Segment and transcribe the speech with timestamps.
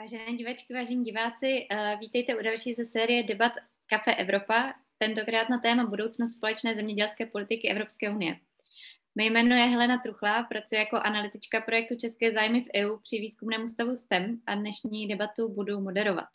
[0.00, 3.52] Vážené divačky, vážení diváci, uh, vítejte u další ze série debat
[3.86, 8.36] Kafe Evropa, tentokrát na téma budoucnost společné zemědělské politiky Evropské unie.
[9.14, 13.64] Mé jméno je Helena Truchlá, pracuji jako analytička projektu České zájmy v EU při výzkumném
[13.64, 16.28] ústavu STEM a dnešní debatu budu moderovat.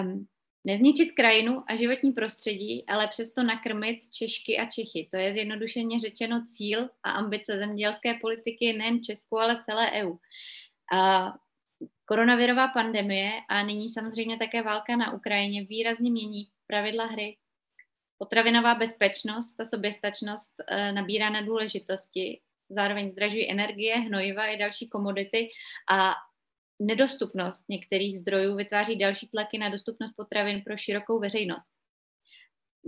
[0.00, 0.26] Um,
[0.64, 5.08] nezničit krajinu a životní prostředí, ale přesto nakrmit Češky a Čechy.
[5.10, 10.16] To je zjednodušeně řečeno cíl a ambice zemědělské politiky nejen Česku, ale celé EU.
[10.92, 11.32] A
[12.04, 17.36] koronavirová pandemie a nyní samozřejmě také válka na Ukrajině výrazně mění pravidla hry.
[18.18, 25.50] Potravinová bezpečnost a soběstačnost e, nabírá na důležitosti, zároveň zdražují energie, hnojiva i další komodity
[25.90, 26.14] a
[26.78, 31.70] nedostupnost některých zdrojů vytváří další tlaky na dostupnost potravin pro širokou veřejnost.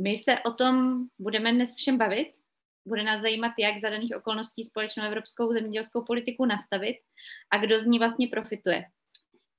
[0.03, 2.40] My se o tom budeme dnes všem bavit.
[2.91, 6.97] Bude nás zajímat, jak za daných okolností společnou evropskou zemědělskou politiku nastavit
[7.51, 8.85] a kdo z ní vlastně profituje.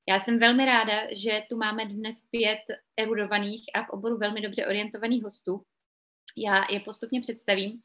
[0.09, 2.59] Já jsem velmi ráda, že tu máme dnes pět
[2.97, 5.61] erudovaných a v oboru velmi dobře orientovaných hostů.
[6.37, 7.79] Já je postupně představím.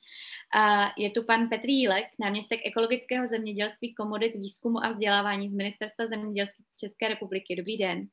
[0.97, 6.64] Je tu pan Petr Jílek, náměstek ekologického zemědělství, komodit, výzkumu a vzdělávání z Ministerstva zemědělství
[6.78, 7.56] České republiky.
[7.56, 8.06] Dobrý den.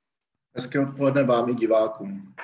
[0.56, 2.36] Hezké odpoledne vám i divákům.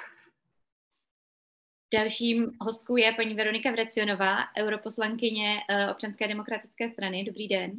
[1.93, 7.23] Dalším hostkou je paní Veronika Vrecionová, europoslankyně eh, občanské demokratické strany.
[7.23, 7.71] Dobrý den.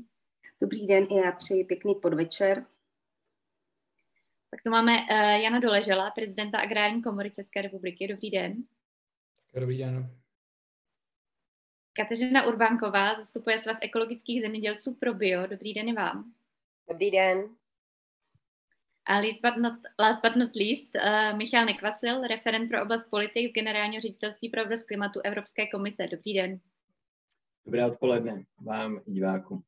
[0.61, 2.66] Dobrý den, i já přeji pěkný podvečer.
[4.50, 8.08] Tak tu máme uh, Jana Doležela, prezidenta Agrární komory České republiky.
[8.08, 8.64] Dobrý den.
[9.55, 10.16] Dobrý den.
[11.92, 15.47] Kateřina Urbánková zastupuje svaz ekologických zemědělců pro bio.
[15.47, 16.33] Dobrý den i vám.
[16.88, 17.56] Dobrý den.
[19.11, 23.50] A last but not, last but not least, uh, Michal Nekvasil, referent pro oblast politik
[23.50, 26.06] z Generálního ředitelství pro oblast klimatu Evropské komise.
[26.06, 26.61] Dobrý den.
[27.66, 29.62] Dobré odpoledne vám divákům.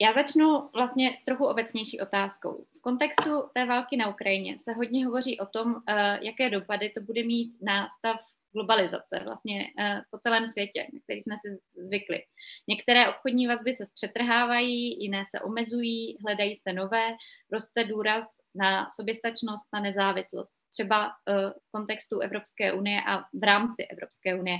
[0.00, 2.66] Já začnu vlastně trochu obecnější otázkou.
[2.78, 7.00] V kontextu té války na Ukrajině se hodně hovoří o tom, eh, jaké dopady to
[7.00, 8.20] bude mít na stav
[8.52, 12.22] globalizace vlastně eh, po celém světě, na který jsme si zvykli.
[12.68, 17.14] Některé obchodní vazby se zpřetrhávají, jiné se omezují, hledají se nové,
[17.52, 20.52] roste důraz na soběstačnost, na nezávislost.
[20.70, 24.58] Třeba eh, v kontextu Evropské unie a v rámci Evropské unie.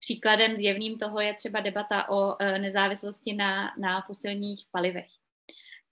[0.00, 5.08] Příkladem zjevným toho je třeba debata o e, nezávislosti na, na fosilních palivech.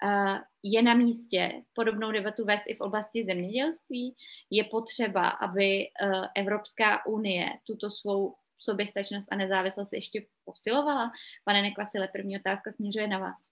[0.03, 4.17] E, je na místě podobnou debatu vést i v oblasti zemědělství?
[4.51, 5.89] Je potřeba, aby e,
[6.37, 11.13] Evropská unie tuto svou soběstačnost a nezávislost ještě posilovala?
[11.45, 13.49] Pane Nekvasile, první otázka směřuje na vás.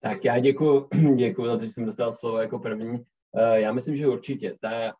[0.00, 3.06] Tak já děkuji, děkuji za to, že jsem dostal slovo jako první.
[3.54, 4.56] Já myslím, že určitě.
[4.60, 4.94] Ta,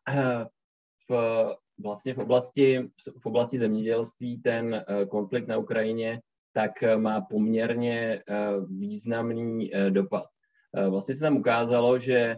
[1.10, 6.20] v vlastně v oblasti, v oblasti zemědělství ten eh, konflikt na Ukrajině
[6.52, 10.24] tak eh, má poměrně eh, významný dopad.
[10.90, 12.36] Vlastně se tam ukázalo, že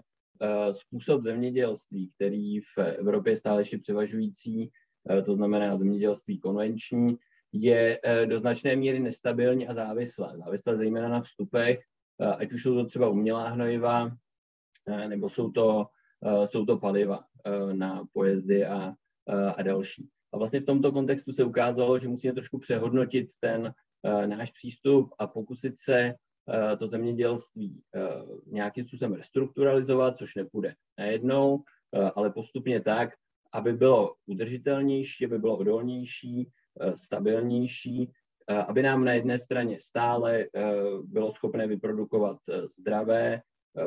[0.71, 4.71] způsob zemědělství, který v Evropě je stále ještě převažující,
[5.25, 7.17] to znamená zemědělství konvenční,
[7.53, 10.39] je do značné míry nestabilní a závislé.
[10.44, 11.81] Závislé zejména na vstupech,
[12.39, 14.11] ať už jsou to třeba umělá hnojiva,
[15.09, 15.87] nebo jsou to,
[16.44, 17.25] jsou to paliva
[17.73, 18.94] na pojezdy a
[19.56, 20.09] a další.
[20.33, 23.75] A vlastně v tomto kontextu se ukázalo, že musíme trošku přehodnotit ten
[24.26, 31.64] náš přístup a pokusit se uh, to zemědělství uh, nějakým způsobem restrukturalizovat, což nepůjde najednou,
[32.14, 33.10] ale postupně tak,
[33.52, 36.50] aby bylo udržitelnější, aby bylo odolnější,
[36.94, 38.10] stabilnější,
[38.66, 40.46] aby nám na jedné straně stále
[41.02, 42.38] bylo schopné vyprodukovat
[42.78, 43.42] zdravé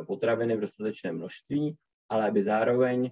[0.07, 1.75] potraviny v dostatečném množství,
[2.09, 3.11] ale aby zároveň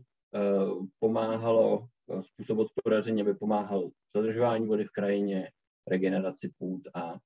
[0.99, 1.87] pomáhalo
[2.21, 5.49] způsob hospodaření, aby pomáhal zadržování vody v krajině,
[5.87, 7.19] regeneraci půd a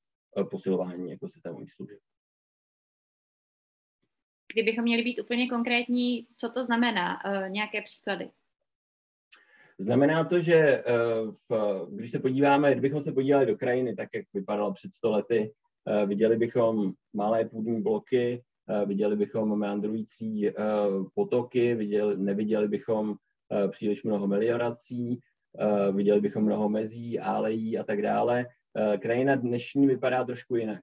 [0.51, 1.99] posilování ekosystémových služeb.
[4.53, 7.25] Kdybychom měli být úplně konkrétní, co to znamená?
[7.25, 8.29] Uh, nějaké příklady?
[9.79, 14.25] Znamená to, že uh, v, když se podíváme, kdybychom se podívali do krajiny, tak jak
[14.33, 15.53] vypadala před 100 lety,
[15.85, 18.43] uh, viděli bychom malé půdní bloky,
[18.85, 20.51] viděli bychom meandrující
[21.13, 23.17] potoky, viděli, neviděli bychom
[23.51, 25.19] Eh, příliš mnoho meliorací, eh,
[25.91, 28.45] viděli bychom mnoho mezí, álejí a tak dále.
[28.77, 30.81] Eh, krajina dnešní vypadá trošku jinak.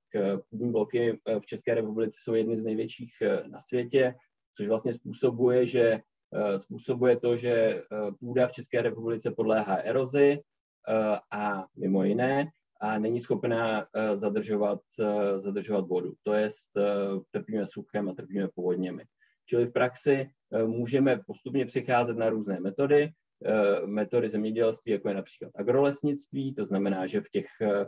[0.51, 3.13] Půdní bloky v České republice jsou jedny z největších
[3.51, 4.15] na světě,
[4.57, 6.01] což vlastně způsobuje, že
[6.57, 7.83] způsobuje to, že
[8.21, 10.41] půda v České republice podléhá erozi
[11.31, 12.47] a mimo jiné
[12.81, 14.81] a není schopná zadržovat,
[15.37, 16.13] zadržovat vodu.
[16.23, 16.49] To je
[17.31, 19.05] trpíme suchem a trpíme povodněmi.
[19.47, 23.11] Čili v praxi eh, můžeme postupně přicházet na různé metody, eh,
[23.87, 27.87] metody zemědělství, jako je například agrolesnictví, to znamená, že v těch, eh,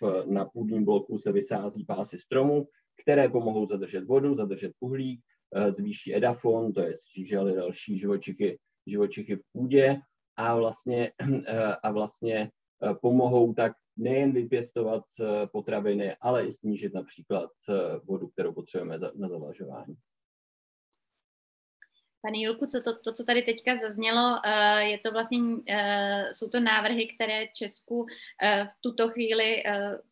[0.00, 2.68] v, na půdním bloku se vysází pásy stromů,
[3.02, 5.20] které pomohou zadržet vodu, zadržet uhlík,
[5.68, 10.00] zvýší edafon, to je žížely další živočichy, živočichy v půdě
[10.36, 11.12] a vlastně,
[11.82, 12.50] a vlastně
[13.02, 15.04] pomohou tak nejen vypěstovat
[15.52, 17.50] potraviny, ale i snížit například
[18.04, 19.94] vodu, kterou potřebujeme na zavlažování.
[22.22, 25.38] Pane Julku, co to, to, co tady teďka zaznělo, eh, je to vlastně,
[25.68, 28.06] eh, jsou to návrhy, které Česku
[28.42, 29.62] eh, v tuto chvíli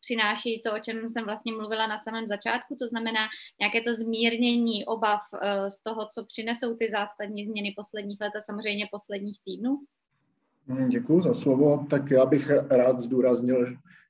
[0.00, 3.20] přináší to, o čem jsem vlastně mluvila na samém začátku, to znamená
[3.60, 5.20] nějaké to zmírnění obav
[5.68, 9.78] z toho, co přinesou ty zásadní změny posledních let a samozřejmě posledních týdnů?
[10.66, 11.86] Hmm, Děkuji za slovo.
[11.90, 13.66] Tak já bych rád zdůraznil,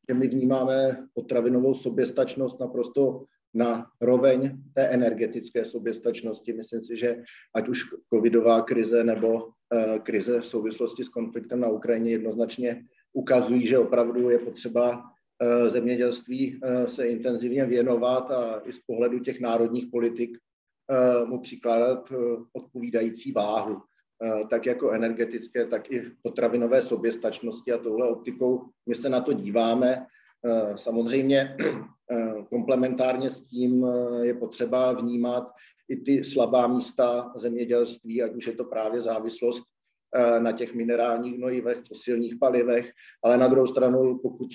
[0.09, 3.25] že my vnímáme potravinovou soběstačnost naprosto
[3.57, 6.53] na roveň té energetické soběstačnosti.
[6.53, 7.25] Myslím si, že
[7.55, 13.67] ať už covidová krize nebo eh, krize v souvislosti s konfliktem na Ukrajině jednoznačně ukazují,
[13.67, 15.05] že opravdu je potřeba
[15.41, 20.39] eh, zemědělství eh, se intenzivně věnovat a i z pohledu těch národních politik
[21.25, 22.13] mu přikládat
[22.53, 23.83] odpovídající váhu,
[24.51, 30.07] tak jako energetické, tak i potravinové soběstačnosti a touhle optikou my se na to díváme.
[30.77, 31.57] Samozřejmě
[32.11, 35.53] Eh, komplementárně s tím eh, je potřeba vnímat
[35.89, 39.65] i ty slabá místa zemědělství, ať už je to právě závislost
[40.15, 42.93] eh, na těch minerálních hnojivech, fosilních palivech,
[43.25, 44.49] ale na druhou stranu, pokud,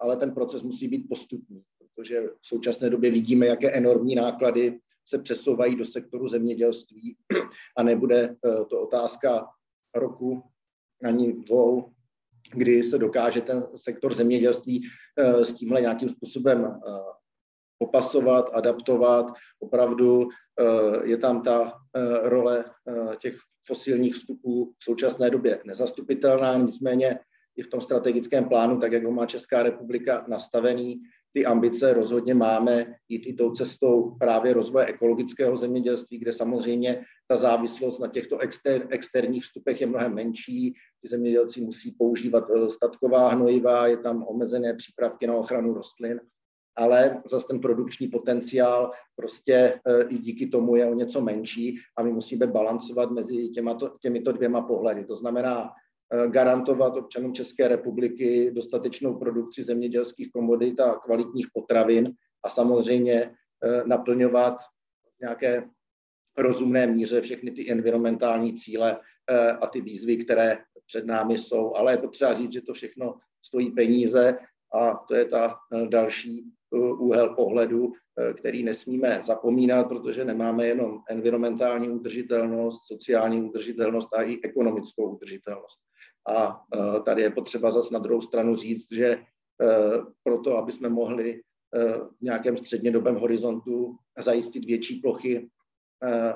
[0.00, 5.18] ale ten proces musí být postupný, protože v současné době vidíme, jaké enormní náklady se
[5.18, 7.16] přesouvají do sektoru zemědělství
[7.76, 8.36] a nebude
[8.70, 9.48] to otázka
[9.94, 10.42] roku
[11.04, 11.92] ani dvou,
[12.54, 14.88] kdy se dokáže ten sektor zemědělství
[15.18, 16.90] eh, s tímhle nějakým způsobem eh,
[17.78, 19.26] popasovat, adaptovat.
[19.60, 20.28] Opravdu
[20.60, 21.72] eh, je tam ta
[22.22, 22.64] role
[23.18, 27.18] těch fosilních vstupů v současné době nezastupitelná, nicméně
[27.56, 31.00] i v tom strategickém plánu, tak jak ho má Česká republika nastavený,
[31.36, 37.36] ty ambice rozhodně máme jít i tou cestou právě rozvoje ekologického zemědělství, kde samozřejmě ta
[37.36, 40.74] závislost na těchto exter, externích vstupech je mnohem menší.
[41.02, 46.20] Ty zemědělci musí používat eh, statková hnojiva, je tam omezené přípravky na ochranu rostlin,
[46.76, 52.02] ale zase ten produkční potenciál prostě eh, i díky tomu je o něco menší a
[52.02, 55.04] my musíme balancovat mezi těmato, těmito dvěma pohledy.
[55.04, 55.70] To znamená
[56.26, 62.12] garantovat občanům České republiky dostatečnou produkci zemědělských komodit a kvalitních potravin
[62.44, 64.58] a samozřejmě eh, naplňovat
[65.16, 65.68] v nějaké
[66.38, 69.00] rozumné míře všechny ty environmentální cíle
[69.30, 71.74] eh, a ty výzvy, které před námi jsou.
[71.74, 74.38] Ale je potřeba říct, že to všechno stojí peníze
[74.74, 75.56] a to je ta
[75.88, 76.44] další
[76.98, 77.92] úhel pohledu,
[78.38, 85.85] který nesmíme zapomínat, protože nemáme jenom environmentální udržitelnost, sociální udržitelnost a i ekonomickou udržitelnost.
[86.28, 89.22] A e, tady je potřeba zase na druhou stranu říct, že e,
[90.22, 91.40] proto, aby jsme mohli e,
[91.98, 95.50] v nějakém střednědobém horizontu zajistit větší plochy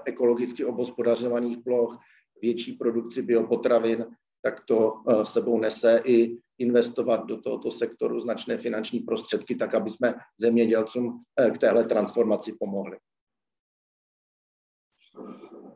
[0.04, 1.98] ekologicky obospodařovaných ploch,
[2.42, 4.06] větší produkci biopotravin,
[4.42, 10.14] tak to sebou nese i investovat do tohoto sektoru značné finanční prostředky, tak aby jsme
[10.38, 11.22] zemědělcům
[11.54, 12.98] k téhle transformaci pomohli.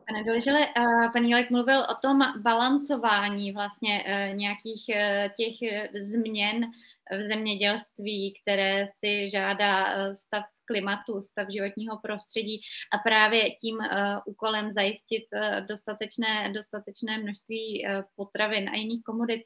[0.07, 0.67] Pane Doležele,
[1.13, 5.55] pan Jílek mluvil o tom balancování vlastně e, nějakých e, těch
[6.01, 6.71] změn
[7.11, 12.61] v zemědělství, které si žádá e, stav klimatu, stav životního prostředí
[12.93, 13.77] a právě tím
[14.25, 15.23] úkolem zajistit
[15.67, 19.41] dostatečné, dostatečné množství potravin a jiných komodit.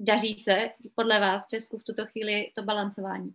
[0.00, 3.34] Daří se podle vás Česku v tuto chvíli to balancování?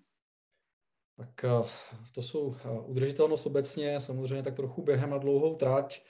[1.19, 1.67] Tak eh,
[2.11, 6.01] to jsou eh, udržitelnost obecně, samozřejmě tak trochu během na dlouhou trať.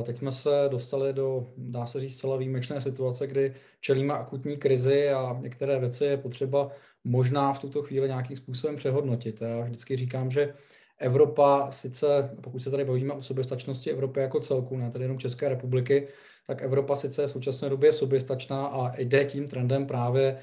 [0.00, 4.56] Eh, teď jsme se dostali do, dá se říct, celé výjimečné situace, kdy čelíme akutní
[4.56, 6.70] krizi a některé věci je potřeba
[7.04, 9.40] možná v tuto chvíli nějakým způsobem přehodnotit.
[9.40, 10.54] Já vždycky říkám, že
[10.98, 15.48] Evropa sice, pokud se tady bavíme o soběstačnosti Evropy jako celku, ne tedy jenom České
[15.48, 16.08] republiky,
[16.46, 20.38] tak Evropa sice v současné době je soběstačná a jde tím trendem právě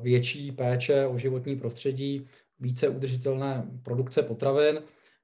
[0.00, 2.28] větší péče o životní prostředí,
[2.60, 4.78] více udržitelné produkce potravin.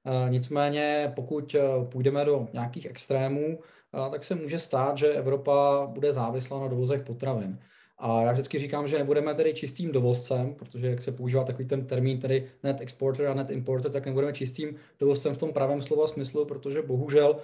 [0.05, 1.61] Eh, nicméně, pokud eh,
[1.91, 7.01] půjdeme do nějakých extrémů, eh, tak se může stát, že Evropa bude závislá na dovozech
[7.01, 7.59] potravin.
[7.97, 11.85] A já vždycky říkám, že nebudeme tedy čistým dovozcem, protože jak se používá takový ten
[11.85, 16.07] termín, tedy net exporter a net importer, tak nebudeme čistým dovozcem v tom pravém slova
[16.07, 17.37] smyslu, protože bohužel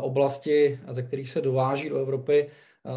[0.00, 2.50] oblasti, ze kterých se dováží do Evropy,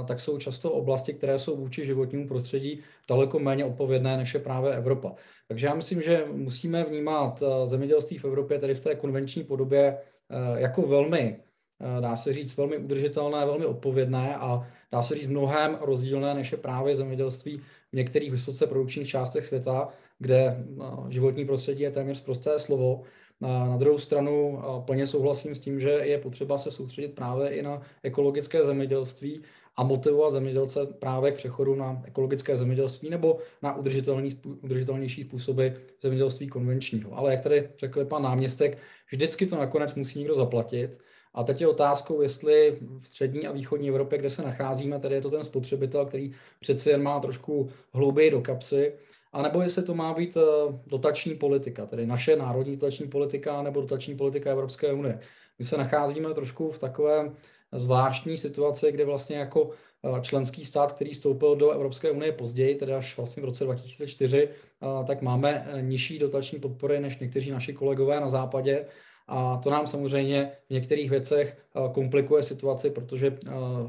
[0.07, 4.75] tak jsou často oblasti, které jsou vůči životnímu prostředí daleko méně odpovědné, než je právě
[4.75, 5.15] Evropa.
[5.47, 9.97] Takže já myslím, že musíme vnímat eh, zemědělství v Evropě, tedy v té konvenční podobě,
[10.29, 15.27] eh, jako velmi, eh, dá se říct, velmi udržitelné, velmi odpovědné a dá se říct,
[15.27, 17.57] mnohem rozdílné, než je právě zemědělství
[17.91, 19.89] v některých vysoce produkčních částech světa,
[20.19, 20.65] kde
[21.09, 23.03] životní prostředí je téměř prosté slovo.
[23.41, 27.81] Na druhou stranu plně souhlasím s tím, že je potřeba se soustředit právě i na
[28.03, 29.41] ekologické zemědělství
[29.77, 34.29] a motivovat zemědělce právě k přechodu na ekologické zemědělství nebo na udržitelný,
[34.61, 35.67] udržitelnější způsoby
[36.01, 37.17] zemědělství konvenčního.
[37.17, 38.77] Ale jak tady řekl pan náměstek,
[39.11, 40.99] vždycky to nakonec musí někdo zaplatit.
[41.33, 45.21] A teď je otázkou, jestli v střední a východní Evropě, kde se nacházíme, tady je
[45.21, 48.93] to ten spotřebitel, který přeci jen má trošku hlouběji do kapsy,
[49.33, 50.41] a nebo jestli to má být eh,
[50.87, 55.19] dotační politika, tedy naše národní dotační politika nebo dotační politika Evropské unie.
[55.59, 57.31] My se nacházíme trošku v takové
[57.71, 62.93] zvláštní situaci, kdy vlastně jako eh, členský stát, který vstoupil do Evropské unie později, tedy
[62.93, 68.19] až vlastně v roce 2004, eh, tak máme nižší dotační podpory než někteří naši kolegové
[68.19, 68.85] na západě.
[69.27, 71.57] A to nám samozřejmě v některých věcech
[71.93, 73.37] komplikuje situaci, protože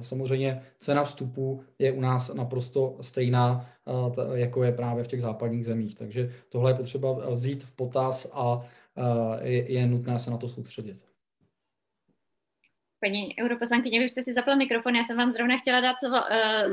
[0.03, 3.71] samozřejmě cena vstupu je u nás naprosto stejná,
[4.35, 5.95] jako je právě v těch západních zemích.
[5.95, 8.61] Takže tohle je potřeba vzít v potaz a
[9.43, 11.16] je nutné se na to soustředit.
[13.07, 16.17] Paní europoslankyně, vy jste si zapla mikrofon, já jsem vám zrovna chtěla dát slovo.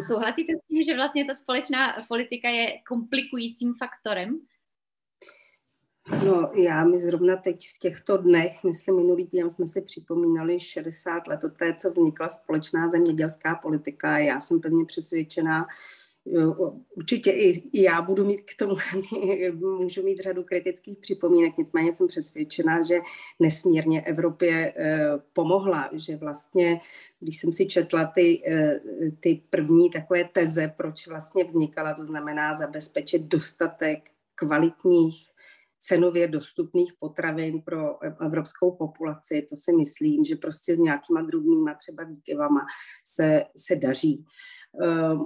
[0.07, 4.39] Souhlasíte s tím, že vlastně ta společná politika je komplikujícím faktorem
[6.25, 11.27] No, já mi zrovna teď v těchto dnech, myslím minulý týden jsme si připomínali 60
[11.27, 14.17] let od té, co vznikla společná zemědělská politika.
[14.17, 15.67] Já jsem pevně přesvědčená,
[16.95, 18.75] Určitě i, já budu mít k tomu,
[19.79, 22.99] můžu mít řadu kritických připomínek, nicméně jsem přesvědčená, že
[23.39, 26.79] nesmírně Evropě eh, pomohla, že vlastně,
[27.19, 28.79] když jsem si četla ty, eh,
[29.19, 35.33] ty první takové teze, proč vlastně vznikala, to znamená zabezpečit dostatek kvalitních
[35.79, 39.41] cenově dostupných potravin pro evropskou populaci.
[39.49, 42.65] To si myslím, že prostě s nějakýma drobnýma třeba výkyvama
[43.05, 44.25] se, se daří.
[44.81, 45.25] Ehm,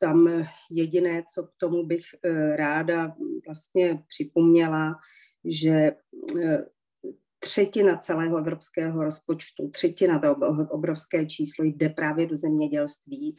[0.00, 3.14] tam jediné, co k tomu bych eh, ráda
[3.46, 4.94] vlastně připomněla,
[5.44, 5.92] že
[6.40, 6.66] eh,
[7.38, 10.36] třetina celého evropského rozpočtu, třetina to
[10.70, 13.36] obrovské číslo jde právě do zemědělství.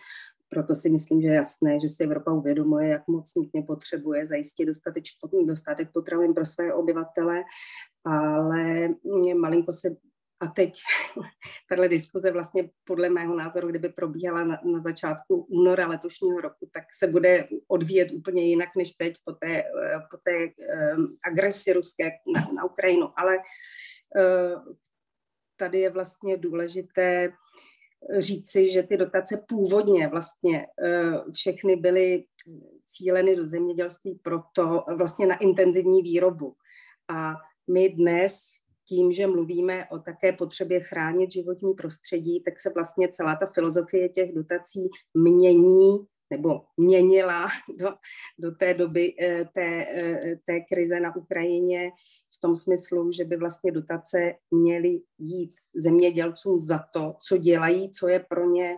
[0.49, 4.65] Proto si myslím, že je jasné, že si Evropa uvědomuje, jak moc nutně potřebuje zajistit
[4.65, 5.03] dostatek,
[5.47, 7.43] dostatek potravin pro své obyvatele,
[8.05, 8.89] ale
[9.35, 9.95] malinko se
[10.39, 10.73] a teď
[11.69, 16.83] tahle diskuze vlastně podle mého názoru, kdyby probíhala na, na začátku února letošního roku, tak
[16.93, 19.63] se bude odvíjet úplně jinak než teď po té,
[20.11, 20.45] po té
[20.97, 23.09] um, agresi ruské na, na Ukrajinu.
[23.17, 24.75] Ale uh,
[25.57, 27.33] tady je vlastně důležité
[28.17, 32.23] říci, že ty dotace původně vlastně eh, všechny byly
[32.85, 36.55] cíleny do zemědělství proto vlastně na intenzivní výrobu.
[37.07, 37.35] A
[37.67, 38.37] my dnes
[38.87, 44.09] tím, že mluvíme o také potřebě chránit životní prostředí, tak se vlastně celá ta filozofie
[44.09, 47.47] těch dotací mění nebo měnila
[47.79, 47.89] do,
[48.39, 51.91] do té doby eh, té, eh, té krize na Ukrajině
[52.37, 58.07] v tom smyslu, že by vlastně dotace měly jít zemědělcům za to, co dělají, co
[58.07, 58.77] je pro ně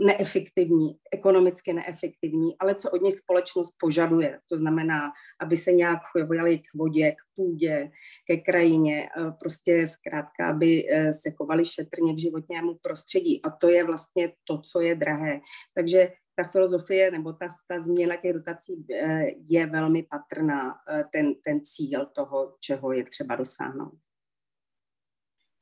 [0.00, 4.38] neefektivní, ekonomicky neefektivní, ale co od nich společnost požaduje.
[4.48, 7.90] To znamená, aby se nějak chovali k vodě, k půdě,
[8.26, 9.08] ke krajině,
[9.40, 13.42] prostě zkrátka, aby se chovali šetrně k životnímu prostředí.
[13.42, 15.40] A to je vlastně to, co je drahé.
[15.74, 16.08] Takže
[16.40, 21.60] ta filozofie nebo ta, ta změna těch dotací eh, je velmi patrná, eh, ten, ten
[21.64, 23.98] cíl toho, čeho je třeba dosáhnout.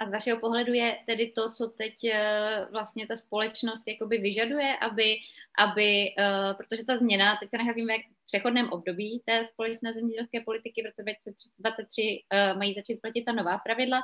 [0.01, 4.77] A z vašeho pohledu je tedy to, co teď eh, vlastně ta společnost jakoby vyžaduje,
[4.77, 5.17] aby,
[5.59, 6.15] aby
[6.57, 11.03] protože ta změna, teď se nacházíme v přechodném období té společné zemědělské politiky, v roce
[11.03, 12.23] 2023
[12.57, 14.01] mají začít platit ta nová pravidla.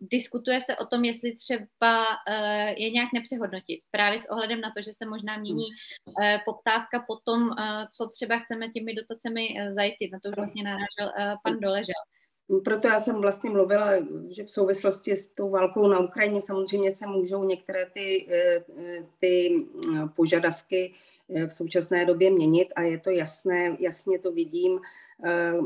[0.00, 2.04] Diskutuje se o tom, jestli třeba
[2.76, 5.64] je nějak nepřehodnotit, právě s ohledem na to, že se možná mění
[6.44, 7.50] poptávka po tom,
[7.96, 10.12] co třeba chceme těmi dotacemi zajistit.
[10.12, 12.02] Na to už vlastně narážel pan Doležel.
[12.64, 13.90] Proto já jsem vlastně mluvila,
[14.28, 18.64] že v souvislosti s tou válkou na Ukrajině samozřejmě se můžou některé ty, eh,
[19.18, 20.94] ty eh, požadavky
[21.34, 24.80] eh, v současné době měnit a je to jasné, jasně to vidím.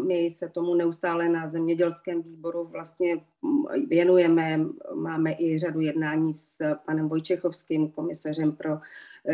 [0.07, 4.61] My se tomu neustále na zemědělském výboru vlastně mm, věnujeme,
[4.95, 8.79] máme i řadu jednání s panem Vojčechovským, komisařem pro,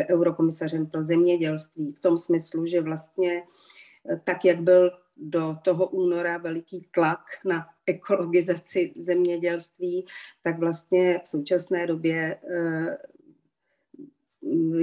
[0.09, 3.43] eurokomisařem pro zemědělství, v tom smyslu, že vlastně
[4.23, 10.05] tak, jak byl do toho února veliký tlak na ekologizaci zemědělství,
[10.43, 12.97] tak vlastně v současné době eh,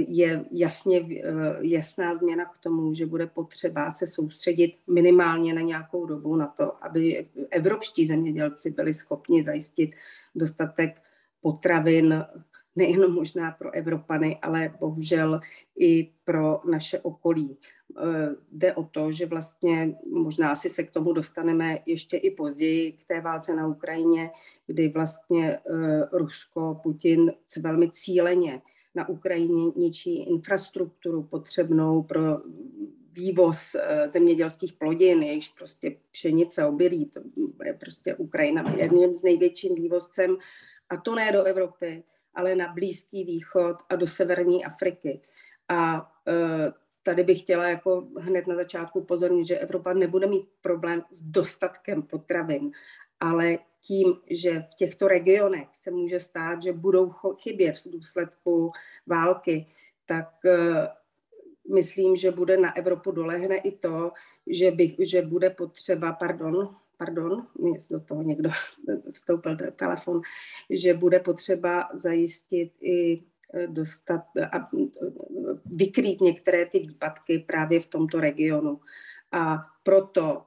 [0.07, 1.23] je jasně eh,
[1.61, 6.85] jasná změna k tomu, že bude potřeba se soustředit minimálně na nějakou dobu na to,
[6.85, 9.89] aby evropští zemědělci byli schopni zajistit
[10.35, 11.01] dostatek
[11.41, 12.25] potravin
[12.75, 15.39] nejenom možná pro Evropany, ale bohužel
[15.79, 17.57] i pro naše okolí.
[17.97, 22.91] Eh, jde o to, že vlastně možná si se k tomu dostaneme ještě i později
[22.91, 24.31] k té válce na Ukrajině,
[24.67, 25.61] kdy vlastně eh,
[26.11, 28.61] Rusko, Putin velmi cíleně
[28.95, 32.41] na Ukrajině ničí infrastrukturu potřebnou pro
[33.11, 37.21] vývoz eh, zemědělských plodin, jejichž prostě pšenice, obilí, to
[37.65, 40.37] je prostě Ukrajina jedním z největším vývozcem,
[40.89, 42.03] a to ne do Evropy,
[42.35, 45.21] ale na Blízký východ a do severní Afriky.
[45.69, 46.73] A e,
[47.03, 52.01] tady bych chtěla jako hned na začátku upozornit, že Evropa nebude mít problém s dostatkem
[52.01, 52.71] potravin,
[53.19, 57.11] ale tím, že v těchto regionech se může stát, že budou
[57.41, 58.71] chybět v důsledku
[59.07, 59.67] války,
[60.05, 60.87] tak e,
[61.73, 64.11] myslím, že bude na Evropu dolehne i to,
[64.47, 68.49] že, by, že bude potřeba, pardon, pardon, mě do toho někdo
[69.11, 70.21] vstoupil telefon,
[70.69, 73.23] že bude potřeba zajistit i
[73.53, 74.21] e, dostat
[74.51, 74.69] a
[75.65, 78.79] vykrýt některé ty výpadky právě v tomto regionu.
[79.31, 80.45] A proto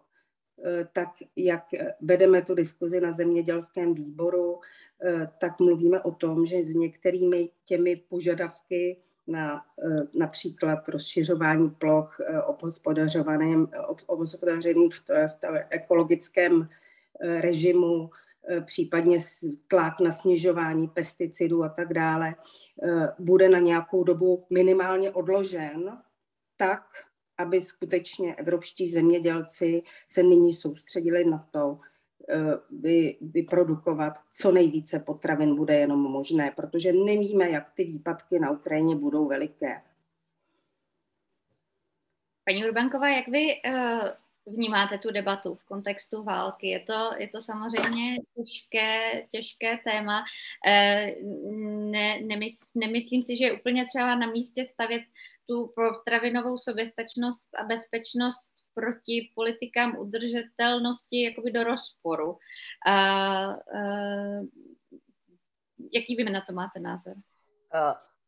[0.64, 1.64] e, tak jak
[2.00, 4.60] vedeme tu diskuzi na zemědělském výboru,
[5.04, 12.16] e, tak mluvíme o tom, že s některými těmi požadavky na eh, například rozšiřování ploch
[12.20, 13.68] eh, obhospodařovaným,
[14.06, 16.68] obhospodaření v, v ekologickém
[17.20, 18.10] eh, režimu,
[18.64, 19.18] případně
[19.68, 22.34] tlak na snižování pesticidů a tak dále,
[23.18, 25.98] bude na nějakou dobu minimálně odložen
[26.56, 26.82] tak,
[27.38, 31.95] aby skutečně evropští zemědělci se nyní soustředili na to, Eh,
[32.70, 38.96] vy, vyprodukovat co nejvíce potravin bude jenom možné, protože nevíme, jak ty výpadky na Ukrajině
[38.96, 39.82] budou veliké.
[42.44, 46.68] Paní Urbanková, jak vy uh, vnímáte tu debatu v kontextu války?
[46.68, 50.24] Je to, je to samozřejmě těžké, těžké téma.
[50.66, 51.28] Uh,
[51.90, 55.02] ne, nemysl, nemyslím si, že je úplně třeba na místě stavět
[55.46, 62.38] tu potravinovou soběstačnost a bezpečnost proti politikám udržitelnosti jakoby do rozporu.
[62.86, 63.56] A, a,
[65.92, 67.14] jaký vy na to máte názor?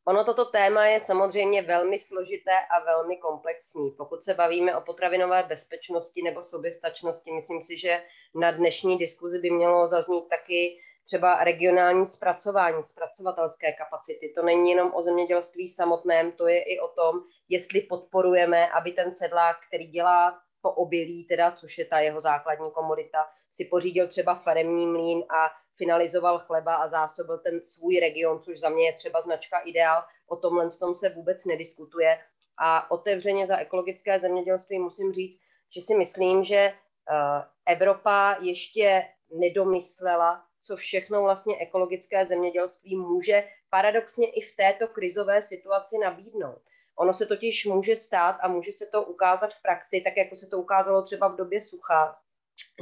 [0.09, 3.91] Ono toto téma je samozřejmě velmi složité a velmi komplexní.
[3.91, 8.03] Pokud se bavíme o potravinové bezpečnosti nebo soběstačnosti, myslím si, že
[8.35, 14.33] na dnešní diskuzi by mělo zaznít taky třeba regionální zpracování, zpracovatelské kapacity.
[14.37, 19.15] To není jenom o zemědělství samotném, to je i o tom, jestli podporujeme, aby ten
[19.15, 24.35] sedlák, který dělá to obilí, teda, což je ta jeho základní komodita, si pořídil třeba
[24.35, 29.23] faremní mlín a finalizoval chleba a zásobil ten svůj region, což za mě je třeba
[29.23, 30.03] značka ideál.
[30.27, 32.19] O tomhle tom se vůbec nediskutuje.
[32.59, 35.41] A otevřeně za ekologické zemědělství musím říct,
[35.75, 36.75] že si myslím, že eh,
[37.67, 45.99] Evropa ještě nedomyslela, co všechno vlastně ekologické zemědělství může paradoxně i v této krizové situaci
[45.99, 46.63] nabídnout.
[46.97, 50.47] Ono se totiž může stát a může se to ukázat v praxi, tak jako se
[50.47, 52.19] to ukázalo třeba v době sucha,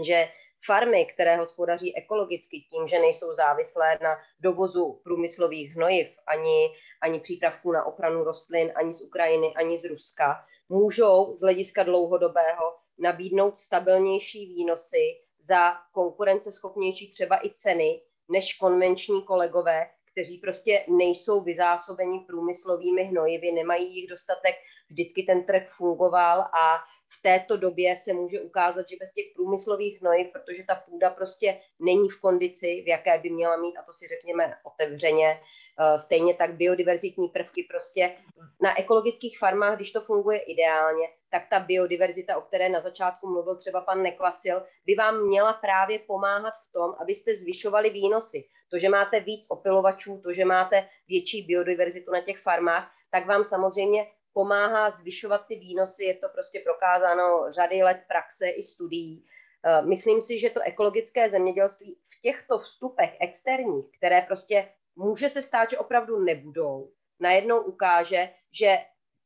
[0.05, 0.29] že
[0.67, 6.69] farmy, které hospodaří ekologicky tím, že nejsou závislé na dovozu průmyslových hnojiv, ani,
[7.01, 12.77] ani přípravků na ochranu rostlin, ani z Ukrajiny, ani z Ruska, můžou z hlediska dlouhodobého
[12.99, 22.21] nabídnout stabilnější výnosy za konkurenceschopnější třeba i ceny než konvenční kolegové, kteří prostě nejsou vyzásobeni
[22.21, 24.55] průmyslovými hnojivy, nemají jich dostatek,
[24.89, 30.01] vždycky ten trh fungoval a v této době se může ukázat, že bez těch průmyslových
[30.01, 33.93] hnojiv, protože ta půda prostě není v kondici, v jaké by měla mít, a to
[33.93, 35.41] si řekněme otevřeně,
[35.79, 38.17] eh, stejně tak biodiverzitní prvky prostě
[38.61, 43.57] na ekologických farmách, když to funguje ideálně, tak ta biodiverzita, o které na začátku mluvil
[43.57, 48.45] třeba pan Nekvasil, by vám měla právě pomáhat v tom, abyste zvyšovali výnosy.
[48.71, 53.45] To, že máte víc opilovačů, to, že máte větší biodiverzitu na těch farmách, tak vám
[53.45, 59.25] samozřejmě pomáhá zvyšovat ty výnosy, je to prostě prokázáno řady let praxe i studií.
[59.65, 65.43] Eh, myslím si, že to ekologické zemědělství v těchto vstupech externích, které prostě může se
[65.43, 68.79] stát, že opravdu nebudou, najednou ukáže, že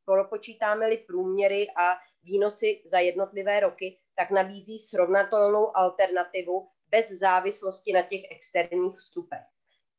[0.05, 1.91] propočítáme-li průměry a
[2.23, 9.43] výnosy za jednotlivé roky, tak nabízí srovnatelnou alternativu bez závislosti na těch externích vstupech.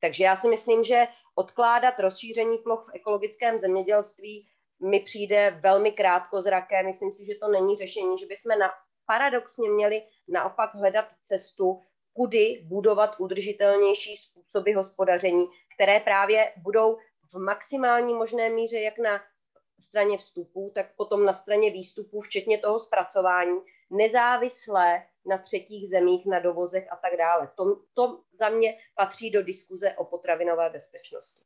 [0.01, 4.49] Takže já si myslím, že odkládat rozšíření ploch v ekologickém zemědělství
[4.83, 6.83] mi přijde velmi krátkozraké.
[6.83, 8.71] Myslím si, že to není řešení, že bychom na,
[9.07, 11.81] paradoxně měli naopak hledat cestu,
[12.13, 16.99] kudy budovat udržitelnější způsoby hospodaření, které právě budou
[17.33, 19.21] v maximální možné míře jak na
[19.81, 26.41] straně vstupů, tak potom na straně výstupů, včetně toho zpracování, nezávislé na třetích zemích, na
[26.41, 27.51] dovozech a tak dále.
[27.55, 27.65] To,
[27.95, 31.43] to za mě patří do diskuze o potravinové bezpečnosti.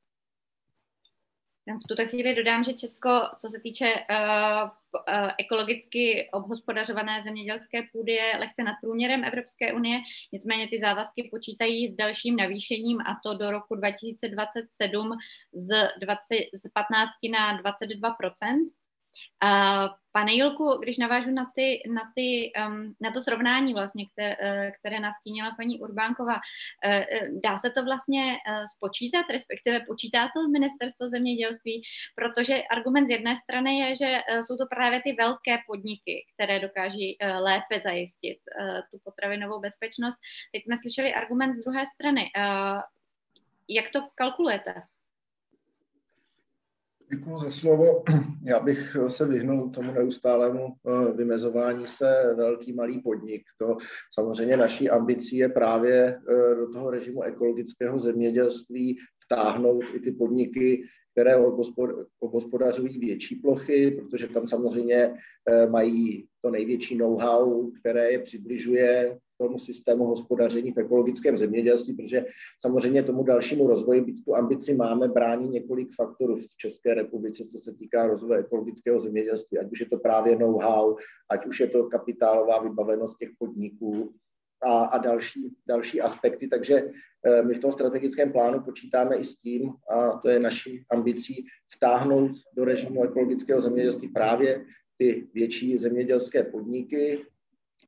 [1.75, 8.13] V tuto chvíli dodám, že Česko, co se týče uh, uh, ekologicky obhospodařované zemědělské půdy,
[8.13, 10.01] je lehce nad průměrem Evropské unie,
[10.33, 15.13] nicméně ty závazky počítají s dalším navýšením a to do roku 2027
[15.53, 18.17] z, 20, z 15 na 22
[19.45, 24.37] Uh, pane Jilku, když navážu na, ty, na, ty, um, na to srovnání, vlastně, které,
[24.37, 30.49] uh, které nastínila paní Urbánková, uh, dá se to vlastně uh, spočítat, respektive počítá to
[30.49, 31.83] ministerstvo zemědělství,
[32.15, 36.61] protože argument z jedné strany je, že uh, jsou to právě ty velké podniky, které
[36.61, 40.19] dokáží uh, lépe zajistit uh, tu potravinovou bezpečnost.
[40.53, 42.23] Teď jsme slyšeli argument z druhé strany.
[42.37, 42.81] Uh,
[43.69, 44.75] jak to kalkulujete?
[47.11, 48.05] Děkuji za slovo.
[48.47, 53.43] Já bych se vyhnul tomu neustálému eh, vymezování se velký malý podnik.
[53.59, 53.77] To
[54.15, 60.83] samozřejmě naší ambicí je právě eh, do toho režimu ekologického zemědělství vtáhnout i ty podniky,
[61.13, 61.37] které
[62.21, 65.15] obospodařují větší plochy, protože tam samozřejmě
[65.49, 72.25] eh, mají to největší know-how, které je přibližuje tomu systému hospodaření v ekologickém zemědělství, protože
[72.61, 77.59] samozřejmě tomu dalšímu rozvoji, byť tu ambici máme, brání několik faktorů v České republice, co
[77.59, 80.97] se týká rozvoje ekologického zemědělství, ať už je to právě know-how,
[81.31, 84.15] ať už je to kapitálová vybavenost těch podniků
[84.63, 86.49] a, a další, další aspekty.
[86.49, 86.75] Takže
[87.27, 91.47] eh, my v tom strategickém plánu počítáme i s tím, a to je naší ambicí,
[91.75, 94.65] vtáhnout do režimu ekologického zemědělství právě
[94.99, 97.25] ty větší zemědělské podniky,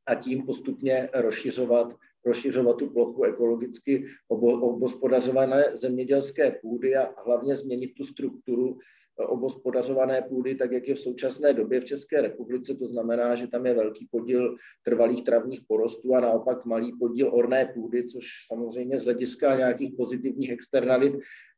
[0.08, 1.94] a tím postupně rozšiřovat,
[2.24, 10.54] rozšiřovat tu plochu ekologicky obospodařované zemědělské půdy a hlavně změnit tu strukturu eh, obospodařované půdy,
[10.54, 12.74] tak jak je v současné době v České republice.
[12.74, 17.70] To znamená, že tam je velký podíl trvalých travních porostů a naopak malý podíl orné
[17.74, 21.14] půdy, což samozřejmě z hlediska nějakých pozitivních externalit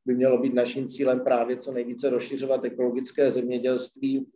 [0.07, 4.27] by mělo být naším cílem právě co nejvíce rozšiřovat ekologické zemědělství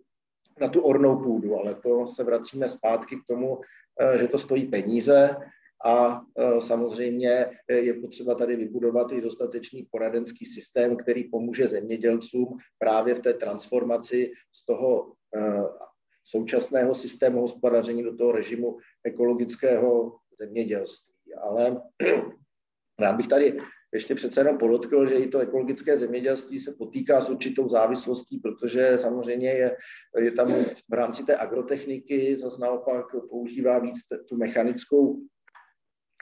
[0.61, 3.59] na tu ornou půdu, ale to se vracíme zpátky k tomu,
[4.01, 5.37] Eh, že to stojí peníze
[5.85, 13.15] a eh, samozřejmě je potřeba tady vybudovat i dostatečný poradenský systém, který pomůže zemědělcům právě
[13.15, 15.63] v té transformaci z toho eh,
[16.25, 21.35] současného systému hospodaření do toho režimu ekologického zemědělství.
[21.35, 21.83] Ale
[22.99, 23.59] rád bych tady
[23.95, 28.99] ještě přece jenom podotkl, že i to ekologické zemědělství se potýká s určitou závislostí, protože
[28.99, 29.77] samozřejmě je,
[30.19, 30.55] je tam
[30.91, 35.21] v rámci té agrotechniky zase naopak používá víc tu mechanickou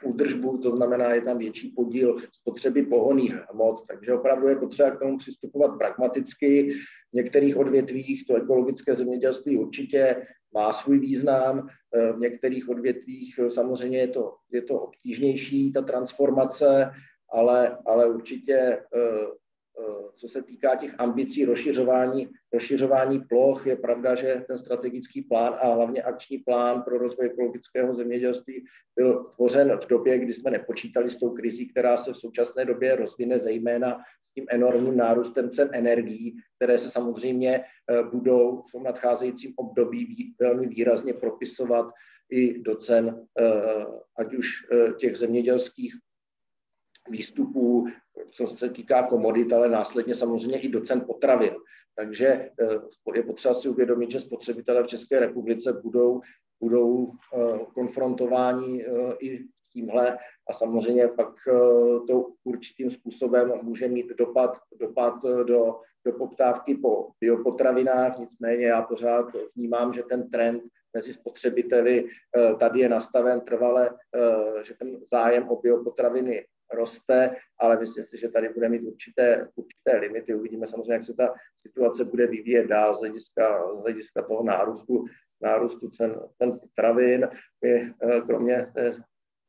[0.05, 4.99] údržbu, to znamená, je tam větší podíl spotřeby pohoných hmot, takže opravdu je potřeba k
[4.99, 6.71] tomu přistupovat pragmaticky.
[7.13, 11.69] V některých odvětvích to ekologické zemědělství určitě má svůj význam,
[12.17, 16.91] v některých odvětvích samozřejmě je to, je to obtížnější, ta transformace,
[17.33, 24.14] ale, ale určitě eh, eh, co se týká těch ambicí rozšiřování, rozšiřování ploch, je pravda,
[24.14, 28.64] že ten strategický plán a hlavně akční plán pro rozvoj ekologického zemědělství
[28.97, 32.97] byl tvořen v době, kdy jsme nepočítali s tou krizí, která se v současné době
[32.97, 38.83] rozvine zejména s tím enormním nárůstem cen energií, které se samozřejmě eh, budou v tom
[38.83, 41.87] nadcházejícím období velmi výrazně propisovat
[42.31, 43.27] i do cen,
[44.18, 44.49] ať už
[44.99, 45.95] těch zemědělských
[47.11, 47.87] výstupů,
[48.31, 51.55] co se týká komodit, ale následně samozřejmě i do cen potravin.
[51.97, 52.79] Takže eh,
[53.15, 56.21] je potřeba si uvědomit, že spotřebitelé v České republice budou,
[56.61, 60.19] budou eh, konfrontováni eh, i tímhle
[60.51, 61.35] a samozřejmě pak
[62.09, 68.19] to určitým způsobem může mít dopad, dopad do, do poptávky po biopotravinách.
[68.19, 70.62] Nicméně já pořád vnímám, že ten trend
[70.95, 72.09] mezi spotřebiteli
[72.59, 73.91] tady je nastaven trvale,
[74.62, 79.99] že ten zájem o biopotraviny roste, ale myslím si, že tady bude mít určité, určité
[79.99, 80.35] limity.
[80.35, 81.35] Uvidíme samozřejmě, jak se ta
[81.67, 85.05] situace bude vyvíjet dál z hlediska, z hlediska toho nárůstu,
[85.43, 87.29] nárůstu cen, cen potravin.
[87.65, 88.93] My eh, kromě té,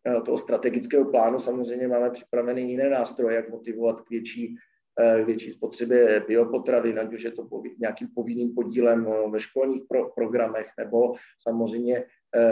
[0.08, 4.56] eh, toho strategického plánu samozřejmě máme připravené jiné nástroje, jak motivovat k větší,
[5.00, 7.48] eh, větší spotřebě biopotravin, ať už je to
[7.80, 12.06] nějakým povinným podílem ve školních pro, programech, nebo samozřejmě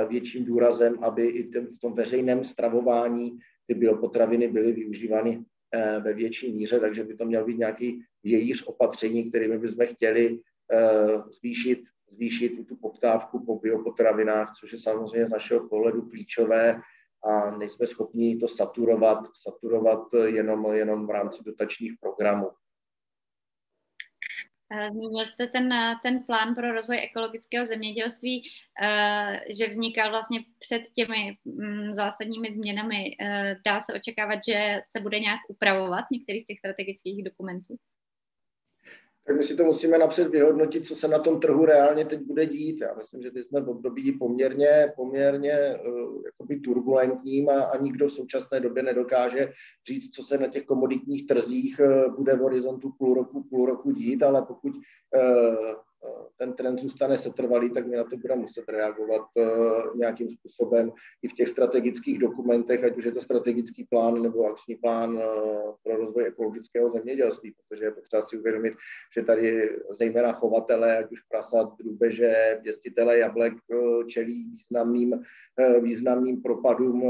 [0.10, 3.40] větším důrazem, aby i v tom veřejném stravování
[3.72, 8.64] ty biopotraviny byly využívány eh, ve větší míře, takže by to měl být nějaký vějíř
[8.68, 10.40] opatření, kterými bychom chtěli
[10.72, 11.80] eh, zvýšit,
[12.12, 16.82] zvýšit tu poptávku po biopotravinách, což je samozřejmě z našeho pohledu klíčové
[17.24, 22.50] a nejsme schopni to saturovat, saturovat jenom, jenom v rámci dotačních programů.
[24.74, 28.44] Eh, zmínil jste ten, eh, ten plán pro rozvoj ekologického zemědělství,
[28.82, 33.18] eh, že vznikal vlastně před těmi mm, zásadními změnami.
[33.66, 37.76] Dá se očekávat, že se bude nějak upravovat některý z těch strategických dokumentů?
[39.28, 42.46] Tak my si to musíme napřed vyhodnotit, co se na tom trhu reálně teď bude
[42.46, 42.82] dít.
[42.82, 48.08] Já myslím, že teď jsme v období poměrně, poměrně uh, jakoby turbulentním a, a nikdo
[48.08, 49.52] v současné době nedokáže
[49.88, 53.92] říct, co se na těch komoditních trzích uh, bude v horizontu půl roku, půl roku
[53.92, 55.76] dít, ale pokud uh,
[56.38, 61.28] ten trend zůstane setrvalý, tak my na to budeme muset reagovat uh, nějakým způsobem i
[61.28, 65.22] v těch strategických dokumentech, ať už je to strategický plán nebo akční plán uh,
[65.84, 68.74] pro rozvoj ekologického zemědělství, protože je potřeba si uvědomit,
[69.18, 73.54] že tady zejména chovatele, ať už prasat, drubeže, pěstitele jablek
[74.08, 75.51] čelí významným Eh,
[75.82, 77.10] významným propadům eh,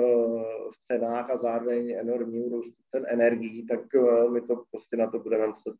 [0.71, 5.19] v cenách a zároveň enormním růstu cen energií, tak eh, my to prostě na to
[5.19, 5.75] budeme muset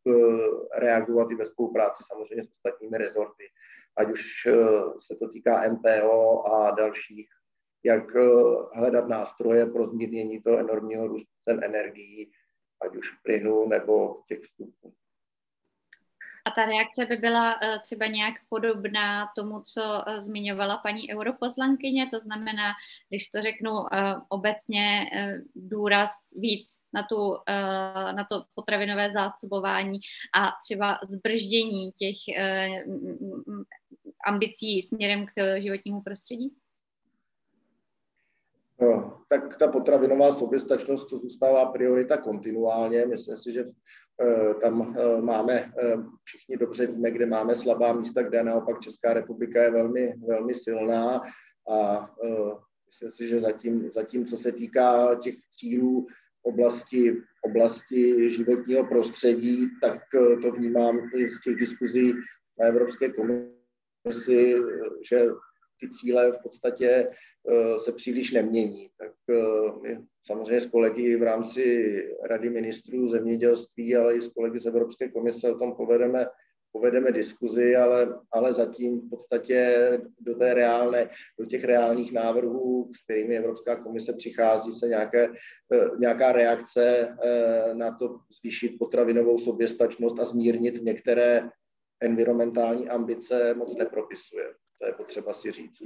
[0.78, 3.44] reagovat i ve spolupráci samozřejmě s ostatními rezorty,
[3.96, 4.48] ať už
[4.98, 7.28] se to týká MPO a dalších,
[7.84, 8.14] jak
[8.74, 12.30] hledat nástroje pro zmírnění toho enormního růstu cen energií,
[12.82, 14.92] ať už plynu nebo těch vstupů.
[16.44, 22.06] A ta reakce by byla uh, třeba nějak podobná tomu, co uh, zmiňovala paní europoslankyně,
[22.06, 22.72] to znamená,
[23.08, 23.86] když to řeknu uh,
[24.28, 25.10] obecně,
[25.54, 27.36] důraz víc na, tu,
[28.12, 30.00] na to potravinové zásobování
[30.36, 32.16] a třeba zbrždění těch
[34.26, 36.54] ambicí směrem k životnímu prostředí?
[38.80, 43.06] No, tak ta potravinová soběstačnost to zůstává priorita kontinuálně.
[43.06, 43.70] Myslím si, že Eh,
[44.60, 49.62] tam eh, máme, eh, všichni dobře víme, kde máme slabá místa, kde naopak Česká republika
[49.62, 51.22] je velmi, velmi silná
[51.70, 52.10] a
[52.86, 56.06] myslím si, že zatím, zatím co se týká těch cílů
[56.42, 59.98] oblasti, oblasti životního prostředí, tak
[60.42, 62.14] to vnímám i z těch diskuzí
[62.60, 64.54] na Evropské komisi,
[65.08, 65.26] že
[65.82, 67.08] ty cíle v podstatě
[67.50, 68.88] eh, se příliš nemění.
[68.98, 69.34] Tak eh,
[69.82, 71.64] my samozřejmě s kolegy v rámci
[72.30, 76.26] Rady ministrů zemědělství, ale i s kolegy z Evropské komise o tom povedeme,
[76.72, 79.90] povedeme diskuzi, ale, ale zatím v podstatě
[80.20, 85.28] do, té reálné, do těch reálných návrhů, s kterými Evropská komise přichází, se nějaké,
[85.74, 87.16] eh, nějaká reakce
[87.72, 91.50] na to zvýšit potravinovou soběstačnost a zmírnit některé
[92.00, 94.44] environmentální ambice moc nepropisuje.
[94.82, 95.82] To je potřeba si říct.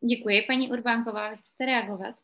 [0.00, 0.42] Děkuji.
[0.46, 2.14] Paní Urbánková, chcete reagovat?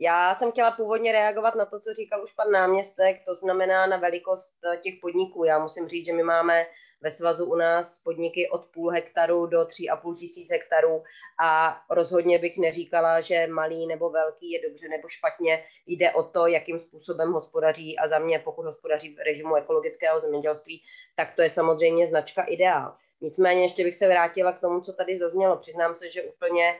[0.00, 3.96] Já jsem chtěla původně reagovat na to, co říkal už pan náměstek, to znamená na
[3.96, 5.44] velikost eh, těch podniků.
[5.44, 6.66] Já musím říct, že my máme
[7.00, 11.02] ve svazu u nás podniky od půl hektaru do tří a půl tisíc hektarů
[11.42, 15.64] a rozhodně bych neříkala, že malý nebo velký je dobře nebo špatně.
[15.86, 20.82] Jde o to, jakým způsobem hospodaří a za mě, pokud hospodaří v režimu ekologického zemědělství,
[21.16, 22.96] tak to je samozřejmě značka ideál.
[23.20, 25.56] Nicméně ještě bych se vrátila k tomu, co tady zaznělo.
[25.56, 26.76] Přiznám se, že úplně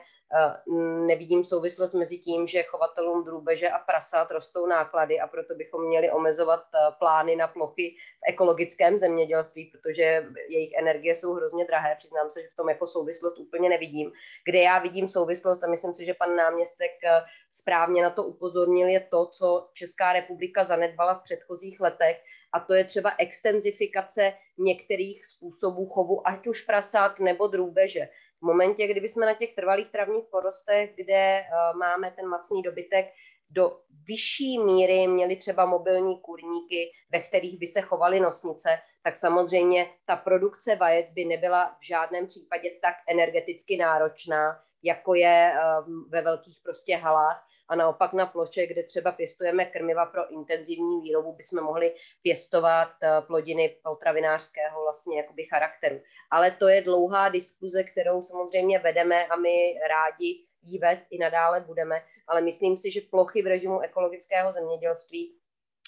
[1.07, 6.11] nevidím souvislost mezi tím, že chovatelům drůbeže a prasat rostou náklady a proto bychom měli
[6.11, 11.95] omezovat eh, plány na plochy v ekologickém zemědělství, protože jejich energie jsou hrozně drahé.
[11.95, 14.11] Přiznám se, že v tom jako souvislost úplně nevidím.
[14.45, 18.87] Kde já vidím souvislost, a myslím si, že pan náměstek eh, správně na to upozornil,
[18.87, 25.25] je to, co Česká republika zanedbala v předchozích letech, a to je třeba extenzifikace některých
[25.25, 30.25] způsobů chovu, ať už prasat nebo drůbeže v momentě, kdyby jsme na těch trvalých travních
[30.31, 33.05] porostech, kde uh, máme ten masný dobytek,
[33.49, 38.69] do vyšší míry měli třeba mobilní kurníky, ve kterých by se chovaly nosnice,
[39.03, 45.53] tak samozřejmě ta produkce vajec by nebyla v žádném případě tak energeticky náročná, jako je
[45.53, 51.01] uh, ve velkých prostě halách a naopak na ploše, kde třeba pěstujeme krmiva pro intenzivní
[51.01, 56.01] výrobu, bychom mohli pěstovat eh, plodiny potravinářského vlastně jakoby charakteru.
[56.31, 61.61] Ale to je dlouhá diskuze, kterou samozřejmě vedeme a my rádi jí vést i nadále
[61.61, 65.39] budeme, ale myslím si, že plochy v režimu ekologického zemědělství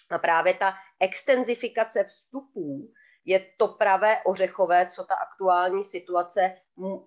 [0.09, 2.91] a právě ta extenzifikace vstupů
[3.25, 6.55] je to pravé ořechové, co ta aktuální situace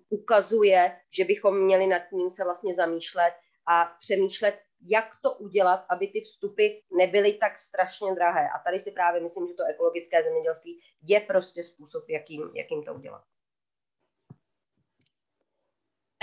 [0.09, 3.33] ukazuje, že bychom měli nad ním se vlastně zamýšlet
[3.67, 8.49] a přemýšlet, jak to udělat, aby ty vstupy nebyly tak strašně drahé.
[8.55, 12.93] A tady si právě myslím, že to ekologické zemědělství je prostě způsob, jakým, jakým to
[12.93, 13.23] udělat.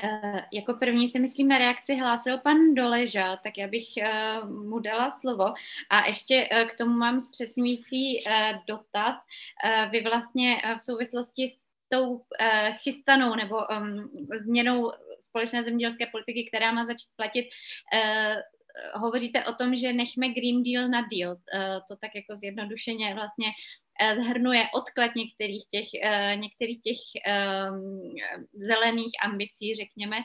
[0.04, 4.78] Uh, jako první se myslím na reakci hlásil pan Doleža, tak já bych uh, mu
[4.78, 5.44] dala slovo.
[5.90, 8.24] A ještě uh, k tomu mám zpřesňující
[8.66, 9.16] dotaz.
[9.90, 12.22] Vy vlastně v souvislosti s tou
[12.82, 14.10] chystanou nebo um,
[14.40, 14.92] změnou
[15.32, 18.36] společné zemědělské politiky, která má začít platit, uh,
[19.02, 21.32] hovoříte o tom, že nechme Green Deal na deal.
[21.32, 23.48] Uh, to tak jako zjednodušeně vlastně
[24.22, 25.88] zhrnuje odklad některých těch,
[26.34, 28.14] některých těch um,
[28.52, 30.16] zelených ambicí, řekněme,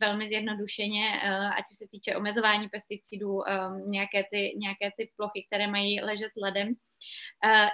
[0.00, 1.20] velmi zjednodušeně,
[1.58, 3.42] ať už se týče omezování pesticidů, um,
[3.86, 6.74] nějaké, ty, nějaké ty plochy, které mají ležet ledem.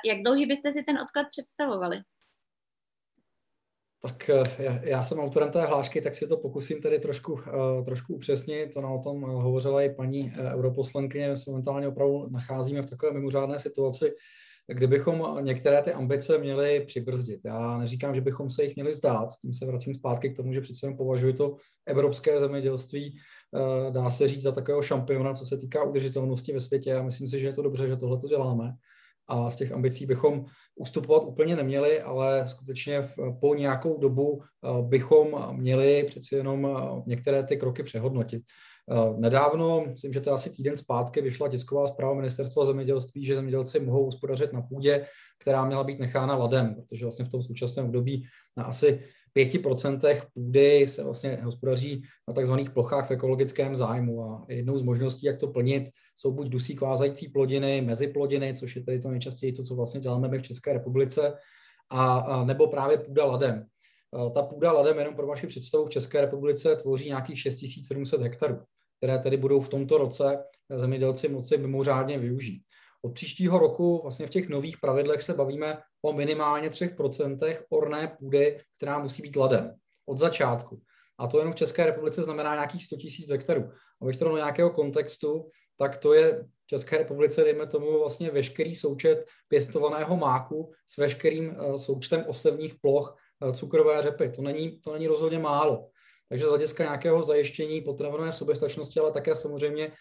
[0.05, 2.03] Jak dlouhý byste si ten odklad představovali?
[4.05, 8.15] Tak já, já jsem autorem té hlášky, tak si to pokusím tedy trošku, uh, trošku
[8.15, 8.77] upřesnit.
[8.77, 11.29] Ona o tom hovořila i paní europoslankyně.
[11.29, 14.13] My se momentálně opravdu nacházíme v takové mimořádné situaci,
[14.67, 17.41] kdybychom některé ty ambice měli přibrzdit.
[17.45, 20.61] Já neříkám, že bychom se jich měli zdát, tím se vracím zpátky k tomu, že
[20.61, 23.19] přece jen považuji to evropské zemědělství,
[23.57, 27.29] eh, dá se říct, za takového šampiona, co se týká udržitelnosti ve světě a myslím
[27.29, 28.73] si, že je to dobře, že tohle to děláme
[29.29, 33.09] a z těch ambicí bychom ustupovat úplně neměli, ale skutečně
[33.41, 38.43] po nějakou dobu eh, bychom měli přeci jenom eh, některé ty kroky přehodnotit.
[38.91, 43.81] Eh, nedávno, myslím, že to asi týden zpátky, vyšla tisková zpráva ministerstva zemědělství, že zemědělci
[43.81, 45.07] mohou hospodařit na půdě,
[45.41, 48.25] která měla být nechána ladem, protože vlastně v tom současném období
[48.57, 49.01] na asi
[49.37, 55.27] 5% půdy se vlastně hospodaří na takzvaných plochách v ekologickém zájmu a jednou z možností,
[55.27, 55.85] jak to plnit,
[56.17, 60.29] jsou buď dusík vázající plodiny, meziplodiny, což je tady to nejčastěji to, co vlastně děláme
[60.29, 61.35] my v České republice,
[61.91, 63.67] a, a nebo právě půda ladem.
[64.35, 68.59] Ta půda ladem, jenom pro vaši představu, v České republice tvoří nějakých 6700 hektarů,
[68.97, 70.45] které tedy budou v tomto roce
[70.77, 72.63] zemědělci moci mimořádně využít.
[73.03, 78.61] Od příštího roku vlastně v těch nových pravidlech se bavíme o minimálně 3% orné půdy,
[78.77, 79.75] která musí být ladem
[80.07, 80.81] od začátku.
[81.19, 83.71] A to jenom v České republice znamená nějakých 100 000 hektarů.
[84.03, 88.75] Abych to do nějakého kontextu, tak to je v České republice, dejme tomu, vlastně veškerý
[88.75, 93.17] součet pěstovaného máku s veškerým eh, součtem osevních ploch
[93.49, 94.29] Eh, cukrové řepy.
[94.29, 95.89] To není, to není rozhodně málo.
[96.29, 99.95] Takže z hlediska nějakého zajištění potravinové soběstačnosti, ale také samozřejmě eh,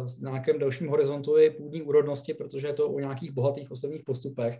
[0.00, 4.58] v nějakém dalším horizontu i půdní úrodnosti, protože je to o nějakých bohatých osobních postupech,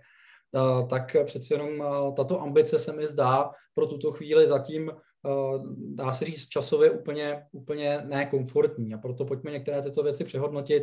[0.90, 1.84] tak přeci jenom
[2.16, 4.92] tato ambice se mi zdá pro tuto chvíli zatím,
[5.94, 8.94] dá se říct, časově úplně, úplně nekomfortní.
[8.94, 10.82] A proto pojďme některé tyto věci přehodnotit.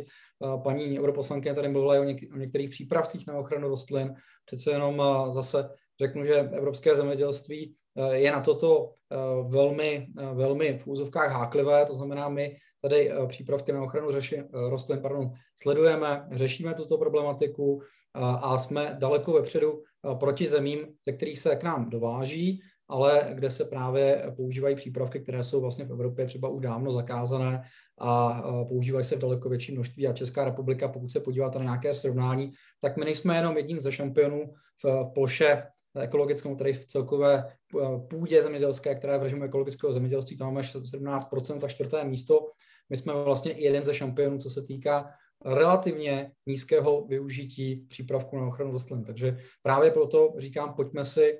[0.64, 4.14] Paní europoslankyně tady mluvila o, něk- o některých přípravcích na ochranu rostlin.
[4.44, 5.68] Přece jenom zase
[6.00, 9.16] řeknu, že evropské zemědělství eh, je na toto eh,
[9.48, 15.00] velmi, eh, velmi v úzovkách háklivé, to znamená, my tady přípravky na ochranu řeši, rostlin
[15.00, 17.82] pardon, sledujeme, řešíme tuto problematiku
[18.14, 19.82] a jsme daleko vepředu
[20.20, 25.44] proti zemím, ze kterých se k nám dováží, ale kde se právě používají přípravky, které
[25.44, 27.62] jsou vlastně v Evropě třeba už dávno zakázané
[27.98, 30.06] a používají se v daleko větší množství.
[30.06, 33.92] A Česká republika, pokud se podíváte na nějaké srovnání, tak my nejsme jenom jedním ze
[33.92, 35.62] šampionů v ploše
[36.00, 41.64] ekologickou, tady v celkové eh, půdě zemědělské, která v režimu ekologického zemědělství, tam máme 17%
[41.64, 42.50] a čtvrté místo.
[42.90, 45.10] My jsme vlastně i jeden ze šampionů, co se týká
[45.44, 49.04] relativně nízkého využití přípravku na ochranu rostlin.
[49.04, 51.38] Takže právě proto říkám, pojďme si,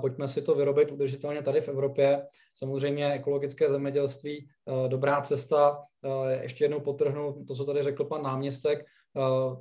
[0.00, 2.26] pojďme si to vyrobit udržitelně tady v Evropě.
[2.54, 5.82] Samozřejmě ekologické zemědělství, eh, dobrá cesta.
[6.40, 8.84] Ještě jednou potrhnu to, co tady řekl pan náměstek.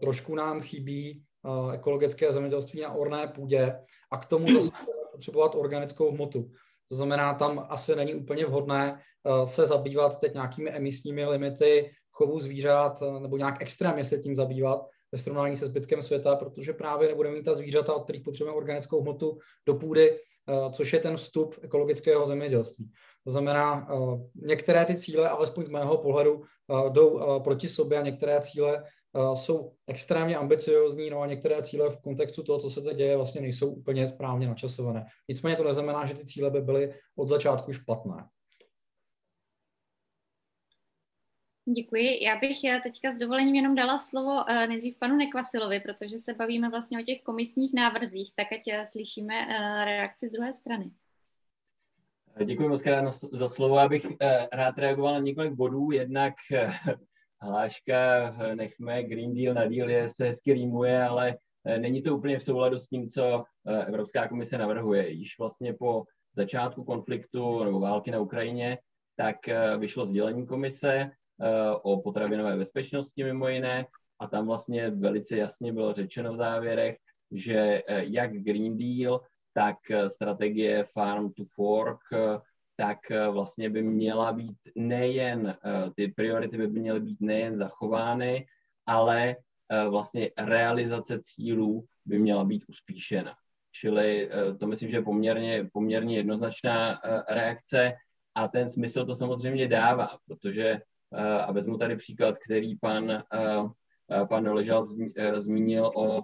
[0.01, 1.23] Trošku nám chybí
[1.73, 3.80] ekologické zemědělství na orné půdě
[4.12, 4.71] a k tomu zase
[5.12, 6.51] potřebovat organickou hmotu.
[6.89, 12.39] To znamená, tam asi není úplně vhodné eh, se zabývat teď nějakými emisními limity chovu
[12.39, 17.08] zvířat eh, nebo nějak extrémně se tím zabývat ve srovnání se zbytkem světa, protože právě
[17.08, 21.17] nebudeme mít ta zvířata, od kterých potřebujeme organickou hmotu do půdy, eh, což je ten
[21.17, 22.91] vstup ekologického zemědělství.
[23.24, 23.88] To znamená,
[24.36, 26.43] některé ty cíle, alespoň z mého pohledu,
[26.89, 28.84] jdou proti sobě a některé cíle
[29.34, 33.41] jsou extrémně ambiciozní, no a některé cíle v kontextu toho, co se teď děje, vlastně
[33.41, 35.06] nejsou úplně správně načasované.
[35.28, 38.26] Nicméně to neznamená, že ty cíle by byly od začátku špatné.
[41.75, 42.23] Děkuji.
[42.23, 46.34] Já bych eh, teďka s dovolením jenom dala slovo eh, nejdřív panu Nekvasilovi, protože se
[46.34, 49.34] bavíme vlastně o těch komisních návrzích, tak ať eh, slyšíme
[49.86, 50.91] reakci z druhé strany.
[52.45, 53.77] Děkuji moc krát za slovo.
[53.77, 54.08] Já bych
[54.53, 55.91] rád reagoval na několik bodů.
[55.91, 56.34] Jednak
[57.41, 57.95] hláška
[58.56, 61.38] nechme Green Deal na deal je, se hezky rýmuje, ale
[61.77, 63.43] není to úplně v souladu s tím, co
[63.88, 65.10] Evropská komise navrhuje.
[65.10, 66.03] Již vlastně po
[66.34, 68.77] začátku konfliktu nebo války na Ukrajině,
[69.15, 69.38] tak
[69.77, 71.12] vyšlo sdělení komise
[71.82, 73.86] o potravinové bezpečnosti mimo jiné
[74.20, 76.97] a tam vlastně velice jasně bylo řečeno v závěrech,
[77.32, 79.22] že jak Green Deal,
[79.53, 81.99] tak strategie Farm to Fork
[82.78, 88.47] tak eh, vlastně by měla být nejen, eh, ty priority by měly být nejen zachovány,
[88.86, 89.36] ale
[89.70, 93.36] eh, vlastně realizace cílů by měla být uspíšena.
[93.72, 97.93] Čili to myslím, že je poměrně, poměrně jednoznačná reakce
[98.36, 100.82] a ten smysl to samozřejmě dává, protože,
[101.16, 103.24] a vezmu tady příklad, který pan
[104.30, 104.88] pan Doležal
[105.36, 106.22] zmínil o,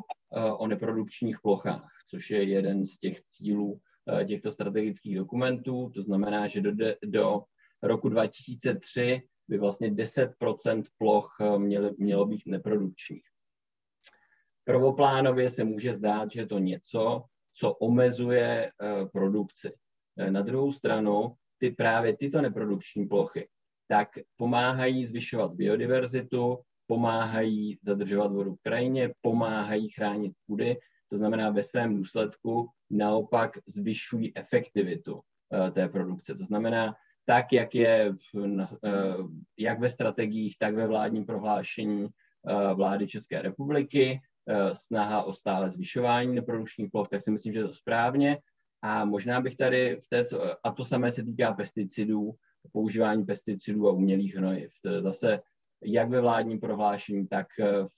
[0.57, 3.79] o neprodukčních plochách, což je jeden z těch cílů
[4.27, 5.91] těchto strategických dokumentů.
[5.95, 6.71] To znamená, že do,
[7.03, 7.43] do
[7.81, 13.23] roku 2003 by vlastně 10% ploch měly, mělo být neprodukčních.
[14.63, 17.23] Prvoplánově se může zdát, že je to něco,
[17.53, 18.71] co omezuje
[19.11, 19.73] produkci.
[20.29, 23.49] Na druhou stranu, ty právě tyto neprodukční plochy
[23.93, 30.77] tak pomáhají zvyšovat biodiverzitu, pomáhají zadržovat vodu v krajině, pomáhají chránit půdy,
[31.09, 36.35] to znamená ve svém důsledku naopak zvyšují efektivitu uh, té produkce.
[36.35, 38.65] To znamená, tak, jak je v, uh,
[39.59, 42.09] jak ve strategiích, tak ve vládním prohlášení uh,
[42.73, 44.19] vlády České republiky,
[44.73, 48.37] snaha o stále zvyšování neprodukčních ploch, tak si myslím, že je to správně.
[48.81, 50.23] A možná bych tady v té,
[50.63, 52.35] a to samé se týká pesticidů,
[52.71, 54.71] používání pesticidů a umělých hnojiv.
[54.99, 55.39] Zase
[55.85, 57.47] jak ve vládním prohlášení, tak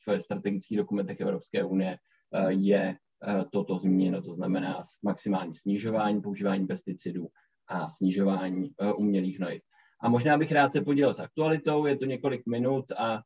[0.06, 1.98] v strategických dokumentech Evropské unie
[2.34, 2.98] eh, je
[3.28, 7.28] eh, toto zmíněno, to znamená maximální snižování používání pesticidů
[7.68, 9.62] a snižování eh, umělých hnojiv.
[10.02, 13.22] A možná bych rád se podělil s aktualitou, je to několik minut a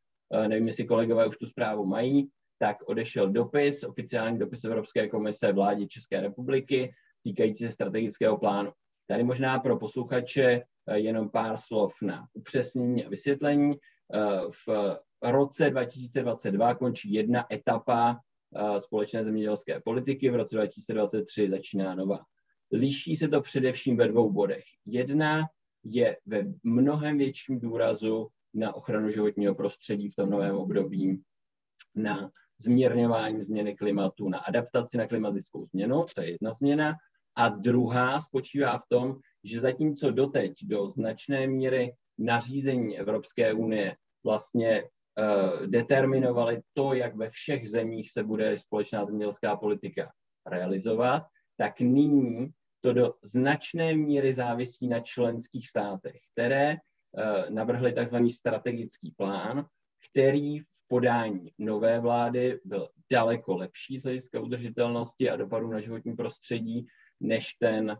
[0.47, 2.29] nevím, jestli kolegové už tu zprávu mají,
[2.59, 6.91] tak odešel dopis, oficiální dopis Evropské komise vládě České republiky
[7.23, 8.71] týkající se strategického plánu.
[9.09, 13.73] Tady možná pro posluchače Eh, jenom pár slov na upřesnění a vysvětlení.
[14.13, 18.19] Eh, v roce 2022 končí jedna etapa
[18.55, 22.19] eh, společné zemědělské politiky, v roce 2023 začíná nová.
[22.71, 24.63] Liší se to především ve dvou bodech.
[24.85, 25.43] Jedna
[25.83, 31.21] je ve mnohem větším důrazu na ochranu životního prostředí v tom novém období,
[31.95, 36.93] na zmírňování změny klimatu, na adaptaci na klimatickou změnu, to je jedna změna.
[37.39, 44.83] A druhá spočívá v tom, že zatímco doteď do značné míry nařízení Evropské unie vlastně
[44.83, 50.11] uh, determinovali to, jak ve všech zemích se bude společná zemědělská politika
[50.45, 51.23] realizovat,
[51.57, 52.49] tak nyní
[52.81, 58.17] to do značné míry závisí na členských státech, které uh, navrhly tzv.
[58.35, 59.65] strategický plán,
[60.11, 66.15] který v podání nové vlády byl daleko lepší z hlediska udržitelnosti a dopadu na životní
[66.15, 66.87] prostředí
[67.19, 67.97] než ten,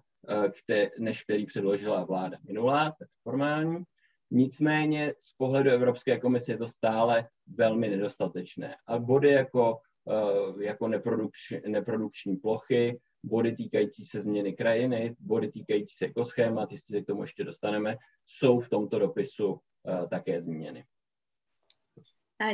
[0.69, 3.83] eh, než který předložila vláda minulá, tak formální.
[4.31, 8.75] Nicméně z pohledu Evropské komise je to stále velmi nedostatečné.
[8.87, 9.77] A body jako,
[10.09, 16.97] eh, jako neprodukční, neprodukční plochy, body týkající se změny krajiny, body týkající se ekoschémat, jestli
[16.97, 20.85] se k tomu ještě dostaneme, jsou v tomto dopisu eh, také zmíněny.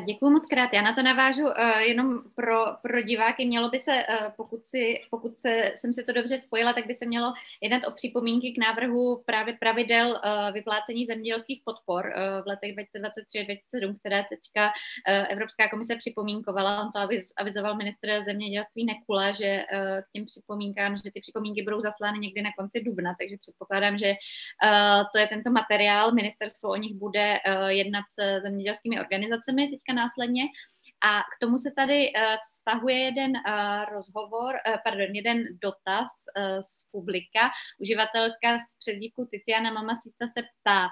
[0.06, 0.74] Děkuji moc krát.
[0.74, 3.46] Já na to navážu uh, jenom pro, pro diváky.
[3.46, 6.96] Mělo by se, uh, pokud, si, pokud se, jsem si to dobře spojila, tak by
[6.96, 12.14] se mělo jednat o připomínky k návrhu právě pravidel uh, vyplácení zemědělských podpor
[12.44, 14.72] v letech 2023-2027, které teďka
[15.30, 16.82] Evropská komise připomínkovala.
[16.82, 19.66] On to aviz, avizoval ministr zemědělství Nekula, že
[20.02, 24.14] k těm připomínkám, že ty připomínky budou zaslány někdy na konci dubna, takže předpokládám, že
[25.14, 26.14] to je tento materiál.
[26.14, 30.44] Ministerstvo o nich bude jednat s zemědělskými organizacemi teďka následně.
[31.04, 36.10] A k tomu se tady uh, vztahuje jeden uh, rozhovor, uh, pardon, jeden dotaz
[36.62, 37.52] z publika.
[37.80, 40.88] Uživatelka z přezdívku Tiziana Mamasita se ptá,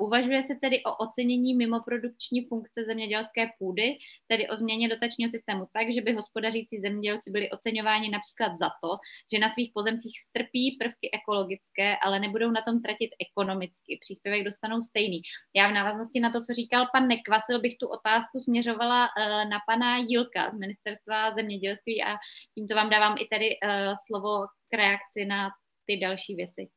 [0.00, 5.92] uvažuje se tedy o ocenění mimoprodukční funkce zemědělské půdy, tedy o změně dotačního systému tak,
[5.92, 8.90] že by hospodařící zemědělci byli oceňováni například za to,
[9.32, 13.98] že na svých pozemcích strpí prvky ekologické, ale nebudou na tom tratit ekonomicky.
[14.00, 15.22] Příspěvek dostanou stejný.
[15.56, 19.58] Já v návaznosti na to, co říkal pan Nekvasil, bych tu otázku směřovala uh, na
[19.68, 22.16] pana Jilka z Ministerstva zemědělství a
[22.54, 25.48] tímto vám dávám i tady uh, slovo k reakci na
[25.86, 26.68] ty další věci.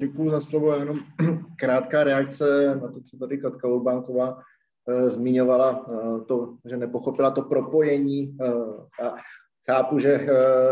[0.00, 0.74] Děkuji za slovo.
[0.74, 0.98] Jenom
[1.58, 4.42] krátká reakce na to, co tady Katka Urbánková
[4.88, 8.36] eh, zmiňovala, eh, to, že nepochopila to propojení.
[8.42, 9.14] Eh, a
[9.70, 10.26] chápu, že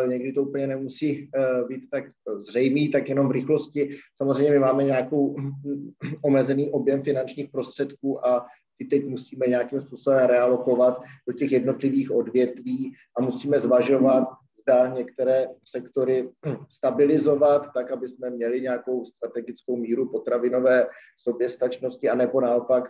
[0.07, 1.31] někdy to úplně nemusí
[1.69, 2.05] být tak
[2.39, 3.99] zřejmý, tak jenom v rychlosti.
[4.17, 5.37] Samozřejmě my máme nějakou
[6.23, 8.47] omezený objem finančních prostředků a
[8.79, 14.29] ty teď musíme nějakým způsobem realokovat do těch jednotlivých odvětví a musíme zvažovat,
[14.67, 16.31] zda některé sektory
[16.69, 20.87] stabilizovat, tak aby jsme měli nějakou strategickou míru potravinové
[21.23, 22.85] soběstačnosti, anebo naopak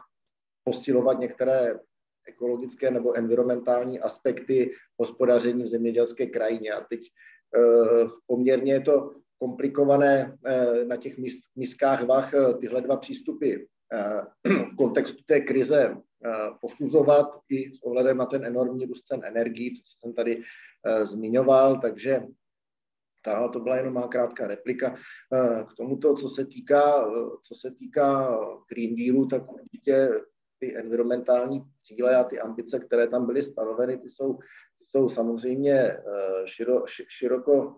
[0.64, 1.78] posilovat některé
[2.28, 6.72] ekologické nebo environmentální aspekty hospodaření v zemědělské krajině.
[6.72, 7.00] A teď
[7.56, 11.14] eh, poměrně je to komplikované eh, na těch
[11.56, 13.54] miskách vah eh, tyhle dva přístupy
[14.44, 15.96] v kontextu té krize
[16.60, 20.42] posuzovat i s ohledem na ten enormní růst cen energií, co jsem tady
[20.86, 22.22] Eh, zmiňoval, takže
[23.24, 24.96] ta, to byla jenom má krátká replika.
[25.34, 27.10] Eh, k tomuto, co se týká,
[27.42, 28.38] co se týká
[28.68, 30.10] Green Dealu, tak určitě
[30.58, 34.34] ty environmentální cíle a ty ambice, které tam byly stanoveny, ty jsou,
[34.78, 35.96] ty jsou samozřejmě
[36.44, 36.84] širo,
[37.18, 37.76] široko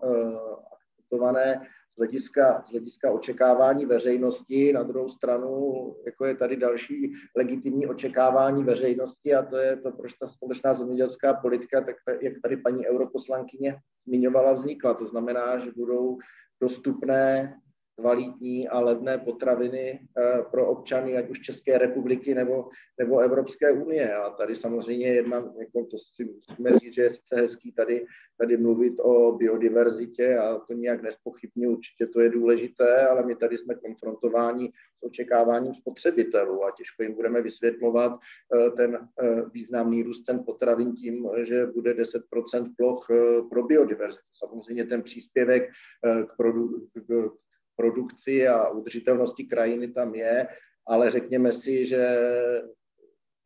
[0.72, 1.68] akceptované
[1.98, 4.72] z hlediska, z hlediska očekávání veřejnosti.
[4.72, 10.12] Na druhou stranu, jako je tady další legitimní očekávání veřejnosti a to je to, proč
[10.14, 13.76] ta společná zemědělská politika, tak jak tady paní europoslankyně
[14.06, 14.94] zmiňovala, vznikla.
[14.94, 16.18] To znamená, že budou
[16.60, 17.54] dostupné
[17.98, 22.68] kvalitní a levné potraviny eh, pro občany, ať už České republiky nebo,
[22.98, 24.14] nebo Evropské unie.
[24.14, 28.06] A tady samozřejmě jedna, jako to si musíme říct, že je sice hezký tady,
[28.38, 33.58] tady mluvit o biodiverzitě a to nějak nespochybně, určitě to je důležité, ale my tady
[33.58, 38.12] jsme konfrontováni s očekáváním spotřebitelů a těžko jim budeme vysvětlovat
[38.54, 43.06] eh, ten eh, významný růst ten potravin tím, že bude 10% ploch
[43.50, 44.22] pro biodiverzitu.
[44.38, 45.70] Samozřejmě ten příspěvek
[46.02, 47.30] k, produ, k
[47.78, 50.48] produkci a udržitelnosti krajiny tam je,
[50.86, 52.18] ale řekněme si, že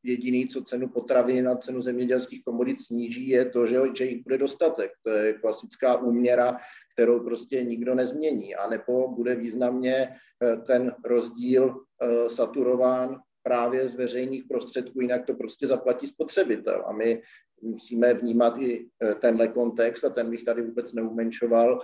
[0.02, 4.38] jediný, co cenu potravin a cenu zemědělských komodit sníží, je to, že, že jich bude
[4.38, 4.90] dostatek.
[5.02, 6.56] To je klasická úměra,
[6.92, 8.54] kterou prostě nikdo nezmění.
[8.54, 10.08] A nebo bude významně
[10.42, 16.84] eh, ten rozdíl eh, saturován právě z veřejných prostředků, jinak to prostě zaplatí spotřebitel.
[16.86, 17.22] A my
[17.62, 21.82] musíme vnímat i eh, tenhle kontext a ten bych tady vůbec neumenšoval,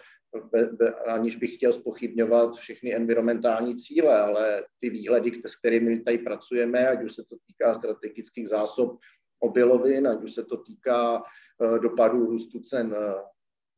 [1.06, 7.04] aniž bych chtěl spochybňovat všechny environmentální cíle, ale ty výhledy, s kterými tady pracujeme, ať
[7.04, 8.98] už se to týká strategických zásob
[9.40, 12.96] obilovin, ať už se to týká eh, dopadů růstu cen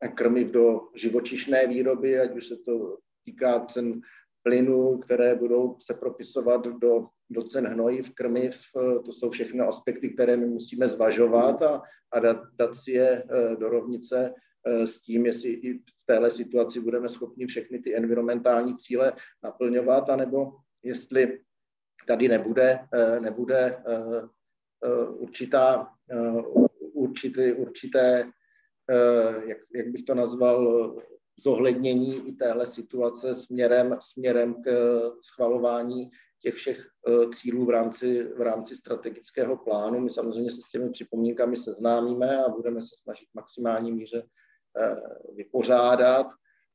[0.02, 4.00] eh, krmiv do živočišné výroby, ať už se to týká cen
[4.42, 8.56] plynů, které budou se propisovat do, do cen hnojiv, krmiv.
[8.76, 11.82] Eh, to jsou všechny aspekty, které my musíme zvažovat a,
[12.12, 13.24] a dát, si je
[13.58, 14.34] do rovnice
[14.66, 20.52] s tím, jestli i v téhle situaci budeme schopni všechny ty environmentální cíle naplňovat, anebo
[20.82, 21.40] jestli
[22.06, 24.22] tady nebude, eh, nebude eh,
[25.08, 25.92] určitá,
[26.92, 28.30] určitý, určité,
[29.46, 30.96] jak, jak bych to nazval,
[31.42, 34.70] zohlednění i téhle situace směrem, směrem k
[35.22, 36.10] schvalování
[36.42, 36.86] těch všech
[37.34, 40.00] cílů v rámci, v rámci strategického plánu.
[40.00, 44.39] My samozřejmě se s těmi připomínkami seznámíme a budeme se snažit maximální míře Eh,
[45.36, 46.26] vypořádat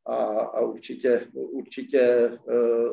[0.06, 2.90] a, a určitě, určitě eh,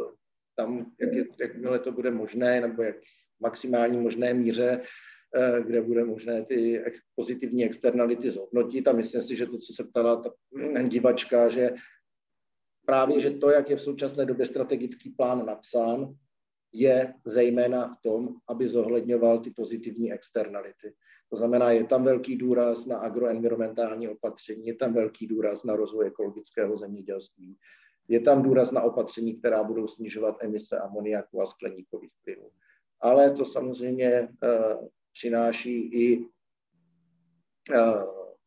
[0.56, 2.96] tam, jak je, jakmile to bude možné, nebo jak
[3.40, 4.82] maximální možné míře,
[5.36, 6.84] eh, kde bude možné ty
[7.14, 8.88] pozitivní externality zhodnotit.
[8.88, 10.30] A myslím si, že to, co se ptala ta
[10.88, 11.70] divačka, že
[12.86, 16.14] právě, že to, jak je v současné době strategický plán napsán,
[16.72, 20.94] je zejména v tom, aby zohledňoval ty pozitivní externality.
[21.32, 26.06] To znamená, je tam velký důraz na agroenvironmentální opatření, je tam velký důraz na rozvoj
[26.06, 27.56] ekologického zemědělství,
[28.08, 32.50] je tam důraz na opatření, která budou snižovat emise amoniaku a skleníkových plynů.
[33.00, 36.26] Ale to samozřejmě uh, přináší i uh,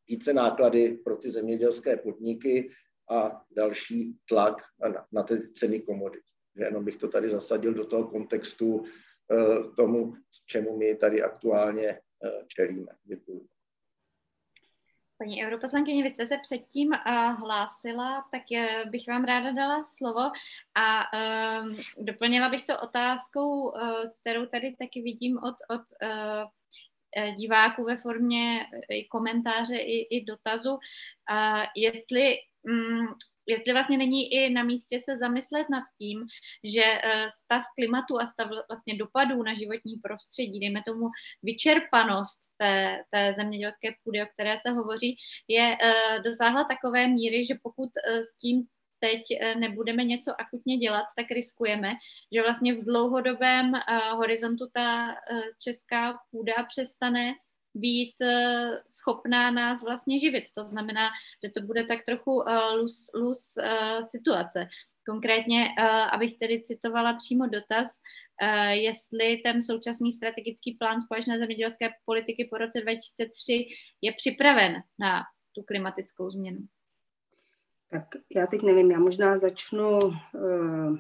[0.08, 2.70] více náklady pro ty zemědělské podniky
[3.12, 6.24] a další tlak na, na ty ceny komodit.
[6.56, 10.14] Jenom bych to tady zasadil do toho kontextu uh, tomu,
[10.48, 12.00] čemu my tady aktuálně
[12.48, 12.92] čelíme.
[13.04, 13.48] Děkuji.
[15.18, 16.96] Paní europoslankyně, vy jste se předtím uh,
[17.40, 20.32] hlásila, tak uh, bych vám ráda dala slovo
[20.76, 27.84] a uh, doplnila bych to otázkou, uh, kterou tady taky vidím od, od uh, diváků
[27.84, 33.16] ve formě i komentáře, i, i dotazu, uh, jestli um,
[33.48, 36.26] jestli vlastně není i na místě se zamyslet nad tím,
[36.64, 41.08] že eh, stav klimatu a stav vlastně dopadů na životní prostředí, dejme tomu
[41.44, 45.18] vyčerpanost té, té zemědělské půdy, o které se hovoří,
[45.48, 48.68] je eh, dosáhla takové míry, že pokud eh, s tím
[49.00, 49.22] teď
[49.60, 51.94] nebudeme něco akutně dělat, tak riskujeme,
[52.34, 53.72] že vlastně v dlouhodobém
[54.12, 55.16] horizontu ta
[55.60, 57.34] česká půda přestane
[57.76, 60.44] být eh, schopná nás vlastně živit.
[60.58, 61.10] To znamená,
[61.44, 64.68] že to bude tak trochu uh, luz, luz uh, situace.
[65.10, 65.68] Konkrétně,
[66.12, 67.88] abych tedy citovala přímo dotaz,
[68.72, 73.66] jestli ten současný strategický plán společné zemědělské politiky po roce 2003
[74.02, 75.22] je připraven na
[75.56, 76.60] tu klimatickou změnu.
[77.92, 78.04] Tak
[78.36, 80.98] já teď nevím, já možná začnu uh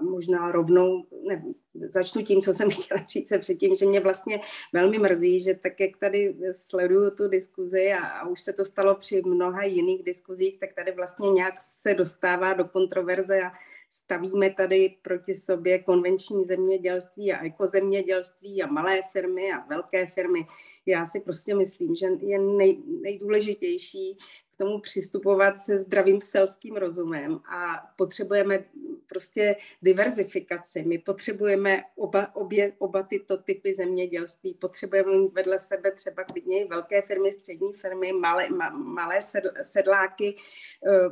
[0.00, 4.40] možná rovnou, ne, začnu tím, co jsem chtěla říct se předtím, že mě vlastně
[4.72, 8.94] velmi mrzí, že tak, jak tady sleduju tu diskuzi a, a už se to stalo
[8.94, 13.52] při mnoha jiných diskuzích, tak tady vlastně nějak se dostává do kontroverze a
[13.88, 20.46] stavíme tady proti sobě konvenční zemědělství a ekozemědělství a malé firmy a velké firmy.
[20.86, 24.18] Já si prostě myslím, že je nej, nejdůležitější
[24.60, 28.64] tomu přistupovat se zdravým selským rozumem a potřebujeme
[29.06, 30.82] prostě diverzifikaci.
[30.82, 34.54] My potřebujeme oba, obě, oba tyto typy zemědělství.
[34.54, 39.18] Potřebujeme mít vedle sebe třeba klidně velké firmy, střední firmy, malé, malé
[39.62, 40.34] sedláky,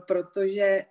[0.07, 0.85] protože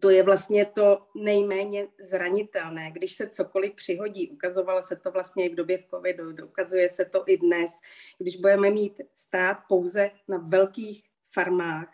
[0.00, 2.90] to je vlastně to nejméně zranitelné.
[2.90, 7.04] Když se cokoliv přihodí, ukazovalo se to vlastně i v době v covidu, ukazuje se
[7.04, 7.70] to i dnes,
[8.18, 11.88] když budeme mít stát pouze na velkých farmách,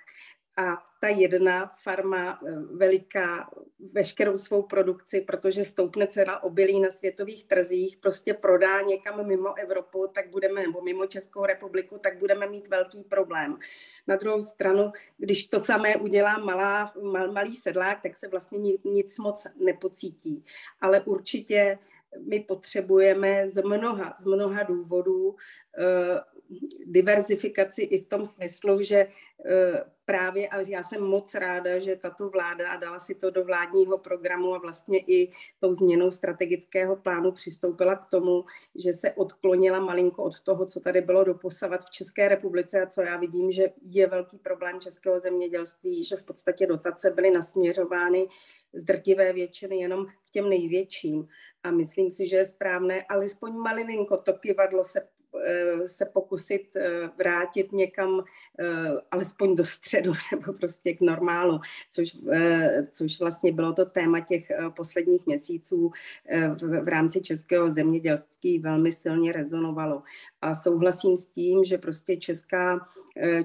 [0.58, 3.50] a ta jedna farma eh, veliká
[3.92, 10.06] veškerou svou produkci, protože stoupne cena obilí na světových trzích, prostě prodá někam mimo Evropu,
[10.14, 13.58] tak budeme, nebo mimo Českou republiku, tak budeme mít velký problém.
[14.06, 19.18] Na druhou stranu, když to samé udělá malá, mal, malý sedlák, tak se vlastně nic
[19.18, 20.44] moc nepocítí.
[20.80, 21.78] Ale určitě
[22.28, 25.36] my potřebujeme z mnoha, z mnoha důvodů uh,
[26.86, 32.28] diverzifikaci i v tom smyslu, že uh, právě, a já jsem moc ráda, že tato
[32.28, 35.28] vláda a dala si to do vládního programu a vlastně i
[35.58, 38.44] tou změnou strategického plánu přistoupila k tomu,
[38.74, 43.02] že se odklonila malinko od toho, co tady bylo doposavat v České republice a co
[43.02, 48.28] já vidím, že je velký problém českého zemědělství, že v podstatě dotace byly nasměřovány
[48.72, 51.28] z drtivé většiny jenom k těm největším.
[51.62, 55.08] A myslím si, že je správné, alespoň malinko to kivadlo se
[55.86, 58.24] se pokusit eh, vrátit někam
[58.58, 58.64] eh,
[59.10, 61.60] alespoň do středu nebo prostě k normálu,
[61.90, 62.16] což,
[62.90, 65.90] což vlastně bylo to téma těch posledních měsíců
[66.82, 70.02] v rámci českého zemědělství velmi silně rezonovalo.
[70.40, 72.88] A souhlasím s tím, že prostě česká,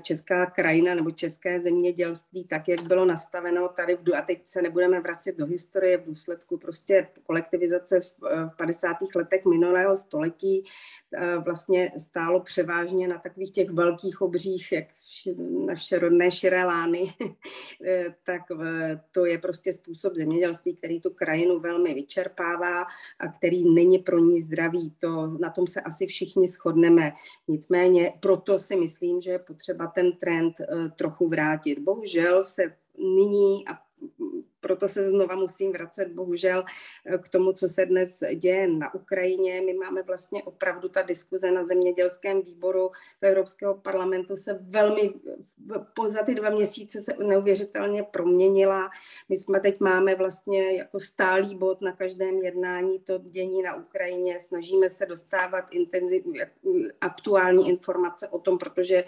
[0.02, 5.02] česká krajina nebo české zemědělství, tak jak bylo nastaveno tady v, a teď se nebudeme
[5.02, 8.14] vracet do historie v důsledku prostě kolektivizace v
[8.58, 8.98] 50.
[9.16, 10.64] letech minulého století,
[11.46, 14.86] vlastně stálo převážně na takových těch velkých obřích, jak
[15.66, 17.14] naše rodné širé lány,
[17.86, 18.42] eh, tak
[19.12, 22.82] to je prostě způsob zemědělství, který tu krajinu velmi vyčerpává
[23.20, 24.94] a který není pro ní zdravý.
[25.00, 26.83] To, na tom se asi všichni shodneme.
[27.48, 31.80] Nicméně proto si myslím, že je potřeba ten trend eh, trochu vrátit.
[31.80, 32.64] Bohužel se
[32.98, 33.80] nyní a
[34.64, 36.64] proto se znova musím vracet bohužel
[37.06, 39.62] eh, k tomu, co se dnes děje na Ukrajině.
[39.62, 42.92] My máme vlastně opravdu ta diskuze na zemědělském výboru
[43.22, 45.14] v Evropského parlamentu se velmi,
[46.08, 48.90] za ty dva měsíce se neuvěřitelně proměnila.
[49.30, 54.40] My jsme teď máme vlastně jako stálý bod na každém jednání to dění na Ukrajině.
[54.40, 56.24] Snažíme se dostávat intenziv,
[57.02, 59.04] aktuální informace o tom, protože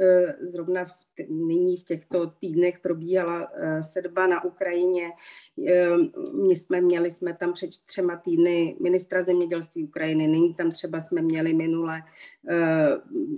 [0.00, 5.10] eh, zrovna v nyní v těchto týdnech probíhala eh, sedba na Ukrajině.
[5.68, 5.96] Eh,
[6.48, 11.22] my jsme měli, jsme tam před třema týdny ministra zemědělství Ukrajiny, nyní tam třeba jsme
[11.22, 12.02] měli minule
[12.48, 12.88] eh,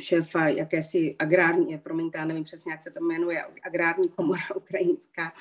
[0.01, 5.33] šéfa jakési agrární, promiňte, já nevím přesně, jak se to jmenuje, agrární komora ukrajinská,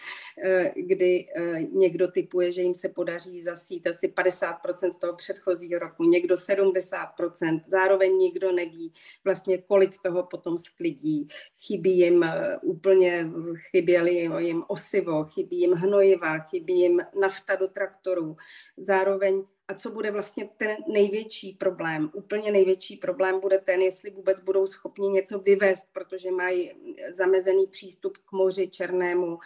[0.76, 1.28] kdy
[1.72, 7.62] někdo typuje, že jim se podaří zasít asi 50% z toho předchozího roku, někdo 70%,
[7.68, 11.28] zároveň nikdo neví vlastně, kolik toho potom sklidí.
[11.68, 12.26] Chybí jim
[12.62, 18.38] úplně chyběly jim osivo, chybí jim hnojiva, chybí jim nafta do traktorů.
[18.78, 22.09] Zároveň a co bude vlastně ten největší problém?
[22.13, 26.72] Úplně největší problém bude ten, jestli vůbec budou schopni něco vyvést, protože mají
[27.09, 29.38] zamezený přístup k moři černému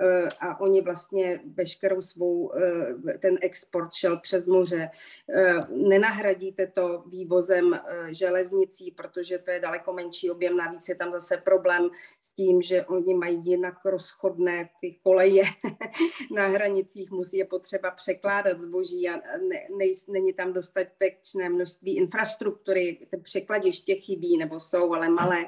[0.00, 4.90] eh, a oni vlastně veškerou svou, eh, ten export šel přes moře.
[5.28, 11.36] Eh, nenahradíte to vývozem železnicí, protože to je daleko menší objem, navíc je tam zase
[11.36, 15.42] problém s tím, že oni mají jinak rozchodné ty koleje
[16.34, 19.16] na hranicích, musí je potřeba překládat zboží a
[19.48, 25.44] ne, nej, není tam dostatečné množství infrastruktury, ty překladiště chybí nebo jsou, ale malé.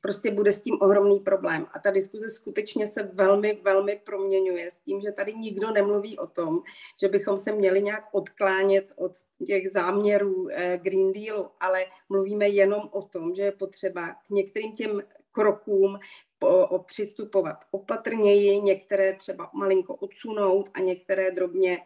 [0.00, 1.66] Prostě bude s tím ohromný problém.
[1.74, 6.26] A ta diskuze skutečně se velmi, velmi proměňuje s tím, že tady nikdo nemluví o
[6.26, 6.62] tom,
[7.00, 9.12] že bychom se měli nějak odklánět od
[9.46, 14.72] těch záměrů eh, Green Dealu, ale mluvíme jenom o tom, že je potřeba k některým
[14.72, 15.02] těm
[15.32, 15.98] krokům
[16.42, 21.78] o, přistupovat opatrněji, některé třeba malinko odsunout a některé drobně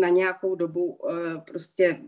[0.00, 2.00] na nějakou dobu eh, prostě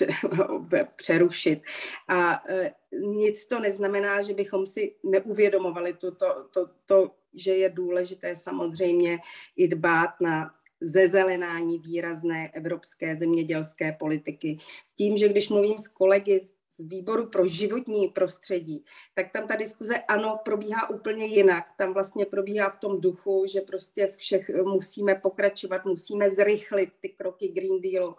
[0.96, 1.62] přerušit.
[2.08, 7.68] A eh, nic to neznamená, že bychom si neuvědomovali to, to, to, to že je
[7.68, 9.18] důležité samozřejmě
[9.56, 14.58] i dbát na zezelenání výrazné evropské zemědělské politiky.
[14.86, 19.56] S tím, že když mluvím s kolegy z výboru pro životní prostředí, tak tam ta
[19.56, 21.64] diskuze ano, probíhá úplně jinak.
[21.76, 27.48] Tam vlastně probíhá v tom duchu, že prostě všech musíme pokračovat, musíme zrychlit ty kroky
[27.48, 28.16] Green Dealu,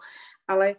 [0.47, 0.76] ale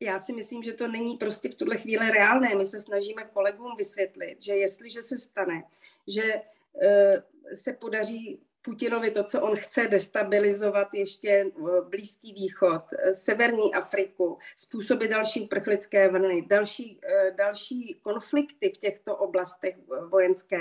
[0.00, 2.54] já si myslím, že to není prostě v tuhle chvíli reálné.
[2.54, 5.62] My se snažíme kolegům vysvětlit, že jestliže se stane,
[6.06, 13.14] že uh, se podaří Putinovi to, co on chce destabilizovat ještě eh, Blízký východ, eh,
[13.14, 17.00] Severní Afriku, způsobit další uprchlické vlny, další,
[17.36, 19.76] další konflikty v těchto oblastech
[20.08, 20.58] vojenské,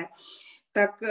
[0.73, 1.03] tak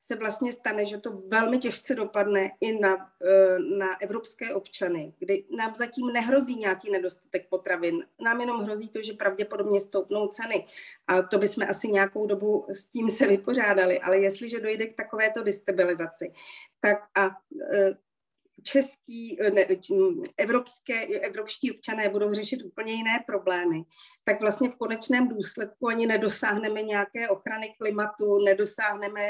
[0.00, 5.44] se vlastně stane, že to velmi těžce dopadne i na, eh, na evropské občany, kdy
[5.56, 8.06] nám zatím nehrozí nějaký nedostatek potravin.
[8.20, 10.66] Nám jenom hrozí to, že pravděpodobně stoupnou ceny.
[11.06, 14.00] A to bychom asi nějakou dobu s tím se vypořádali.
[14.00, 16.32] Ale jestliže dojde k takovéto destabilizaci,
[16.80, 17.30] tak a
[17.72, 17.90] eh,
[18.62, 19.66] český, ne,
[20.36, 23.82] evropské, evropští občané budou řešit úplně jiné problémy,
[24.24, 29.22] tak vlastně v konečném důsledku ani nedosáhneme nějaké ochrany klimatu, nedosáhneme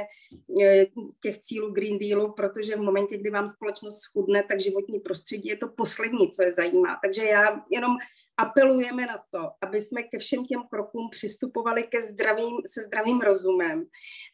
[0.63, 0.87] e,
[1.23, 5.57] těch cílů Green Dealu, protože v momentě, kdy vám společnost schudne, tak životní prostředí je
[5.57, 6.99] to poslední, co je zajímá.
[7.05, 7.97] Takže já jenom
[8.41, 13.85] apelujeme na to, aby jsme ke všem těm krokům přistupovali ke zdravým, se zdravým rozumem.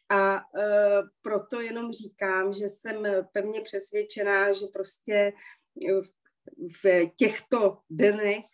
[0.09, 5.33] A uh, proto jenom říkám, že jsem pevně přesvědčená, že prostě
[6.01, 6.09] v,
[6.83, 8.45] v těchto dnech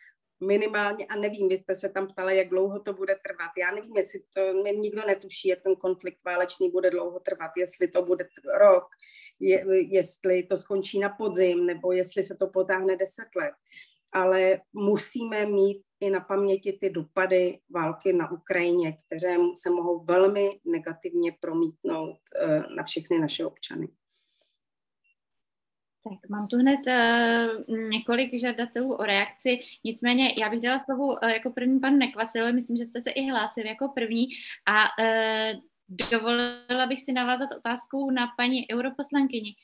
[0.47, 3.51] minimálně, a nevím, vy jste se tam ptali, jak dlouho to bude trvat.
[3.57, 8.05] Já nevím, jestli to nikdo netuší, jak ten konflikt válečný bude dlouho trvat, jestli to
[8.05, 8.27] bude
[8.59, 8.83] rok,
[9.39, 13.53] je, jestli to skončí na podzim, nebo jestli se to potáhne deset let
[14.13, 20.59] ale musíme mít i na paměti ty dopady války na Ukrajině, které se mohou velmi
[20.65, 23.87] negativně promítnout eh, na všechny naše občany.
[26.03, 31.29] Tak mám tu hned uh, několik žadatelů o reakci, nicméně já bych dala slovo uh,
[31.29, 34.27] jako první pan Nekvasil, myslím, že jste se i hlásil jako první
[34.67, 35.59] a uh,
[36.11, 39.55] dovolila bych si navázat otázkou na paní europoslankyni.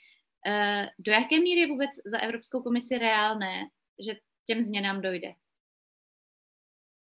[0.47, 3.67] Uh, do jaké míry je vůbec za Evropskou komisi reálné,
[4.07, 4.15] že
[4.49, 5.33] těm změnám dojde.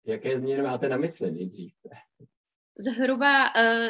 [0.07, 1.75] Jaké změny máte na mysli nejdřív?
[2.79, 3.89] Zhruba uh,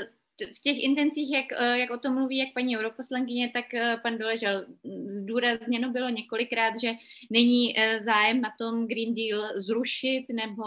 [0.56, 4.18] v těch intencích, jak, eh, jak o tom mluví jak paní europoslankyně, tak eh, pan
[4.18, 4.66] Doležel,
[5.06, 6.92] zdůrazněno bylo několikrát, že
[7.30, 7.74] není
[8.04, 10.64] zájem na tom Green Deal zrušit nebo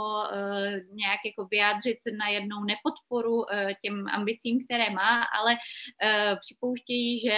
[0.92, 3.46] nějak jako vyjádřit na jednou nepodporu
[3.82, 5.56] těm ambicím, které má, ale
[6.40, 7.38] připouštějí, že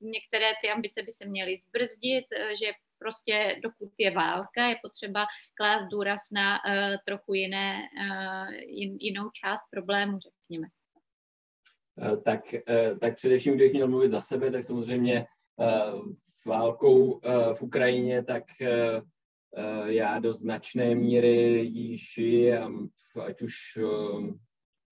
[0.00, 2.26] některé ty ambice by se měly zbrzdit,
[2.58, 8.96] že prostě dokud je válka, je potřeba klást důraz na uh, trochu jiné, uh, jin,
[9.00, 10.66] jinou část problému, řekněme.
[11.96, 12.40] Uh, tak,
[13.00, 15.26] tak především, když měl mluvit za sebe, tak samozřejmě
[16.46, 17.20] válkou
[17.54, 18.44] v Ukrajině, tak
[19.84, 21.70] já do značné míry
[22.14, 22.88] žijem,
[23.26, 23.54] ať už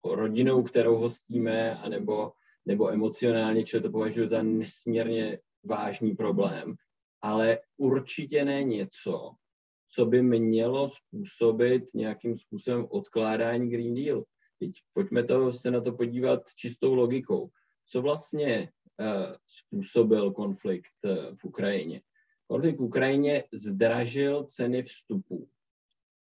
[0.04, 2.32] rodinou, kterou hostíme, anebo,
[2.66, 6.76] nebo emocionálně, čili to považuji za nesmírně vážný problém
[7.26, 9.34] ale určitě ne něco,
[9.88, 14.24] co by mělo způsobit nějakým způsobem odkládání Green Deal.
[14.58, 17.50] Teď pojďme to, se na to podívat čistou logikou.
[17.86, 22.02] Co vlastně uh, způsobil konflikt uh, v Ukrajině?
[22.46, 25.48] Konflikt v Ukrajině zdražil ceny vstupů.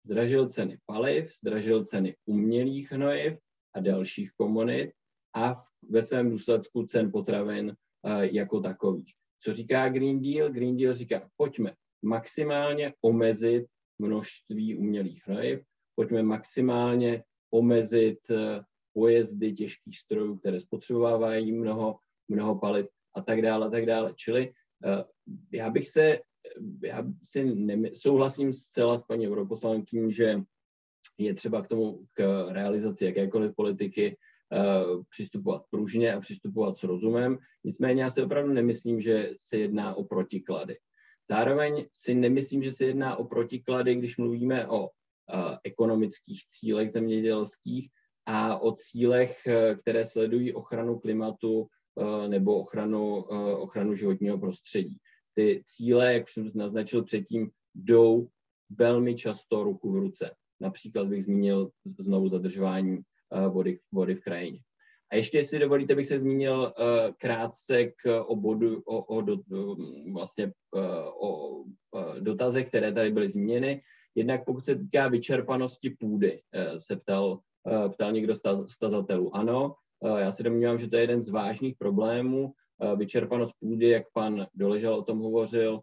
[0.05, 3.39] Zdražil ceny paliv, zdražil ceny umělých hnojiv
[3.75, 4.91] a dalších komunit
[5.35, 9.22] a v, ve svém důsledku cen potravin uh, jako takových.
[9.45, 10.51] Co říká Green Deal?
[10.51, 13.67] Green Deal říká, pojďme maximálně omezit
[13.99, 15.61] množství umělých hnojiv,
[15.95, 18.61] pojďme maximálně omezit eh,
[18.95, 24.13] pojezdy těžkých strojů, které spotřebovávají mnoho, mnoho paliv a tak dále, a tak dále.
[24.17, 24.53] Čili
[24.85, 25.03] uh,
[25.53, 26.19] já bych se,
[26.85, 30.41] já si nemy, souhlasím zcela s paní europoslankyní, že
[31.19, 34.32] je třeba k tomu, k realizaci jakékoliv politiky Eh,
[35.11, 37.39] přistupovat pružně a přistupovat s rozumem.
[37.65, 40.77] Nicméně já si opravdu nemyslím, že se jedná o protiklady.
[41.29, 44.89] Zároveň si nemyslím, že se jedná o protiklady, když mluvíme o uh,
[45.65, 47.89] ekonomických cílech zemědělských
[48.27, 51.67] a o cílech, uh, které sledují ochranu klimatu
[52.29, 53.17] nebo ochranu,
[53.57, 54.97] ochranu životního prostředí.
[55.35, 58.29] Ty cíle, jak jsem naznačil předtím, jdou
[58.71, 60.35] velmi často ruku v ruce.
[60.61, 63.12] Například bych zmínil znovu zadržování Eh,
[63.49, 64.59] vody, vody v krajině.
[65.13, 69.37] A ještě, jestli dovolíte, bych se zmínil uh, krátce k obodu, o, o, do,
[70.13, 71.65] vlastně, uh, o
[72.21, 73.83] dotazech, které tady byly zmíněny.
[74.15, 76.41] Jednak pokud se týká vyčerpanosti půdy,
[76.77, 77.41] se ptal,
[77.93, 79.37] ptal někdo z stazatelů.
[79.37, 79.75] Ano,
[80.17, 82.53] já se domnívám, že to je jeden z vážných problémů.
[82.97, 85.81] Vyčerpanost půdy, jak pan Doležel o tom hovořil,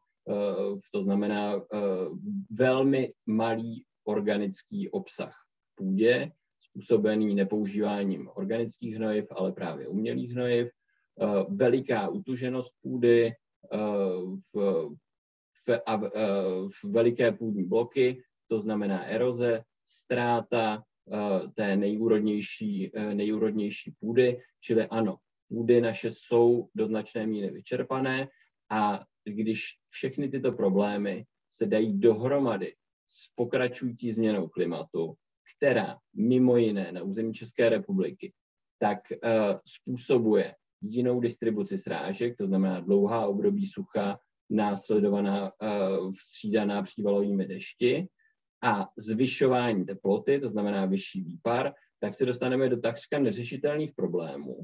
[0.91, 1.61] to znamená
[2.51, 5.33] velmi malý organický obsah
[5.71, 6.31] v půdě,
[6.69, 13.77] způsobený nepoužíváním organických hnojiv, ale právě umělých hnojiv, eh, veliká utuženost půdy, eh,
[14.53, 14.89] v,
[15.67, 16.19] v, a, eh,
[16.69, 20.83] v veliké půdní bloky, to znamená eroze, ztráta
[21.55, 25.17] té nejúrodnější, nejúrodnější půdy, čili ano,
[25.47, 28.27] půdy naše jsou do značné míry vyčerpané
[28.69, 32.75] a když všechny tyto problémy se dají dohromady
[33.07, 35.13] s pokračující změnou klimatu,
[35.59, 38.33] která mimo jiné na území České republiky
[38.79, 47.45] tak uh, způsobuje jinou distribuci srážek, to znamená dlouhá období sucha, následovaná uh, střídaná přívalovými
[47.45, 48.07] dešti
[48.63, 54.57] a zvyšování teploty, to znamená vyšší výpar, tak se dostaneme do takřka neřešitelných problémů.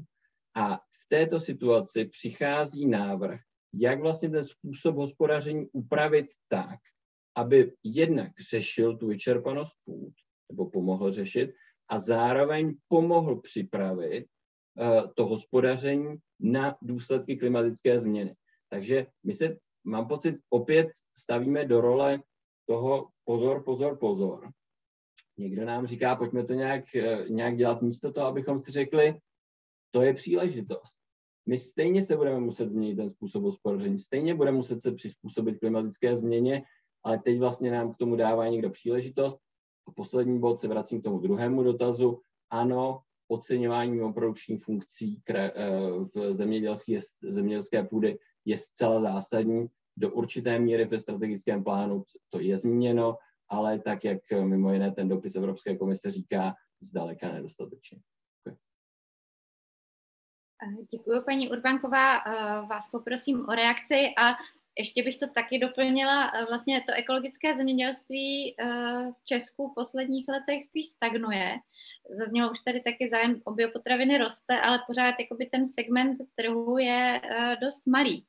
[0.54, 3.40] A v této situaci přichází návrh,
[3.74, 6.78] jak vlastně ten způsob hospodaření upravit tak,
[7.36, 10.12] aby jednak řešil tu vyčerpanost půd,
[10.50, 11.50] nebo pomohl řešit,
[11.88, 18.34] a zároveň pomohl připravit uh, to hospodaření na důsledky klimatické změny.
[18.68, 20.88] Takže my se, mám pocit, opět
[21.18, 22.22] stavíme do role
[22.68, 24.50] toho pozor, pozor, pozor.
[25.38, 29.20] Někdo nám říká, pojďme to nějak, uh, nějak dělat místo toho, abychom si řekli,
[29.90, 30.96] to je příležitost.
[31.48, 36.16] My stejně se budeme muset změnit ten způsob hospodaření, stejně budeme muset se přizpůsobit klimatické
[36.16, 36.62] změně,
[37.04, 39.38] ale teď vlastně nám k tomu dává někdo příležitost
[39.88, 42.20] a poslední bod se vracím k tomu druhému dotazu.
[42.50, 45.52] Ano, oceňování mimoprodukčních funkcí eh,
[46.14, 49.66] v zemědělské, zemědělské půdy je zcela zásadní.
[49.96, 53.16] Do určité míry ve strategickém plánu to je zmíněno,
[53.48, 57.98] ale tak, jak mimo jiné ten dopis Evropské komise říká, zdaleka nedostatečně.
[60.90, 62.16] Děkuji, paní Urbanková.
[62.16, 64.34] Eh, vás poprosím o reakci a
[64.78, 68.64] ještě bych to taky doplnila, eh, vlastně to ekologické zemědělství eh,
[69.20, 71.56] v Česku v posledních letech spíš stagnuje.
[72.10, 77.20] Zaznělo už tady taky zájem o biopotraviny roste, ale pořád jakoby ten segment trhu je
[77.24, 78.26] eh, dost malý.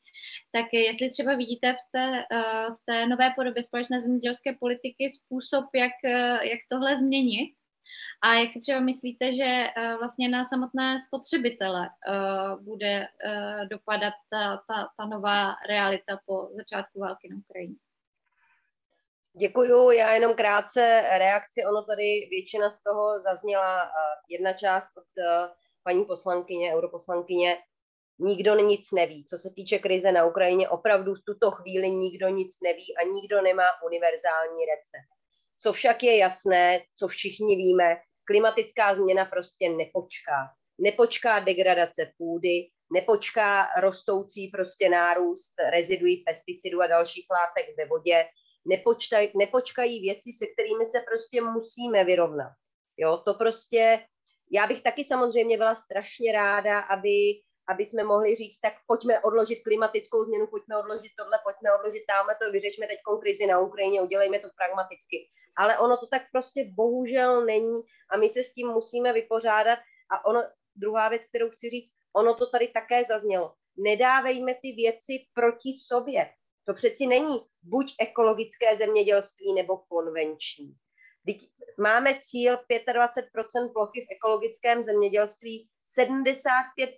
[0.51, 2.23] Tak jestli třeba vidíte v té,
[2.69, 5.91] v té nové podobě společné zemědělské politiky způsob, jak,
[6.41, 7.53] jak tohle změnit,
[8.21, 14.13] a jak si třeba myslíte, že uh, vlastně na samotné spotřebitele uh, bude uh, dopadat
[14.29, 17.75] ta, ta, ta nová realita po začátku války na Ukrajině?
[19.39, 23.91] Děkuju, já jenom krátce reakci, ono tady většina z toho zazněla
[24.29, 25.23] jedna část od
[25.83, 27.57] paní poslankyně, europoslankyně,
[28.19, 29.25] nikdo nic neví.
[29.25, 33.41] Co se týče krize na Ukrajině, opravdu v tuto chvíli nikdo nic neví a nikdo
[33.41, 35.16] nemá univerzální recept.
[35.59, 37.97] Co však je jasné, co všichni víme,
[38.27, 40.49] klimatická změna prostě nepočká.
[40.79, 48.25] Nepočká degradace půdy, nepočká rostoucí prostě nárůst reziduí pesticidů a dalších látek ve vodě,
[48.65, 52.51] nepočtaj, nepočkají věci, se kterými se prostě musíme vyrovnat.
[52.97, 53.99] Jo, to prostě,
[54.51, 59.63] já bych taky samozřejmě byla strašně ráda, aby aby jsme mohli říct, tak pojďme odložit
[59.63, 64.39] klimatickou změnu, pojďme odložit tohle, pojďme odložit tamhle to, vyřešme teď krizi na Ukrajině, udělejme
[64.39, 65.29] to pragmaticky.
[65.57, 69.79] Ale ono to tak prostě bohužel není a my se s tím musíme vypořádat.
[70.11, 70.43] A ono,
[70.75, 73.53] druhá věc, kterou chci říct, ono to tady také zaznělo.
[73.77, 76.29] Nedávejme ty věci proti sobě.
[76.65, 80.73] To přeci není buď ekologické zemědělství nebo konvenční.
[81.25, 81.37] Teď
[81.77, 86.89] máme cíl 25% plochy v ekologickém zemědělství, 75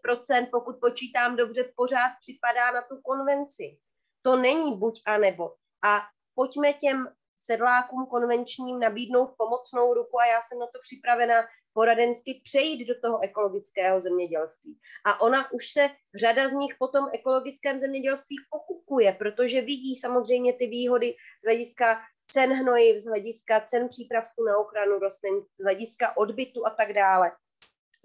[0.51, 3.77] pokud počítám dobře, pořád připadá na tu konvenci.
[4.21, 5.53] To není buď a nebo.
[5.85, 6.01] A
[6.35, 11.35] pojďme těm sedlákům konvenčním nabídnout pomocnou ruku a já jsem na to připravena
[11.73, 14.79] poradensky přejít do toho ekologického zemědělství.
[15.05, 20.53] A ona už se řada z nich po tom ekologickém zemědělství pokupuje, protože vidí samozřejmě
[20.53, 22.01] ty výhody z hlediska
[22.31, 27.31] cen hnojiv, z hlediska cen přípravků na ochranu rostlin, z hlediska odbytu a tak dále.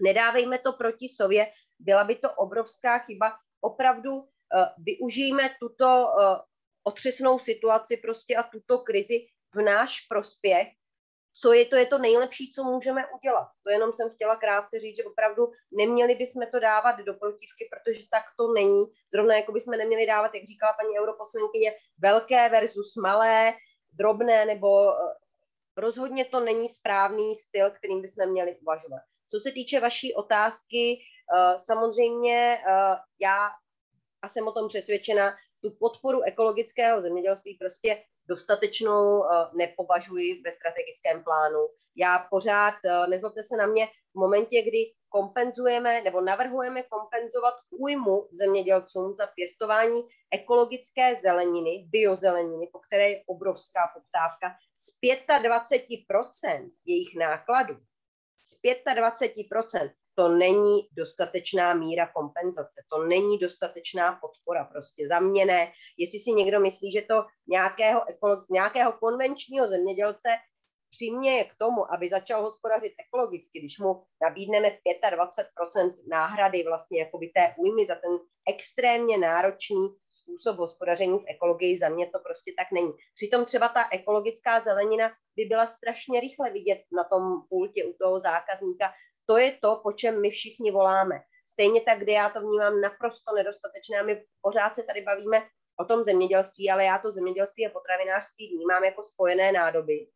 [0.01, 1.47] Nedávejme to proti sobě,
[1.79, 3.33] byla by to obrovská chyba.
[3.61, 4.27] Opravdu uh,
[4.79, 6.37] využijeme tuto uh,
[6.85, 10.69] otřesnou situaci prostě a tuto krizi v náš prospěch.
[11.41, 13.49] Co je to, je to nejlepší, co můžeme udělat.
[13.63, 18.03] To jenom jsem chtěla krátce říct, že opravdu neměli bychom to dávat do protivky, protože
[18.11, 18.85] tak to není.
[19.15, 23.55] Zrovna jako bychom neměli dávat, jak říkala paní europoslankyně, velké versus malé,
[23.95, 25.15] drobné, nebo eh,
[25.77, 29.03] rozhodně to není správný styl, kterým bychom měli uvažovat.
[29.31, 33.51] Co se týče vaší otázky, eh, samozřejmě eh, já
[34.23, 41.69] a jsem o tom přesvědčena, tu podporu ekologického zemědělství prostě dostatečnou nepovažuji ve strategickém plánu.
[41.97, 42.75] Já pořád,
[43.09, 50.03] nezlobte se na mě, v momentě, kdy kompenzujeme nebo navrhujeme kompenzovat újmu zemědělcům za pěstování
[50.31, 54.93] ekologické zeleniny, biozeleniny, po které je obrovská poptávka, z
[55.43, 57.75] 25% jejich nákladů.
[58.47, 65.73] Z 25% to není dostatečná míra kompenzace, to není dostatečná podpora, prostě za mě ne.
[65.99, 70.29] Jestli si někdo myslí, že to nějakého, ekolo- nějakého konvenčního zemědělce
[70.95, 77.55] přiměje k tomu, aby začal hospodařit ekologicky, když mu nabídneme 25% náhrady vlastně jakoby té
[77.59, 78.19] újmy za ten
[78.49, 82.93] extrémně náročný způsob hospodaření v ekologii, za mě to prostě tak není.
[83.15, 88.21] Přitom třeba ta ekologická zelenina by byla strašně rychle vidět na tom pultě u toho
[88.21, 88.93] zákazníka.
[89.27, 91.21] To je to, po čem my všichni voláme.
[91.49, 95.43] Stejně tak, kde já to vnímám naprosto nedostatečné a my pořád se tady bavíme
[95.81, 100.07] o tom zemědělství, ale já to zemědělství a potravinářství vnímám jako spojené nádoby,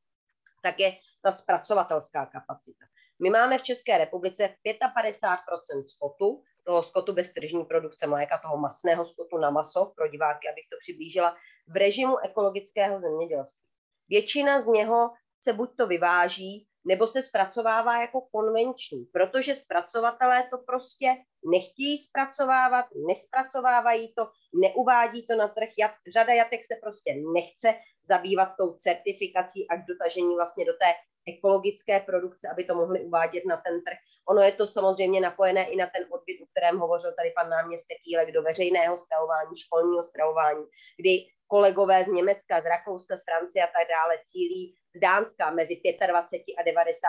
[0.63, 2.85] tak je ta zpracovatelská kapacita.
[3.23, 9.07] My máme v České republice 55% skotu, toho skotu bez tržní produkce mléka, toho masného
[9.07, 11.37] skotu na maso, pro diváky, abych to přiblížila,
[11.69, 13.69] v režimu ekologického zemědělství.
[14.09, 15.11] Většina z něho
[15.45, 21.17] se buď to vyváží, nebo se zpracovává jako konvenční, protože zpracovatelé to prostě
[21.53, 25.69] nechtějí zpracovávat, nespracovávají to, neuvádí to na trh.
[26.13, 27.75] Řada jatek se prostě nechce
[28.09, 30.95] zabývat tou certifikací až dotažení vlastně do té
[31.29, 33.99] ekologické produkce, aby to mohli uvádět na ten trh.
[34.29, 37.99] Ono je to samozřejmě napojené i na ten odbyt, o kterém hovořil tady pan náměstek
[38.07, 40.65] Jílek, do veřejného stravování, školního stravování,
[40.97, 45.81] kdy kolegové z Německa, z Rakouska, z Francie a tak dále cílí z Dánska mezi
[46.07, 47.09] 25 a 90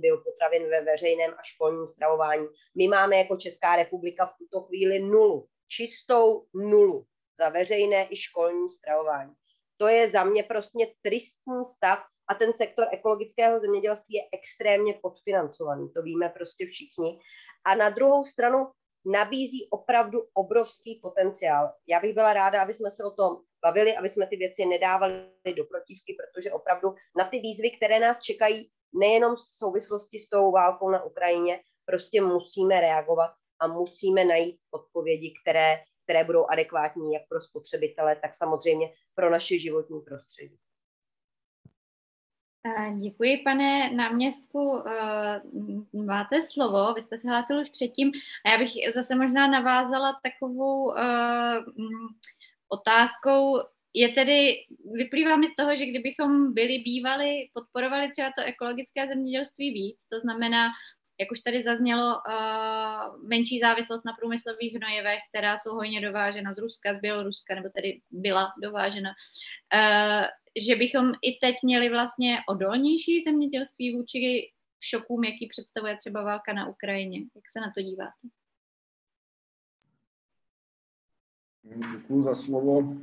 [0.00, 2.46] biopotravin ve veřejném a školním stravování.
[2.74, 7.06] My máme jako Česká republika v tuto chvíli nulu, čistou nulu
[7.38, 9.34] za veřejné i školní stravování.
[9.76, 11.98] To je za mě prostě tristní stav
[12.28, 17.18] a ten sektor ekologického zemědělství je extrémně podfinancovaný, to víme prostě všichni.
[17.64, 18.70] A na druhou stranu
[19.04, 21.72] nabízí opravdu obrovský potenciál.
[21.88, 25.24] Já bych byla ráda, aby jsme se o tom bavili, aby jsme ty věci nedávali
[25.56, 30.50] do protivky, protože opravdu na ty výzvy, které nás čekají, nejenom v souvislosti s tou
[30.52, 37.22] válkou na Ukrajině, prostě musíme reagovat a musíme najít odpovědi, které, které budou adekvátní jak
[37.28, 40.58] pro spotřebitele, tak samozřejmě pro naše životní prostředí.
[43.00, 44.82] Děkuji, pane náměstku.
[45.92, 48.12] Máte slovo, vy jste se hlásil už předtím
[48.46, 50.94] a já bych zase možná navázala takovou
[52.74, 53.58] otázkou.
[53.94, 54.54] Je tedy,
[54.92, 60.20] vyplývá mi z toho, že kdybychom byli bývali, podporovali třeba to ekologické zemědělství víc, to
[60.20, 60.68] znamená,
[61.20, 62.20] jak už tady zaznělo,
[63.22, 68.00] menší závislost na průmyslových hnojivech, která jsou hojně dovážena z Ruska, z Běloruska, nebo tedy
[68.10, 69.10] byla dovážena,
[70.66, 74.50] že bychom i teď měli vlastně odolnější zemědělství vůči
[74.80, 77.18] šokům, jaký představuje třeba válka na Ukrajině.
[77.18, 78.43] Jak se na to díváte?
[81.64, 82.94] Děkuji za slovo.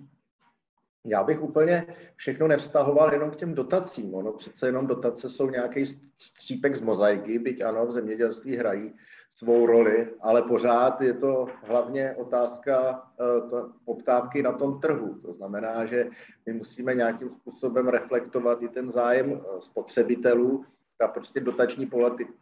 [1.06, 4.16] Já bych úplně všechno nevztahoval jenom k těm dotacím.
[4.16, 5.86] Ono přece jenom dotace jsou nějaký
[6.18, 8.94] střípek z mozaiky, byť ano, v zemědělství hrají
[9.36, 13.04] svou roli, ale pořád je to hlavně otázka
[13.50, 15.20] to, poptávky na tom trhu.
[15.26, 16.10] To znamená, že
[16.46, 20.66] my musíme nějakým způsobem reflektovat i ten zájem uh, spotřebitelů.
[21.02, 21.90] Ta prostě dotační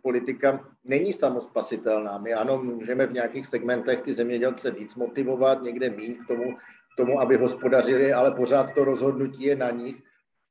[0.02, 2.18] politika není samospasitelná.
[2.18, 6.56] My ano, můžeme v nějakých segmentech ty zemědělce víc motivovat, někde méně k tomu,
[6.94, 9.96] k tomu, aby hospodařili, ale pořád to rozhodnutí je na nich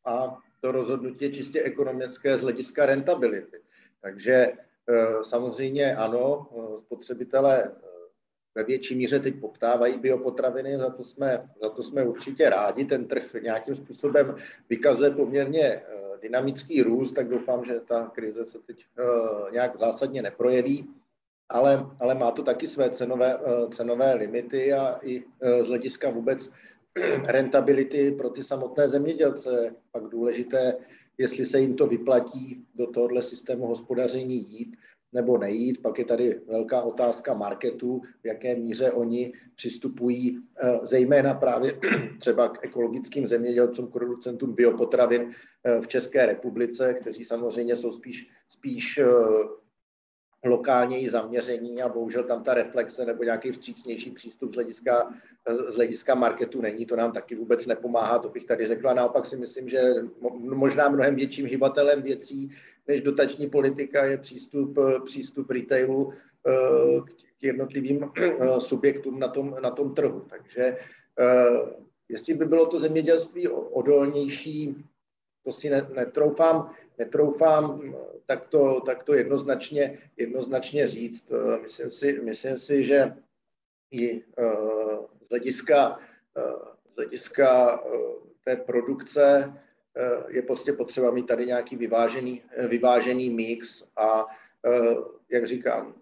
[0.05, 3.61] a to rozhodnutí je čistě ekonomické z hlediska rentability.
[4.01, 4.53] Takže
[4.91, 7.71] Eh, samozřejmě ano, eh, spotřebitelé eh,
[8.55, 12.85] ve větší míře teď poptávají biopotraviny, za to, jsme, za to jsme určitě rádi.
[12.85, 14.37] Ten trh nějakým způsobem
[14.71, 15.83] vykazuje poměrně
[16.23, 18.85] dynamický růst, tak doufám, že ta krize se teď
[19.53, 20.89] nějak zásadně neprojeví.
[21.51, 23.39] Ale, ale má to taky své cenové,
[23.71, 25.25] cenové limity a i
[25.61, 26.51] z hlediska vůbec
[27.25, 30.75] rentability pro ty samotné zemědělce pak důležité
[31.19, 34.77] jestli se jim to vyplatí do tohohle systému hospodaření jít
[35.13, 35.83] nebo nejít.
[35.83, 41.81] Pak je tady velká otázka marketu, v jaké míře oni přistupují eh, zejména právě
[42.19, 45.35] třeba k ekologickým zemědělcům, k producentům biopotravin
[45.65, 49.07] eh, v České republice, kteří samozřejmě jsou spíš, spíš eh,
[50.45, 55.15] lokálněji zaměření a bohužel tam ta reflexe nebo nějaký vstřícnější přístup z hlediska,
[55.69, 58.95] z hlediska marketu není, to nám taky vůbec nepomáhá, to bych tady řekla.
[58.95, 59.83] Naopak si myslím, že
[60.41, 62.51] možná mnohem větším hybatelem věcí
[62.89, 66.53] než dotační politika je přístup, přístup retailu eh,
[67.39, 70.27] k jednotlivým eh, subjektům na tom, na tom trhu.
[70.31, 70.77] Takže eh,
[72.09, 74.85] jestli by bylo to zemědělství odolnější,
[75.45, 77.95] to si netroufám, netroufám
[78.29, 81.33] tak to, tak to jednoznačně, jednoznačně říct.
[81.33, 83.15] Eh, myslím si, myslím si, že
[83.91, 84.45] i eh,
[85.23, 85.99] z hlediska,
[86.37, 86.43] eh,
[86.93, 87.81] z hlediska
[88.45, 89.53] té produkce
[90.29, 94.27] je prostě potřeba mít tady nějaký vyvážený, vyvážený mix a
[95.29, 95.95] jak říkám,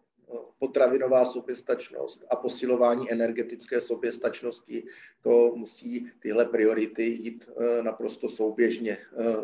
[0.59, 4.87] potravinová soběstačnost a posilování energetické soběstačnosti,
[5.21, 7.51] to musí tyhle priority jít
[7.83, 8.99] naprosto souběžně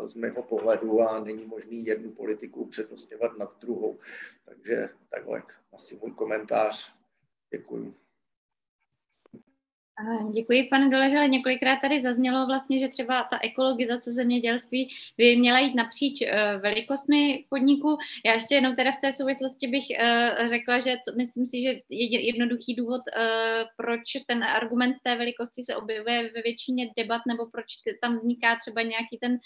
[0.05, 3.99] z mého pohledu a není možný jednu politiku upřednostňovat nad druhou.
[4.45, 5.43] Takže takhle
[5.73, 6.93] asi můj komentář.
[7.51, 8.02] Děkuji.
[10.33, 11.27] Děkuji, pane Doležele.
[11.27, 17.45] Několikrát tady zaznělo vlastně, že třeba ta ekologizace zemědělství by měla jít napříč uh, velikostmi
[17.49, 17.97] podniku.
[18.25, 21.69] Já ještě jenom teda v té souvislosti bych uh, řekla, že to, myslím si, že
[21.89, 23.23] je jednoduchý důvod, uh,
[23.77, 27.65] proč ten argument té velikosti se objevuje ve většině debat, nebo proč
[28.01, 29.37] tam vzniká třeba nějaký ten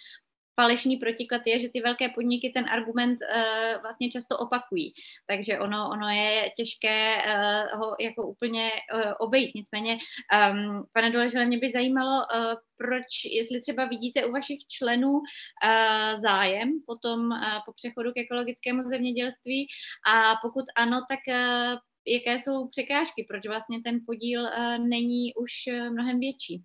[0.61, 4.93] falešný protiklad je, že ty velké podniky ten argument uh, vlastně často opakují.
[5.27, 9.55] Takže ono, ono je těžké uh, ho jako úplně uh, obejít.
[9.55, 15.11] Nicméně, um, pane Doležele, mě by zajímalo, uh, proč, jestli třeba vidíte u vašich členů
[15.11, 19.67] uh, zájem potom uh, po přechodu k ekologickému zemědělství
[20.07, 25.51] a pokud ano, tak uh, jaké jsou překážky, proč vlastně ten podíl uh, není už
[25.67, 26.63] uh, mnohem větší?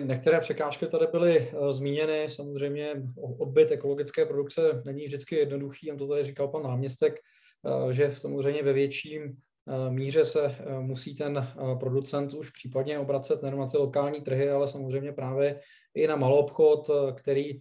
[0.00, 2.26] Některé překážky tady byly uh, zmíněny.
[2.28, 3.02] Samozřejmě
[3.38, 7.20] odbyt ekologické produkce není vždycky jednoduchý, on to tady říkal pan náměstek,
[7.62, 11.48] uh, že samozřejmě ve větším uh, míře se musí ten
[11.80, 15.60] producent už případně obracet nejen na ty lokální trhy, ale samozřejmě právě
[15.94, 17.60] i na malou obchod, který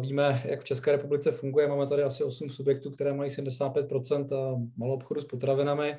[0.00, 1.68] Víme, jak v České republice funguje.
[1.68, 3.86] Máme tady asi 8 subjektů, které mají 75
[4.76, 5.96] malou obchodu s potravinami.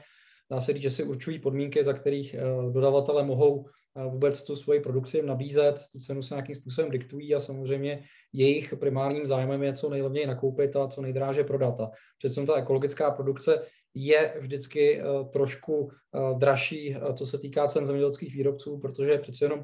[0.52, 2.36] Dá se říct, že si určují podmínky, za kterých
[2.72, 3.66] dodavatele mohou
[4.10, 9.26] vůbec tu svoji produkci nabízet, tu cenu se nějakým způsobem diktují a samozřejmě jejich primárním
[9.26, 11.76] zájmem je co nejlevněji nakoupit a co nejdráže prodat.
[12.18, 13.62] Přece ta ekologická produkce
[13.93, 15.89] je vždycky uh, trošku
[16.38, 19.64] dražší, co se týká cen zemědělských výrobců, protože přece jenom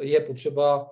[0.00, 0.90] je potřeba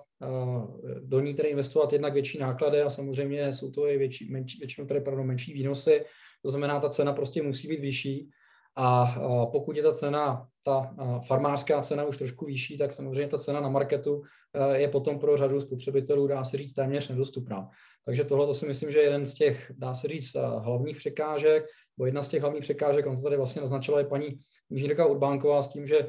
[0.99, 4.87] do ní tedy investovat jednak větší náklady a samozřejmě jsou to i větší, menší, většinou
[4.87, 6.05] pardon, menší výnosy,
[6.41, 8.29] to znamená, ta cena prostě musí být vyšší
[8.77, 9.15] a
[9.51, 10.95] pokud je ta cena, ta
[11.27, 14.21] farmářská cena už trošku vyšší, tak samozřejmě ta cena na marketu
[14.53, 17.69] e, je potom pro řadu spotřebitelů, dá se říct, téměř nedostupná.
[18.05, 20.97] Takže tohle to si myslím, že je jeden z těch, dá se říct, e, hlavních
[20.97, 21.65] překážek,
[21.97, 24.39] bo jedna z těch hlavních překážek, on to tady vlastně naznačila i paní
[24.71, 26.07] inženýrka Urbánková s tím, že e,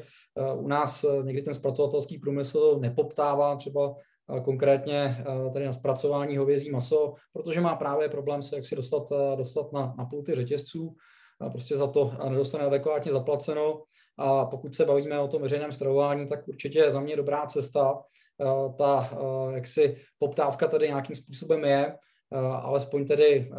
[0.53, 3.95] u nás někdy ten zpracovatelský průmysl nepoptává třeba
[4.43, 9.73] konkrétně tady na zpracování hovězí maso, protože má právě problém se jak si dostat, dostat
[9.73, 10.95] na, na pulty řetězců
[11.51, 13.83] prostě za to nedostane adekvátně zaplaceno.
[14.17, 18.03] A pokud se bavíme o tom veřejném stravování, tak určitě je za mě dobrá cesta.
[18.77, 19.09] Ta
[19.53, 21.97] jaksi poptávka tady nějakým způsobem je,
[22.61, 23.51] alespoň tedy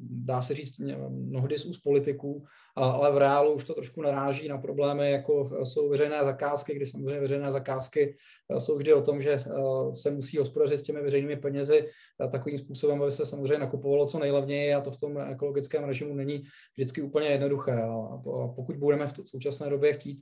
[0.00, 2.44] dá se říct mnohdy z úst politiků,
[2.76, 7.20] ale v reálu už to trošku naráží na problémy, jako jsou veřejné zakázky, kdy samozřejmě
[7.20, 8.16] veřejné zakázky
[8.58, 9.44] jsou vždy o tom, že
[9.92, 11.88] se musí hospodařit s těmi veřejnými penězi
[12.32, 16.42] takovým způsobem, aby se samozřejmě nakupovalo co nejlevněji a to v tom ekologickém režimu není
[16.74, 17.82] vždycky úplně jednoduché.
[17.82, 18.22] A
[18.56, 20.20] pokud budeme v současné době chtít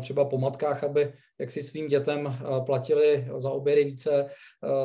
[0.00, 4.26] třeba po matkách, aby jak si svým dětem platili za obědy více,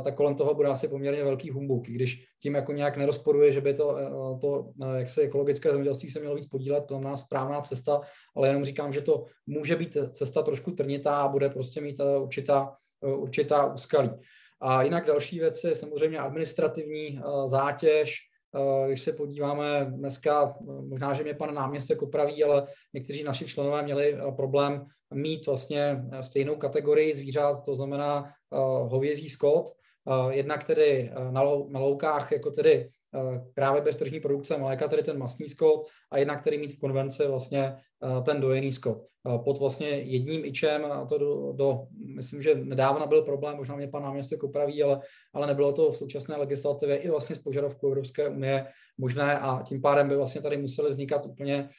[0.04, 3.74] tak kolem toho bude asi poměrně velký humbuk, když tím jako nějak nerozporuje, že by
[3.74, 3.98] to,
[4.42, 8.02] to jak se ekologické zemědělství se mělo víc podílet, to znamená správná cesta,
[8.36, 12.76] ale jenom říkám, že to může být cesta trošku trnitá a bude prostě mít určitá,
[13.02, 14.12] určitá úskalí.
[14.62, 18.16] A jinak další věc je samozřejmě administrativní zátěž,
[18.88, 20.56] když se podíváme dneska,
[20.88, 26.56] možná, že mě pan náměstek opraví, ale někteří naši členové měli problém mít vlastně stejnou
[26.56, 28.32] kategorii zvířat, to znamená
[28.88, 29.70] hovězí skot,
[30.30, 31.12] jednak tedy
[31.70, 32.90] na loukách jako tedy
[33.54, 37.28] krávy bez tržní produkce mléka, tedy ten masný skot, a jednak který mít v konvenci
[37.28, 37.76] vlastně
[38.26, 39.06] ten dojený skot.
[39.44, 41.80] Pod vlastně jedním ičem, a to do, do,
[42.16, 45.00] myslím, že nedávno byl problém, možná mě pan náměstek opraví, ale,
[45.34, 49.82] ale nebylo to v současné legislativě i vlastně z požadavku Evropské unie možné a tím
[49.82, 51.70] pádem by vlastně tady musely vznikat úplně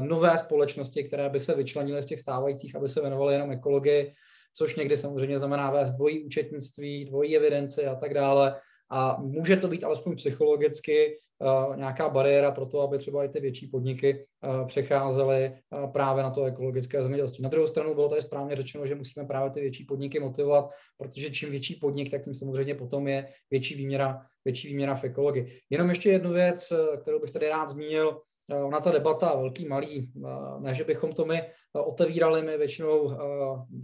[0.00, 4.14] nové společnosti, které by se vyčlenily z těch stávajících, aby se věnovaly jenom ekologii,
[4.54, 8.60] což někdy samozřejmě znamená vést dvojí účetnictví, dvojí evidenci a tak dále.
[8.90, 13.40] A může to být alespoň psychologicky uh, nějaká bariéra pro to, aby třeba i ty
[13.40, 17.42] větší podniky uh, přecházely uh, právě na to ekologické zemědělství.
[17.42, 21.30] Na druhou stranu bylo tady správně řečeno, že musíme právě ty větší podniky motivovat, protože
[21.30, 25.58] čím větší podnik, tak tím samozřejmě potom je větší výměra, větší výměra v ekologii.
[25.70, 26.72] Jenom ještě jednu věc,
[27.02, 28.20] kterou bych tady rád zmínil,
[28.64, 30.12] Ona ta debata velký, malý,
[30.58, 31.42] ne, že bychom to my
[31.72, 33.16] otevírali, my většinou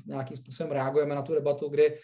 [0.07, 1.97] nějakým způsobem reagujeme na tu debatu, kdy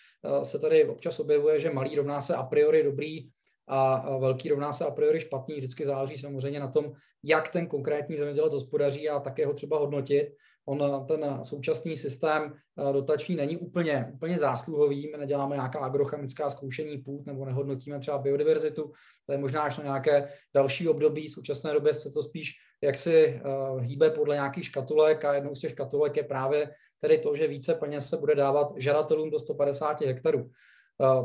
[0.44, 3.28] se tady občas objevuje, že malý rovná se a priori dobrý
[3.68, 5.56] a velký rovná se a priori špatný.
[5.56, 6.92] Vždycky záleží samozřejmě na tom,
[7.24, 10.28] jak ten konkrétní zemědělec hospodaří a také ho třeba hodnotit.
[10.68, 12.54] On ten současný systém
[12.92, 18.92] dotační není úplně, úplně zásluhový, my neděláme nějaká agrochemická zkoušení půd nebo nehodnotíme třeba biodiverzitu,
[19.26, 22.52] to je možná až na nějaké další období, v současné době se to spíš
[22.82, 23.40] jak si
[23.80, 26.70] hýbe podle nějakých škatulek a jednou z těch škatulek je právě
[27.00, 30.50] tedy to, že více peněz se bude dávat žadatelům do 150 hektarů.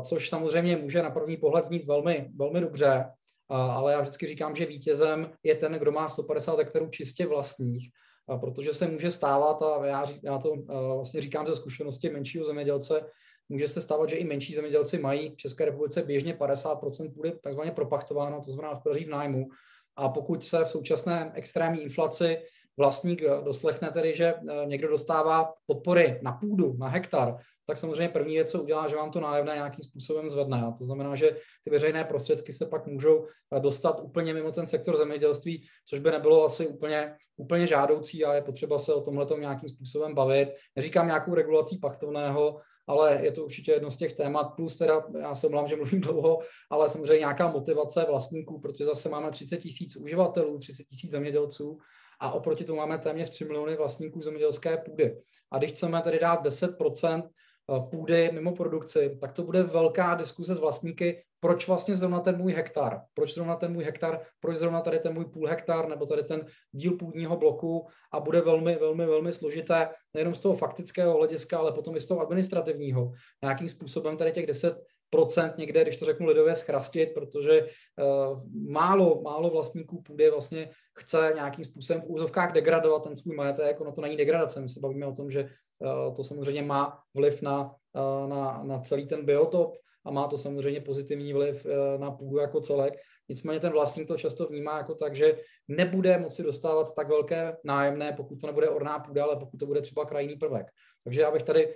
[0.04, 3.04] Což samozřejmě může na první pohled znít velmi, velmi dobře,
[3.48, 7.90] ale já vždycky říkám, že vítězem je ten, kdo má 150 hektarů čistě vlastních,
[8.40, 10.54] protože se může stávat, a já, já to
[10.94, 13.06] vlastně říkám ze zkušenosti menšího zemědělce,
[13.48, 17.70] může se stávat, že i menší zemědělci mají v České republice běžně 50% půdy takzvaně
[17.70, 19.48] propachtováno, to znamená v nájmu.
[19.96, 22.38] A pokud se v současné extrémní inflaci
[22.78, 27.36] vlastník doslechne tedy, že eh, někdo dostává podpory na půdu, na hektar,
[27.66, 30.62] tak samozřejmě první věc, co udělá, že vám to nájemné nějakým způsobem zvedne.
[30.62, 33.26] A to znamená, že ty veřejné prostředky se pak můžou
[33.56, 38.34] eh, dostat úplně mimo ten sektor zemědělství, což by nebylo asi úplně, úplně žádoucí a
[38.34, 40.48] je potřeba se o tomhle nějakým způsobem bavit.
[40.76, 45.34] Neříkám nějakou regulací pachtovného, ale je to určitě jedno z těch témat, plus teda, já
[45.34, 46.38] se omlám, že mluvím dlouho,
[46.70, 51.78] ale samozřejmě nějaká motivace vlastníků, protože zase máme 30 tisíc uživatelů, 30 tisíc zemědělců
[52.22, 55.16] a oproti tomu máme téměř 3 miliony vlastníků zemědělské půdy.
[55.52, 60.54] A když chceme tedy dát 10% eh, půdy mimo produkci, tak to bude velká diskuse
[60.54, 64.80] s vlastníky, proč vlastně zrovna ten můj hektar, proč zrovna ten můj hektar, proč zrovna
[64.80, 69.06] tady ten můj půl hektar nebo tady ten díl půdního bloku a bude velmi, velmi,
[69.06, 73.12] velmi složité nejenom z toho faktického hlediska, ale potom i z toho administrativního.
[73.42, 74.82] Nějakým způsobem tady těch 10
[75.12, 78.40] procent někde, když to řeknu lidově, schrastit, protože uh,
[78.70, 83.80] málo, málo vlastníků půdy vlastně chce nějakým způsobem v úzovkách degradovat ten svůj majetek.
[83.80, 87.42] Ono to není degradace, my se bavíme o tom, že uh, to samozřejmě má vliv
[87.42, 91.66] na, uh, na, na celý ten biotop a má to samozřejmě pozitivní vliv
[91.98, 92.94] na půdu jako celek.
[93.28, 98.12] Nicméně ten vlastník to často vnímá jako tak, že nebude moci dostávat tak velké nájemné,
[98.12, 100.66] pokud to nebude orná půda, ale pokud to bude třeba krajinný prvek.
[101.04, 101.74] Takže já bych tady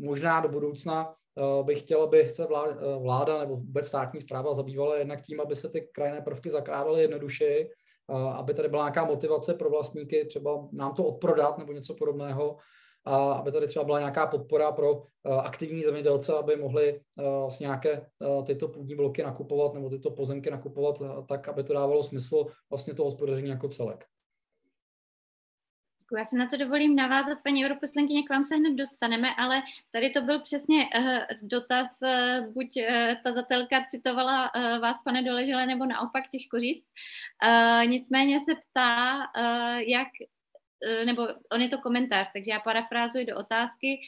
[0.00, 4.96] možná do budoucna Eh, bych chtěl, aby se eh, vláda nebo vůbec státní zpráva zabývala
[4.96, 7.70] jednak tím, aby se ty krajinné prvky zakládaly jednodušeji,
[8.10, 12.56] eh, aby tady byla nějaká motivace pro vlastníky, třeba nám to odprodat nebo něco podobného,
[13.06, 15.02] a aby tady třeba byla nějaká podpora pro
[15.42, 18.06] aktivní zemědělce, aby mohli vlastně nějaké
[18.46, 23.06] tyto půdní bloky nakupovat nebo tyto pozemky nakupovat tak, aby to dávalo smysl vlastně toho
[23.06, 24.04] hospodaření jako celek.
[26.18, 29.62] Já se na to dovolím navázat, paní europoslankyně, k vám se hned dostaneme, ale
[29.92, 34.50] tady to byl přesně uh, dotaz, uh, buď uh, ta zatelka citovala
[34.82, 36.84] vás, pane Doležele, nebo naopak, těžko říct.
[37.86, 39.18] Nicméně se ptá,
[39.86, 40.33] jak Eh,
[41.04, 44.00] nebo on je to komentář, takže já parafrázuji do otázky,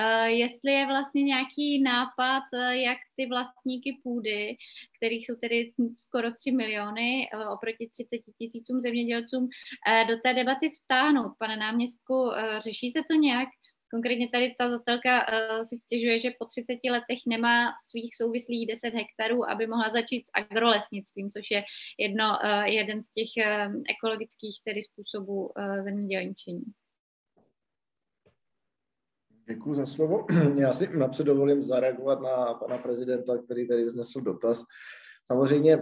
[0.00, 4.56] uh, jestli je vlastně nějaký nápad, uh, jak ty vlastníky půdy,
[4.98, 9.48] kterých jsou tedy skoro 3 miliony oproti 30 tisícům zemědělcům,
[10.08, 11.32] do té debaty vtáhnout.
[11.38, 13.48] Pane náměstku, řeší se to nějak?
[13.94, 18.94] Konkrétně tady ta zatelka uh, si stěžuje, že po 30 letech nemá svých souvislých 10
[18.94, 21.62] hektarů, aby mohla začít s agrolesnictvím, což je
[21.98, 26.64] jedno, uh, jeden z těch uh, ekologických tedy způsobů uh, zemědělničení.
[29.48, 30.26] Děkuji za slovo.
[30.60, 34.64] Já si napřed dovolím zareagovat na pana prezidenta, který tady vznesl dotaz.
[35.26, 35.78] Samozřejmě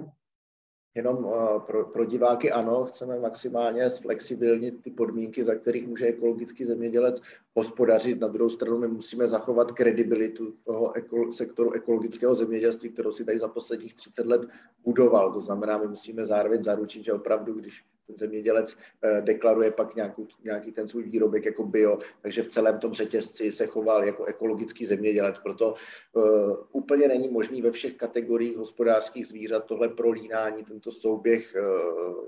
[0.95, 6.65] Jenom eh, pro, pro diváky ano, chceme maximálně zflexibilnit ty podmínky, za kterých může ekologický
[6.65, 7.23] zemědělec
[7.55, 8.21] hospodařit.
[8.21, 13.39] Na druhou stranu my musíme zachovat kredibilitu toho eko, sektoru ekologického zemědělství, kterou si tady
[13.39, 14.49] za posledních 30 let
[14.85, 15.33] budoval.
[15.33, 20.27] To znamená, my musíme zároveň zaručit, že opravdu, když ten zemědělec eh, deklaruje pak nějakou,
[20.45, 24.87] nějaký ten svůj výrobek jako bio, takže v celém tom řetězci se choval jako ekologický
[24.87, 25.39] zemědělec.
[25.39, 25.75] Proto
[26.13, 32.25] uh, úplně není možný ve všech kategoriích hospodářských zvířat tohle prolínání, tento souběh uh,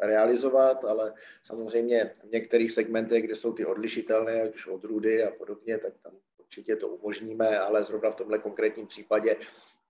[0.00, 5.78] realizovat, ale samozřejmě v některých segmentech, kde jsou ty odlišitelné, ať už odrůdy a podobně,
[5.78, 9.36] tak tam určitě to umožníme, ale zrovna v tomhle konkrétním případě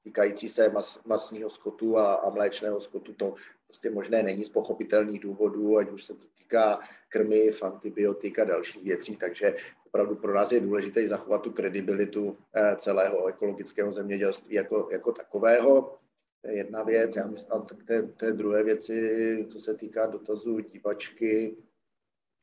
[0.05, 3.35] týkající se mas, masního skotu a, a mléčného skotu, to
[3.71, 8.85] prostě možné není z pochopitelných důvodů, ať už se to týká krmiv, antibiotik a dalších
[8.85, 9.57] věcí, takže
[9.87, 15.99] opravdu pro nás je důležité zachovat tu kredibilitu eh, celého ekologického zemědělství jako, jako takového.
[16.43, 17.17] To je jedna věc.
[17.17, 21.57] Já myslím, a k té, té druhé věci, co se týká dotazu divačky,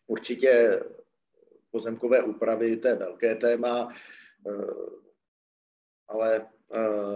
[0.07, 0.83] určitě
[1.71, 3.91] pozemkové úpravy, to je velké téma,
[4.47, 4.51] eh,
[6.07, 6.47] ale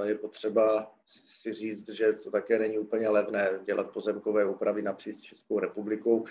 [0.04, 0.92] je potřeba
[1.26, 6.26] si říct, že to také není úplně levné dělat pozemkové úpravy napříč Českou republikou.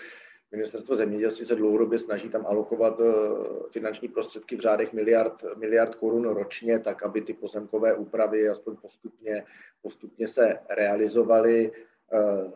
[0.51, 3.13] Ministerstvo zemědělství se dlouhodobě snaží tam alokovat eh,
[3.69, 9.45] finanční prostředky v řádech miliard, miliard korun ročně, tak aby ty pozemkové úpravy aspoň postupně,
[9.81, 11.71] postupně se realizovaly.
[12.13, 12.51] Eh,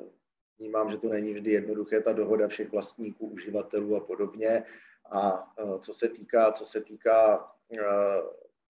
[0.60, 4.64] vnímám, že to není vždy jednoduché, ta dohoda všech vlastníků, uživatelů a podobně
[5.12, 7.48] A co se týká, co se týká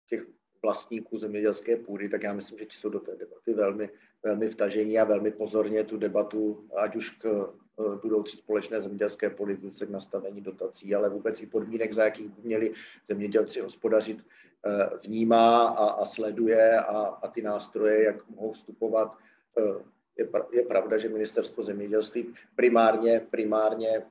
[0.07, 0.27] těch
[0.63, 3.91] vlastníků zemědělské půdy, tak já myslím, že ti jsou do té debaty velmi,
[4.23, 9.87] velmi vtažení a velmi pozorně tu debatu, ať už k eh, budoucí společné zemědělské politice,
[9.87, 12.73] k nastavení dotací, ale vůbec i podmínek, za jakých by měli
[13.07, 14.25] zemědělci hospodařit,
[14.67, 19.17] eh, vnímá a, a sleduje a, a ty nástroje, jak mohou vstupovat.
[19.59, 19.85] Eh,
[20.19, 24.03] je, je pravda, že ministerstvo zemědělství primárně, primárně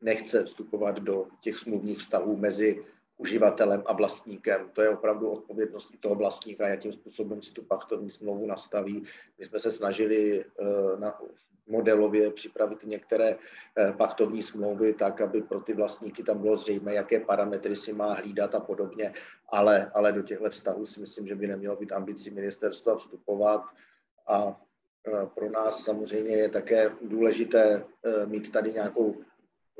[0.00, 2.84] nechce vstupovat do těch smluvních vztahů mezi
[3.20, 4.70] uživatelem a vlastníkem.
[4.72, 9.04] To je opravdu odpovědnost toho vlastníka, jakým způsobem si tu pachtovní smlouvu nastaví.
[9.38, 10.64] My jsme se snažili eh,
[10.96, 11.20] na
[11.66, 17.20] modelově připravit některé eh, pachtovní smlouvy tak, aby pro ty vlastníky tam bylo zřejmé, jaké
[17.20, 19.12] parametry si má hlídat a podobně,
[19.48, 23.62] ale, ale do těchto vztahů si myslím, že by nemělo být ambicí ministerstva vstupovat
[24.28, 24.60] a
[25.06, 27.84] eh, pro nás samozřejmě je také důležité
[28.26, 29.20] mít tady nějakou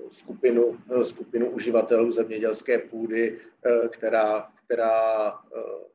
[0.09, 5.91] skupinu, eh, skupinu uživatelů zemědělské půdy, eh, která, která eh,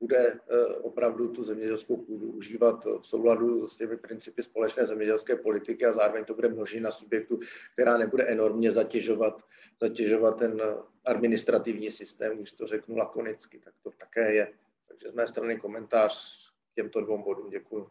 [0.00, 0.40] bude
[0.82, 6.24] opravdu tu zemědělskou půdu užívat v souladu s těmi principy společné zemědělské politiky a zároveň
[6.24, 7.40] to bude množina subjektů,
[7.72, 9.42] která nebude enormně zatěžovat,
[9.80, 10.62] zatěžovat ten
[11.04, 14.52] administrativní systém, když to řeknu lakonicky, tak to také je.
[14.88, 17.50] Takže z mé strany komentář k těmto dvou bodům.
[17.50, 17.90] Děkuji.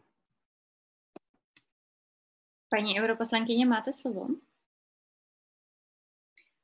[2.68, 4.26] Paní europoslankyně, máte slovo?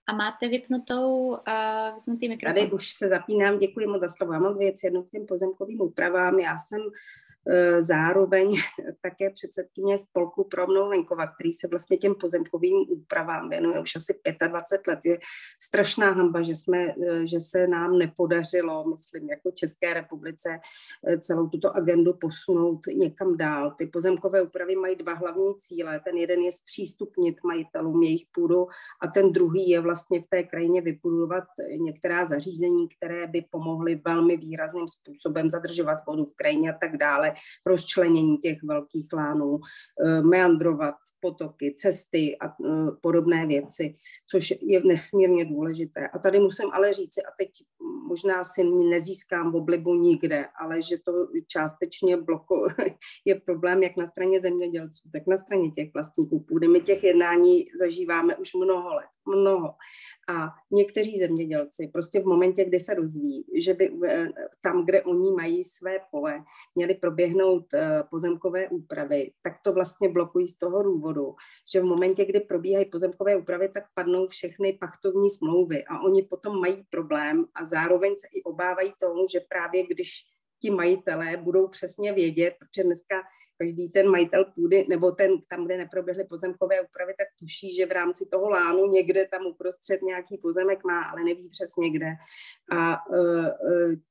[0.06, 2.54] A máte vypnutou, uh, vypnutý mikrofon.
[2.54, 4.32] Tady už se zapínám, děkuji moc za slovo.
[4.32, 6.38] Já mám věc jednu k těm pozemkovým úpravám.
[6.38, 7.31] Já jsem E,
[7.80, 8.56] zároveň
[9.00, 14.20] také předsedkyně spolku pro mnou venkova, který se vlastně těm pozemkovým úpravám věnuje už asi
[14.48, 14.98] 25 let.
[15.04, 15.18] Je
[15.62, 20.60] strašná hamba, že, jsme, e, že se nám nepodařilo, myslím, jako České republice
[21.06, 23.70] e, celou tuto agendu posunout někam dál.
[23.70, 26.00] Ty pozemkové úpravy mají dva hlavní cíle.
[26.04, 28.66] Ten jeden je zpřístupnit majitelům jejich půdu
[29.00, 31.44] a ten druhý je vlastně v té krajině vybudovat
[31.76, 37.31] některá zařízení, které by pomohly velmi výrazným způsobem zadržovat vodu v krajině a tak dále
[37.66, 39.60] rozčlenění těch velkých lánů,
[40.06, 43.94] eh, meandrovat potoky, cesty a eh, podobné věci,
[44.30, 46.08] což je nesmírně důležité.
[46.08, 47.50] A tady musím ale říci, a teď
[48.08, 51.12] možná si nezískám v oblibu nikde, ale že to
[51.46, 52.66] částečně bloko,
[53.24, 56.68] je problém jak na straně zemědělců, tak na straně těch vlastníků půdy.
[56.68, 59.74] My těch jednání zažíváme už mnoho let, mnoho.
[60.28, 64.28] A někteří zemědělci prostě v momentě, kdy se dozví, že by eh,
[64.62, 66.44] tam, kde oni mají své pole,
[66.74, 71.11] měli proběhnout eh, pozemkové úpravy, tak to vlastně blokují z toho důvodu,
[71.72, 76.60] že v momentě, kdy probíhají pozemkové úpravy, tak padnou všechny pachtovní smlouvy a oni potom
[76.60, 80.22] mají problém a zároveň se i obávají toho, že právě když
[80.62, 83.22] ti majitelé budou přesně vědět, protože dneska
[83.62, 87.92] každý ten majitel půdy, nebo ten tam, kde neproběhly pozemkové úpravy, tak tuší, že v
[87.92, 92.10] rámci toho lánu někde tam uprostřed nějaký pozemek má, ale neví přesně kde.
[92.72, 93.48] A uh,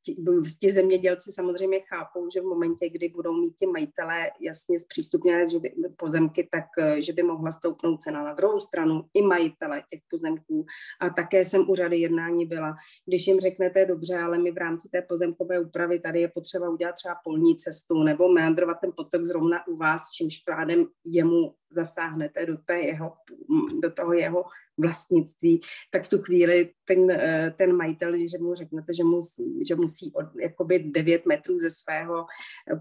[0.06, 0.16] ti,
[0.60, 5.60] ti zemědělci samozřejmě chápou, že v momentě, kdy budou mít ti majitelé jasně zpřístupněné že
[5.60, 6.66] by, pozemky, tak
[7.00, 8.24] že by mohla stoupnout cena.
[8.24, 10.66] Na druhou stranu i majitele těch pozemků.
[11.00, 12.76] A také jsem u řady jednání byla,
[13.06, 16.96] když jim řeknete, dobře, ale my v rámci té pozemkové úpravy tady je potřeba udělat
[16.96, 22.46] třeba polní cestu nebo meandrovat ten potok z zrovna u vás, čímž pádem jemu zasáhnete
[22.46, 23.14] do, té jeho,
[23.82, 24.44] do toho jeho
[24.82, 29.76] vlastnictví, tak v tu chvíli ten, eh, ten majitel, že mu řeknete, že musí, že
[29.76, 32.26] musí od, jakoby 9 metrů ze svého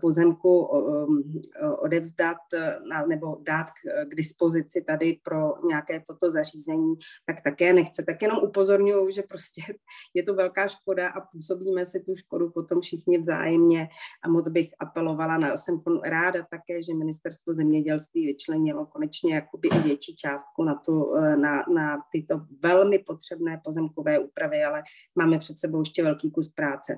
[0.01, 1.40] pozemku um,
[1.78, 2.78] odevzdat eh,
[3.09, 6.94] nebo dát k, dispozici tady pro nějaké toto zařízení,
[7.27, 8.02] tak také nechce.
[8.02, 9.62] Tak jenom upozorňuji, že prostě
[10.14, 13.89] je to velká škoda a působíme si tu škodu potom všichni vzájemně
[14.24, 19.78] a moc bych apelovala na, jsem ráda také, že ministerstvo zemědělství vyčlenilo konečně jakoby i
[19.78, 24.82] větší částku na, tu, eh, na, na tyto velmi potřebné pozemkové úpravy, ale
[25.14, 26.96] máme před sebou ještě velký kus práce.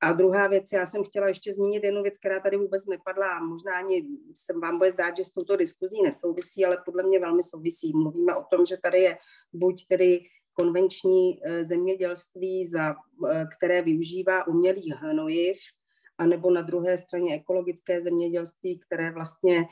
[0.00, 3.44] A druhá věc, já jsem chtěla ještě zmínit jednu věc, která tady vůbec nepadla a
[3.44, 7.42] možná ani se vám bude zdát, že s touto diskuzí nesouvisí, ale podle mě velmi
[7.42, 7.92] souvisí.
[7.92, 9.18] Mluvíme o tom, že tady je
[9.52, 10.20] buď tedy
[10.52, 12.94] konvenční eh, zemědělství, za,
[13.30, 15.56] eh, které využívá umělý hnojiv,
[16.22, 19.64] anebo na druhé straně ekologické zemědělství, které vlastně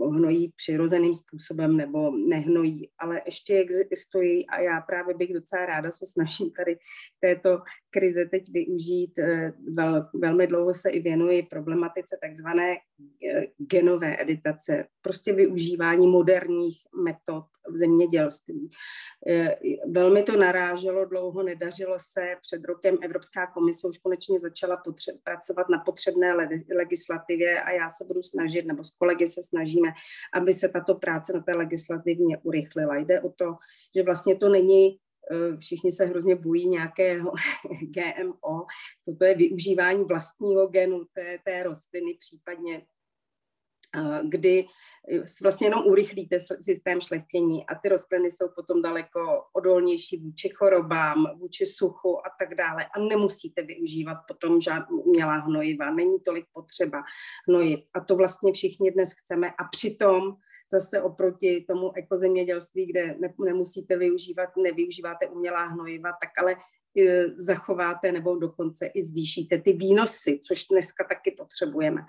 [0.00, 5.90] uh, hnojí přirozeným způsobem nebo nehnojí, ale ještě existují a já právě bych docela ráda
[5.90, 6.78] se snažím tady
[7.20, 7.58] této
[7.90, 9.12] krize teď využít.
[9.18, 12.76] Uh, vel, velmi dlouho se i věnuji problematice takzvané
[13.58, 18.70] genové editace, prostě využívání moderních metod v zemědělství.
[19.90, 22.36] Velmi to naráželo, dlouho nedařilo se.
[22.42, 26.34] Před rokem Evropská komise už konečně začala potře- pracovat na potřebné
[26.76, 29.88] legislativě a já se budu snažit, nebo s kolegy se snažíme,
[30.34, 32.96] aby se tato práce na té legislativně urychlila.
[32.96, 33.56] Jde o to,
[33.96, 35.05] že vlastně to není Eh,
[35.58, 37.32] všichni se hrozně bojí nějakého
[37.82, 38.66] GMO.
[39.04, 42.86] Toto je využívání vlastního genu té, té rostliny, případně
[43.96, 44.66] eh, kdy
[45.42, 51.66] vlastně jenom urychlíte systém šlechtění a ty rostliny jsou potom daleko odolnější vůči chorobám, vůči
[51.66, 52.86] suchu a tak dále.
[52.94, 57.02] A nemusíte využívat potom žádnou umělá hnojiva, není tolik potřeba
[57.48, 57.80] hnojit.
[57.94, 59.50] A to vlastně všichni dnes chceme.
[59.50, 60.36] A přitom
[60.72, 68.12] zase oproti tomu ekozemědělství, kde ne, nemusíte využívat, nevyužíváte umělá hnojiva, tak ale e, zachováte
[68.12, 72.00] nebo dokonce i zvýšíte ty výnosy, což dneska taky potřebujeme.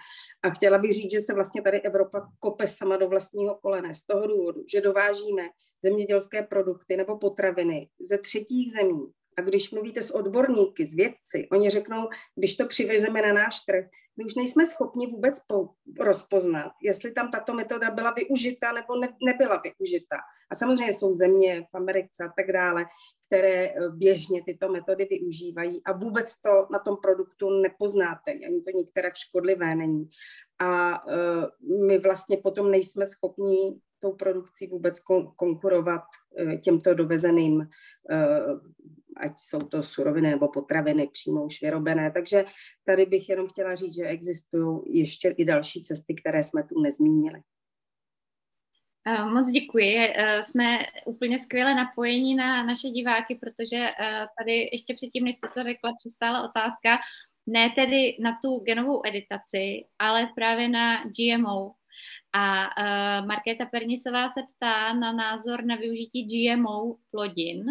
[0.43, 4.05] A chtěla bych říct, že se vlastně tady Evropa kope sama do vlastního kolene z
[4.05, 5.43] toho důvodu, že dovážíme
[5.83, 11.69] zemědělské produkty nebo potraviny ze třetích zemí, a když mluvíte s odborníky, s vědci, oni
[11.69, 13.85] řeknou, když to přivezeme na náš trh,
[14.17, 15.69] my už nejsme schopni vůbec po,
[15.99, 20.17] rozpoznat, jestli tam tato metoda byla využita nebo ne, nebyla využita.
[20.51, 22.85] A samozřejmě jsou země v Americe a tak dále,
[23.27, 28.77] které eh, běžně tyto metody využívají a vůbec to na tom produktu nepoznáte, ani to
[28.77, 30.09] některá škodlivé není.
[30.59, 37.55] A uh, my vlastně potom nejsme schopni tou produkcí vůbec kon- konkurovat uh, těmto dovezeným
[37.55, 38.59] uh,
[39.17, 42.11] ať jsou to suroviny nebo potraviny přímo už vyrobené.
[42.11, 42.45] Takže
[42.85, 47.41] tady bych jenom chtěla říct, že existují ještě i další cesty, které jsme tu nezmínili.
[49.07, 49.97] Eh, moc děkuji.
[49.97, 55.47] Eh, jsme úplně skvěle napojení na naše diváky, protože eh, tady ještě předtím, než jste
[55.47, 56.97] to řekla, přistála otázka,
[57.47, 61.71] ne tedy na tu genovou editaci, ale právě na GMO.
[62.33, 62.69] A
[63.25, 67.65] Markéta Pernisová se ptá na názor na využití GMO plodin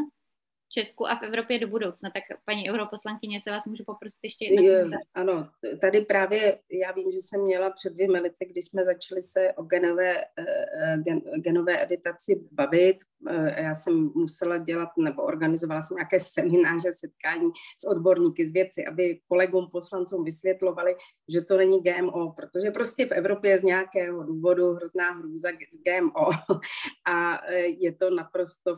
[0.68, 2.10] Česku a v Evropě do budoucna.
[2.10, 4.98] Tak paní europoslankyně, se vás můžu poprosit ještě jedna.
[5.14, 5.48] Ano,
[5.80, 9.62] tady právě já vím, že jsem měla před dvěmi lety, když jsme začali se o
[9.62, 12.97] genové, eh, gen, genové editaci bavit.
[13.28, 18.86] Eh, já jsem musela dělat nebo organizovala jsem nějaké semináře, setkání s odborníky z věci,
[18.86, 20.97] aby kolegům poslancům vysvětlovali,
[21.28, 26.28] že to není GMO, protože prostě v Evropě z nějakého důvodu hrozná hrůza z GMO
[27.06, 28.76] a eh, je to naprosto,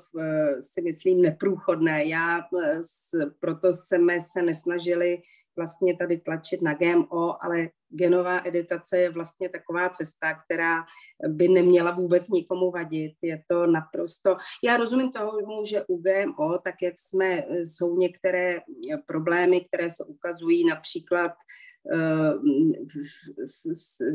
[0.60, 2.04] si myslím, neprůchodné nevhodné.
[2.04, 5.20] Já eh, proto jsme se nesnažili
[5.56, 10.84] vlastně tady tlačit na GMO, ale genová editace je vlastně taková cesta, která
[11.28, 13.12] by neměla vůbec nikomu vadit.
[13.22, 14.36] Je to naprosto...
[14.64, 18.60] Já rozumím toho, že u GMO, tak jak jsme, jsou některé
[19.06, 21.32] problémy, které se ukazují například
[21.94, 22.32] eh,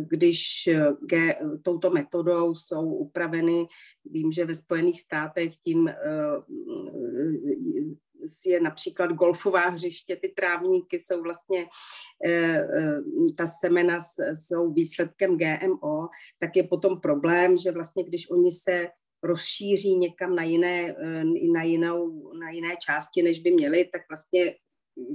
[0.07, 0.69] když
[1.61, 3.67] touto metodou jsou upraveny,
[4.05, 5.95] vím, že ve Spojených státech tím eh,
[8.45, 11.65] je například golfová hřiště, ty trávníky jsou vlastně,
[12.25, 12.99] eh, eh,
[13.37, 13.97] ta semena
[14.33, 16.07] jsou výsledkem GMO,
[16.39, 18.87] tak je potom problém, že vlastně když oni se
[19.23, 21.23] rozšíří někam na jiné, eh,
[21.53, 24.55] na, jinou, na jiné části, než by měli, tak vlastně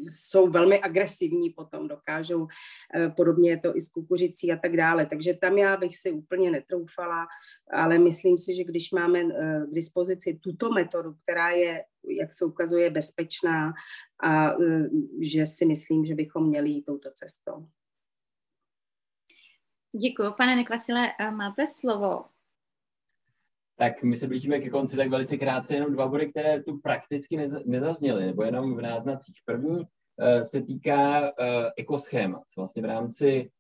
[0.08, 2.46] jsou velmi agresivní potom, dokážou,
[2.94, 5.06] eh, podobně je to i s kukuřicí a tak dále.
[5.06, 7.26] Takže tam já bych si úplně netroufala,
[7.72, 11.84] ale myslím si, že když máme eh, k dispozici tuto metodu, která je,
[12.20, 13.72] jak se ukazuje, bezpečná
[14.22, 14.88] a eh,
[15.20, 17.66] že si myslím, že bychom měli jít touto cestou.
[20.00, 21.08] Děkuji, pane Neklasile.
[21.30, 22.37] Máte slovo.
[23.78, 27.48] Tak my se blížíme ke konci, tak velice krátce jenom dva body, které tu prakticky
[27.66, 29.36] nezazněly, nebo jenom v náznacích.
[29.44, 29.84] První uh,
[30.42, 31.26] se týká uh,
[31.76, 32.42] ekoschémat.
[32.56, 33.50] Vlastně v rámci,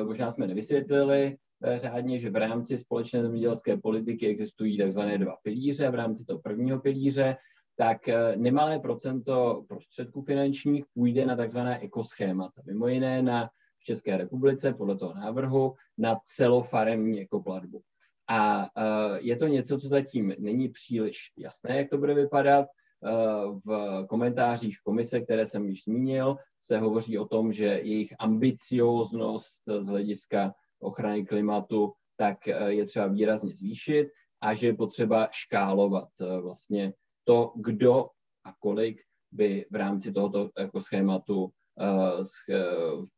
[0.00, 1.36] uh, možná jsme nevysvětlili
[1.76, 5.90] řádně, že v rámci společné zemědělské politiky existují takzvané dva pilíře.
[5.90, 7.36] V rámci toho prvního pilíře
[7.76, 12.62] tak nemalé procento prostředků finančních půjde na takzvané ekoschémata.
[12.66, 17.82] Mimo jiné na v České republice podle toho návrhu na celofaremní ekoplatbu.
[18.28, 22.66] A uh, je to něco, co zatím není příliš jasné, jak to bude vypadat.
[23.00, 29.62] Uh, v komentářích komise, které jsem již zmínil, se hovoří o tom, že jejich ambicióznost
[29.78, 34.08] z hlediska ochrany klimatu tak uh, je třeba výrazně zvýšit
[34.40, 36.08] a že je potřeba škálovat
[36.42, 36.92] vlastně
[37.24, 38.08] to, kdo
[38.44, 41.50] a kolik by v rámci tohoto jako schématu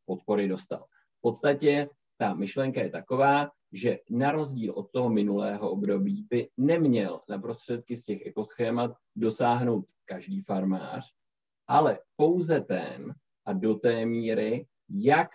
[0.05, 0.85] podpory dostal.
[1.17, 7.21] V podstatě ta myšlenka je taková, že na rozdíl od toho minulého období by neměl
[7.29, 11.13] na prostředky z těch ekoschémat dosáhnout každý farmář,
[11.67, 13.13] ale pouze ten
[13.45, 15.29] a do té míry, jak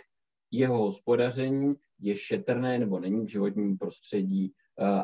[0.50, 4.52] jeho hospodaření je šetrné nebo není v životním prostředí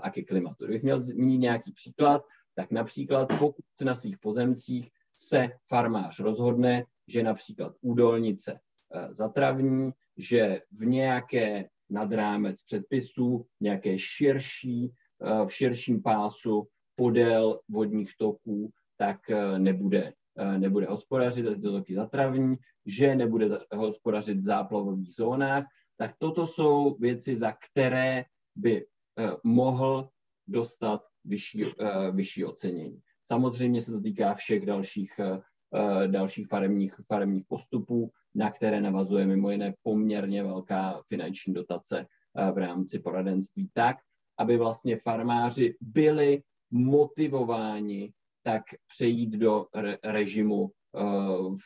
[0.02, 0.64] a ke klimatu.
[0.64, 2.22] Kdybych měl zmínit nějaký příklad,
[2.54, 8.60] tak například pokud na svých pozemcích se farmář rozhodne, že například údolnice
[9.10, 14.92] zatravní, že v nějaké nad rámec předpisů, nějaké širší,
[15.46, 19.18] v širším pásu podél vodních toků, tak
[19.58, 20.12] nebude,
[20.58, 22.56] nebude hospodařit, tyto toky zatravní,
[22.86, 25.64] že nebude hospodařit v záplavových zónách,
[26.00, 28.24] tak toto jsou věci, za které
[28.56, 30.08] by eh, mohl
[30.48, 33.00] dostat vyšší, eh, vyšší ocenění.
[33.24, 39.50] Samozřejmě se to týká všech dalších, eh, dalších faremních, faremních postupů, na které navazuje mimo
[39.50, 42.06] jiné poměrně velká finanční dotace
[42.52, 43.96] v rámci poradenství tak,
[44.38, 48.12] aby vlastně farmáři byli motivováni
[48.42, 50.70] tak přejít do re- režimu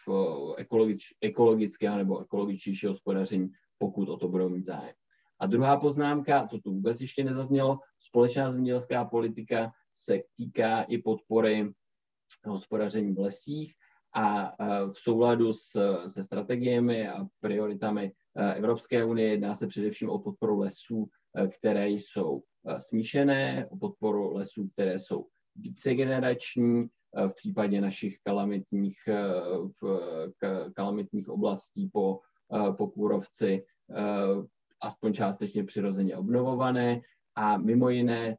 [0.06, 0.08] v
[0.56, 4.94] ekologič, ekologického nebo ekologičtějšího hospodaření, pokud o to budou mít zájem.
[5.40, 11.72] A druhá poznámka, to tu vůbec ještě nezaznělo, společná zemědělská politika se týká i podpory
[12.46, 13.74] hospodaření v lesích
[14.14, 14.52] a
[14.92, 15.70] v souladu s,
[16.08, 18.12] se strategiemi a prioritami
[18.54, 21.08] Evropské unie jedná se především o podporu lesů,
[21.58, 22.42] které jsou
[22.78, 25.26] smíšené, o podporu lesů, které jsou
[25.56, 26.86] vícegenerační,
[27.28, 28.98] v případě našich kalamitních,
[29.82, 30.10] v
[30.74, 32.20] kalamitních oblastí po,
[32.78, 33.64] po kůrovci
[34.82, 37.00] aspoň částečně přirozeně obnovované.
[37.36, 38.36] A mimo jiné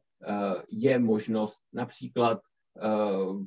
[0.68, 2.40] je možnost například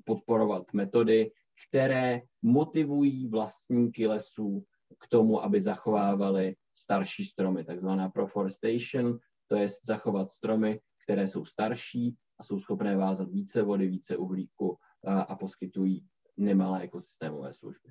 [0.06, 1.32] podporovat metody,
[1.68, 4.66] které motivují vlastníky lesů
[5.00, 12.16] k tomu, aby zachovávali starší stromy, takzvaná proforestation, to je zachovat stromy, které jsou starší
[12.40, 16.06] a jsou schopné vázat více vody, více uhlíku a, a poskytují
[16.38, 17.90] nemalé ekosystémové služby.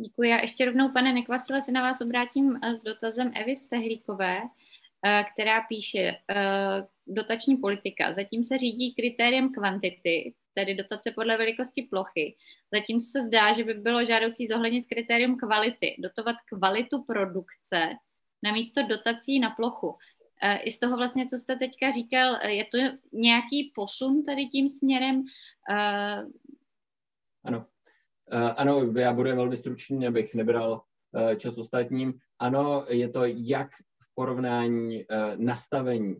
[0.00, 0.30] Děkuji.
[0.30, 4.40] Já ještě rovnou, pane Nekvasile, se na vás obrátím s dotazem Evy Stehlíkové,
[5.32, 6.12] která píše
[7.06, 8.14] dotační politika.
[8.14, 12.36] Zatím se řídí kritériem kvantity, tedy dotace podle velikosti plochy.
[12.74, 17.88] Zatím se zdá, že by bylo žádoucí zohlednit kritérium kvality, dotovat kvalitu produkce
[18.42, 19.96] na místo dotací na plochu.
[20.42, 22.78] Eh, I z toho vlastně, co jste teďka říkal, eh, je to
[23.12, 25.22] nějaký posun tady tím směrem?
[25.70, 26.24] Eh,
[27.44, 27.66] ano.
[28.56, 30.82] Ano, já budu velmi stručný, abych nebral
[31.36, 32.14] čas ostatním.
[32.38, 33.68] Ano, je to jak
[34.02, 35.04] v porovnání
[35.36, 36.16] nastavení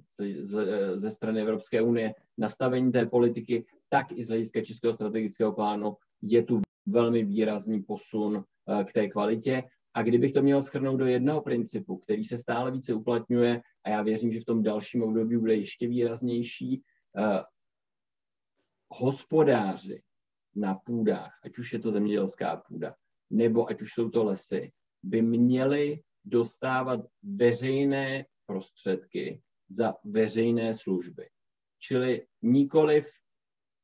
[0.94, 6.43] ze strany Evropské unie, nastavení té politiky, tak i z hlediska Českého strategického plánu je
[6.43, 8.44] tu velmi výrazný posun
[8.85, 9.62] k té kvalitě.
[9.94, 14.02] A kdybych to měl schrnout do jednoho principu, který se stále více uplatňuje, a já
[14.02, 16.82] věřím, že v tom dalším období bude ještě výraznější,
[17.19, 17.43] uh,
[18.89, 20.02] hospodáři
[20.55, 22.94] na půdách, ať už je to zemědělská půda,
[23.31, 31.28] nebo ať už jsou to lesy, by měli dostávat veřejné prostředky za veřejné služby.
[31.78, 33.06] Čili nikoliv,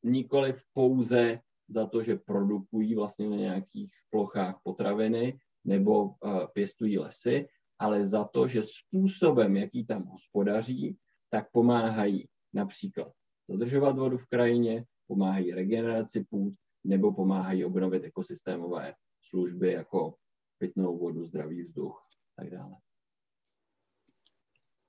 [0.05, 7.48] nikoliv pouze za to, že produkují vlastně na nějakých plochách potraviny, nebo uh, pěstují lesy,
[7.78, 10.98] ale za to, že způsobem, jaký tam hospodaří,
[11.31, 13.12] tak pomáhají například
[13.48, 16.55] zadržovat vodu v krajině, pomáhají regeneraci půd
[16.85, 18.94] nebo pomáhají obnovit ekosystémové
[19.28, 20.14] služby jako
[20.59, 22.06] pitnou vodu, zdravý vzduch
[22.39, 22.76] a tak dále.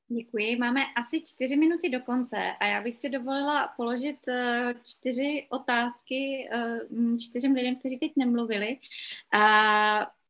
[0.07, 0.57] Děkuji.
[0.57, 6.49] Máme asi čtyři minuty do konce a já bych si dovolila položit eh, čtyři otázky
[6.51, 6.79] eh,
[7.19, 8.77] čtyřem lidem, kteří teď nemluvili.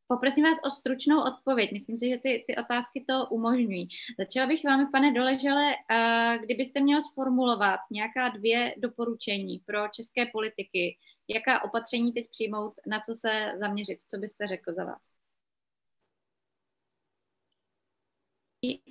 [0.07, 1.71] Poprosím vás o stručnou odpověď.
[1.71, 3.87] Myslím si, že ty, ty otázky to umožňují.
[4.19, 5.71] Začala bych vám, pane Doležele,
[6.41, 10.97] kdybyste měl sformulovat nějaká dvě doporučení pro české politiky,
[11.27, 15.14] jaká opatření teď přijmout, na co se zaměřit, co byste řekl za vás?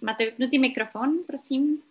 [0.02, 1.82] Máte vypnutý mikrofon, prosím.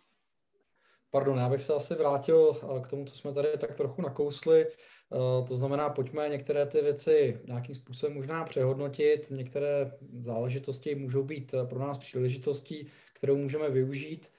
[1.12, 2.54] Pardon, já bych se asi vrátil
[2.84, 4.66] k tomu, co jsme tady tak trochu nakousli.
[5.14, 9.32] Eh, to znamená, pojďme některé ty věci nějakým způsobem možná přehodnotit.
[9.32, 14.32] Některé záležitosti můžou být eh, pro nás příležitostí, kterou můžeme využít.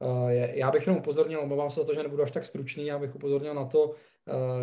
[0.00, 2.98] Eh, já bych jenom upozornil, omlouvám se za to, že nebudu až tak stručný, já
[2.98, 3.94] bych upozornil na to,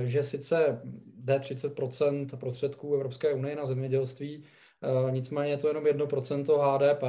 [0.04, 0.82] že sice
[1.16, 4.44] jde 30% prostředků Evropské unie na zemědělství,
[5.10, 7.04] nicméně je to jenom 1% HDP.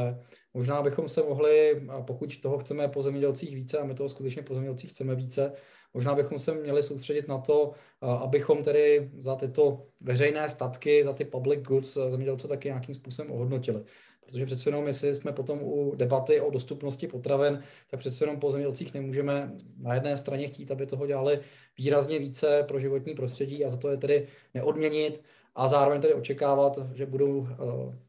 [0.55, 4.55] Možná bychom se mohli, pokud toho chceme po zemědělcích více, a my toho skutečně po
[4.55, 5.53] zemědělcích chceme více,
[5.95, 11.25] Možná bychom se měli soustředit na to, abychom tedy za tyto veřejné statky, za ty
[11.25, 13.85] public goods zemědělce taky nějakým způsobem ohodnotili.
[14.27, 18.51] Protože přece jenom, jestli jsme potom u debaty o dostupnosti potravin, tak přece jenom po
[18.51, 21.41] zemědělcích nemůžeme na jedné straně chtít, aby toho dělali
[21.79, 25.23] výrazně více pro životní prostředí a za to je tedy neodměnit
[25.61, 27.49] a zároveň tedy očekávat, že budou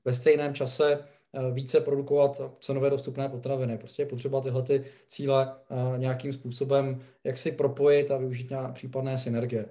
[0.06, 1.08] ve stejném čase
[1.54, 3.78] více produkovat cenově dostupné potraviny.
[3.78, 5.56] Prostě je potřeba tyhle ty cíle
[5.98, 9.66] nějakým způsobem jak si propojit a využít nějaké případné synergie.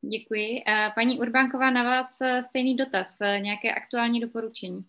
[0.00, 0.62] Děkuji.
[0.94, 2.06] Paní Urbánková, na vás
[2.48, 3.06] stejný dotaz.
[3.20, 4.84] Nějaké aktuální doporučení?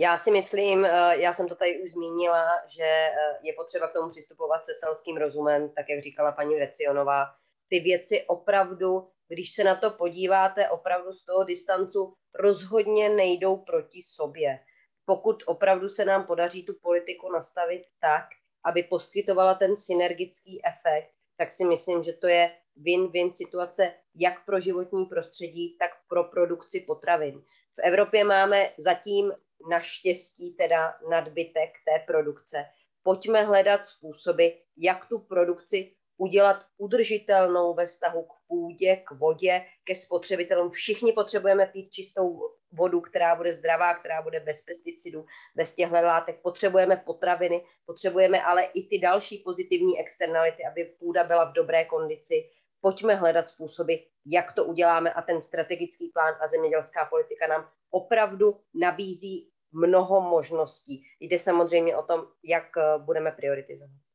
[0.00, 3.92] Já si myslím, eh, já jsem to tady už zmínila, že eh, je potřeba k
[3.92, 7.26] tomu přistupovat se selským rozumem, tak jak říkala paní Recionová.
[7.70, 14.02] Ty věci opravdu, když se na to podíváte opravdu z toho distancu, rozhodně nejdou proti
[14.02, 14.60] sobě.
[15.04, 18.24] Pokud opravdu se nám podaří tu politiku nastavit tak,
[18.64, 24.60] aby poskytovala ten synergický efekt, tak si myslím, že to je win-win situace jak pro
[24.60, 27.42] životní prostředí, tak pro produkci potravin.
[27.74, 29.32] V Evropě máme zatím
[29.70, 32.64] naštěstí teda nadbytek té produkce.
[33.02, 39.94] Pojďme hledat způsoby, jak tu produkci udělat udržitelnou ve vztahu k půdě, k vodě, ke
[39.94, 40.70] spotřebitelům.
[40.70, 42.40] Všichni potřebujeme pít čistou
[42.72, 45.24] vodu, která bude zdravá, která bude bez pesticidů,
[45.56, 46.40] bez těchto látek.
[46.42, 52.50] Potřebujeme potraviny, potřebujeme ale i ty další pozitivní externality, aby půda byla v dobré kondici.
[52.80, 53.94] Pojďme hledat způsoby,
[54.26, 61.04] jak to uděláme a ten strategický plán a zemědělská politika nám opravdu nabízí mnoho možností.
[61.20, 64.09] Jde samozřejmě o tom, jak eh, budeme prioritizovat.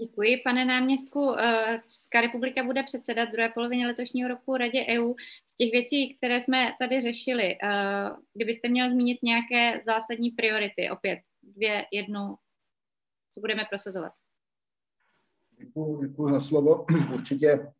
[0.00, 1.34] Děkuji, pane náměstku.
[1.38, 5.14] Eh, Česká republika bude předsedat druhé polovině letošního roku Radě EU.
[5.46, 11.18] Z těch věcí, které jsme tady řešili, eh, kdybyste měl zmínit nějaké zásadní priority, opět
[11.42, 12.36] dvě, jednu,
[13.34, 14.12] co budeme prosazovat?
[15.58, 16.86] Děkuji, děkuji za slovo.
[17.14, 17.72] Určitě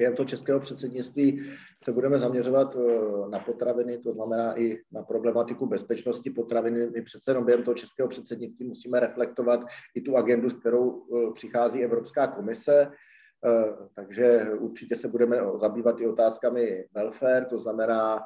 [0.00, 1.50] během toho českého předsednictví
[1.84, 6.90] se budeme zaměřovat eh, na potraviny, to znamená i na problematiku bezpečnosti potraviny.
[6.90, 9.60] My přece jenom během toho českého předsednictví musíme reflektovat
[9.94, 16.00] i tu agendu, s kterou eh, přichází Evropská komise, eh, takže určitě se budeme zabývat
[16.00, 18.20] i otázkami welfare, to znamená,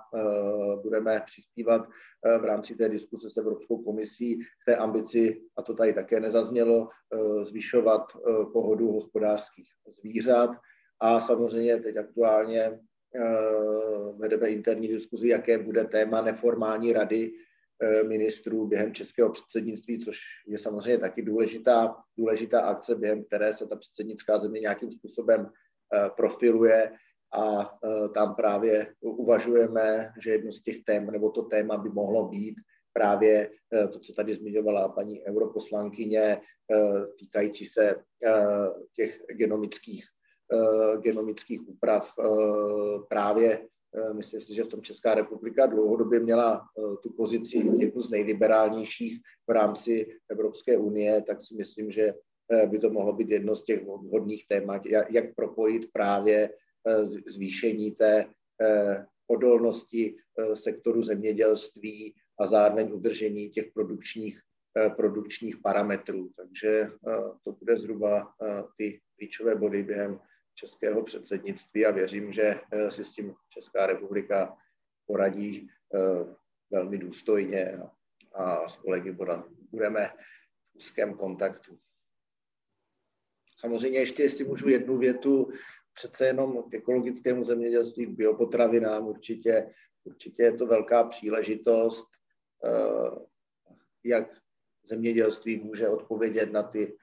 [0.82, 1.86] budeme přispívat
[2.40, 6.88] v rámci té diskuse s Evropskou komisí k té ambici, a to tady také nezaznělo,
[7.42, 8.02] zvyšovat
[8.52, 9.68] pohodu hospodářských
[10.00, 10.50] zvířat,
[11.04, 12.80] a samozřejmě teď aktuálně eh,
[14.16, 17.32] vedeme interní diskuzi, jaké bude téma neformální rady
[17.82, 23.66] eh, ministrů během českého předsednictví, což je samozřejmě taky důležitá, důležitá akce, během které se
[23.66, 25.50] ta předsednická země nějakým způsobem
[25.94, 26.92] eh, profiluje.
[27.34, 27.78] A
[28.14, 32.54] tam právě uvažujeme, že jedno z těch tém, nebo to téma by mohlo být
[32.92, 33.50] právě
[33.92, 36.40] to, co tady zmiňovala paní europoslankyně,
[37.18, 37.96] týkající se
[38.96, 40.04] těch genomických
[41.02, 42.24] genomických úprav eh,
[43.08, 46.66] právě eh, myslím si, že v tom Česká republika dlouhodobě měla
[47.02, 52.14] tu pozici jednu z nejliberálnějších v rámci Evropské unie, tak si myslím, že
[52.66, 56.50] by to mohlo být jedno z těch vhodných témat, jak propojit právě
[57.26, 58.26] zvýšení té
[59.26, 60.16] odolnosti
[60.54, 64.40] sektoru zemědělství a zároveň udržení těch produkčních,
[64.96, 66.30] produkčních parametrů.
[66.36, 66.90] Takže
[67.44, 68.32] to bude zhruba
[68.76, 70.20] ty klíčové body během
[70.54, 74.56] českého předsednictví a věřím, že eh, si s tím Česká republika
[75.06, 75.98] poradí eh,
[76.70, 77.80] velmi důstojně
[78.34, 79.16] a s kolegy
[79.70, 81.78] budeme v úzkém kontaktu.
[83.58, 85.52] Samozřejmě ještě, jestli můžu jednu větu,
[85.92, 89.74] přece jenom k ekologickému zemědělství, k biopotravinám určitě,
[90.04, 92.08] určitě je to velká příležitost,
[92.64, 93.26] eh,
[94.04, 94.40] jak
[94.84, 96.96] zemědělství může odpovědět na ty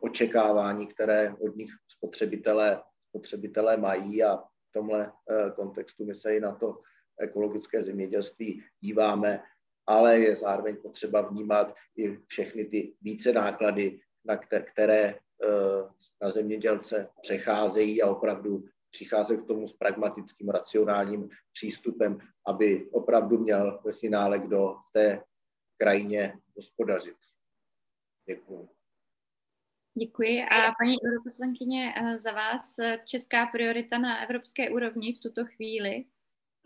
[0.00, 6.40] očekávání, které od nich spotřebitelé, spotřebitelé mají a v tomhle eh, kontextu my se i
[6.40, 6.80] na to
[7.20, 9.42] ekologické zemědělství díváme,
[9.86, 15.18] ale je zároveň potřeba vnímat i všechny ty více náklady, na které eh,
[16.22, 23.80] na zemědělce přecházejí a opravdu přicházet k tomu s pragmatickým, racionálním přístupem, aby opravdu měl
[23.84, 25.22] ve finále kdo v té
[25.76, 27.16] krajině hospodařit.
[28.28, 28.75] Děkuji.
[29.98, 30.42] Děkuji.
[30.42, 36.04] A paní europoslankyně, eh, za vás eh, česká priorita na evropské úrovni v tuto chvíli?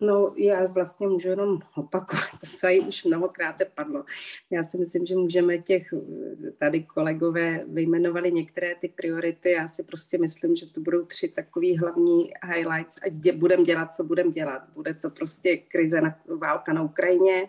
[0.01, 4.05] No, já vlastně můžu jenom opakovat to, co tady už mnohokrát padlo.
[4.51, 5.95] Já si myslím, že můžeme těch,
[6.59, 9.51] tady kolegové vyjmenovali některé ty priority.
[9.51, 14.05] Já si prostě myslím, že to budou tři takové hlavní highlights, ať budeme dělat, co
[14.05, 14.63] budeme dělat.
[14.75, 17.49] Bude to prostě krize, na, válka na Ukrajině,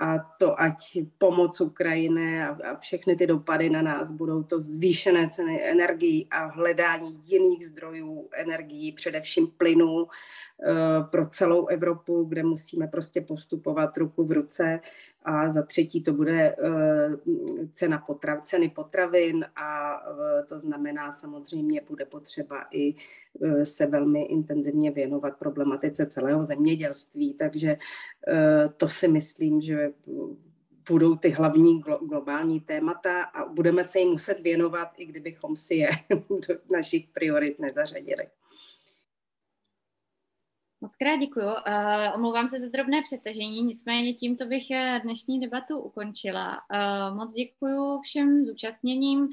[0.00, 5.30] a to ať pomoc Ukrajiny a, a všechny ty dopady na nás budou to zvýšené
[5.30, 10.74] ceny energií a hledání jiných zdrojů energií, především plynu eh,
[11.10, 14.80] pro celou Evropu, kde musíme prostě postupovat ruku v ruce
[15.28, 16.56] a za třetí to bude eh,
[17.72, 22.94] cena potrav, ceny potravin a eh, to znamená samozřejmě bude potřeba i
[23.62, 27.76] se velmi intenzivně věnovat problematice celého zemědělství, takže
[28.76, 29.92] to si myslím, že
[30.90, 35.88] budou ty hlavní globální témata a budeme se jim muset věnovat, i kdybychom si je
[36.48, 38.26] do našich priorit nezařadili.
[40.88, 41.44] Moc krát děkuji.
[41.44, 46.50] Uh, omlouvám se za drobné přetažení, nicméně tímto bych eh, dnešní debatu ukončila.
[46.50, 49.28] Uh, moc děkuji všem zúčastněním, uh,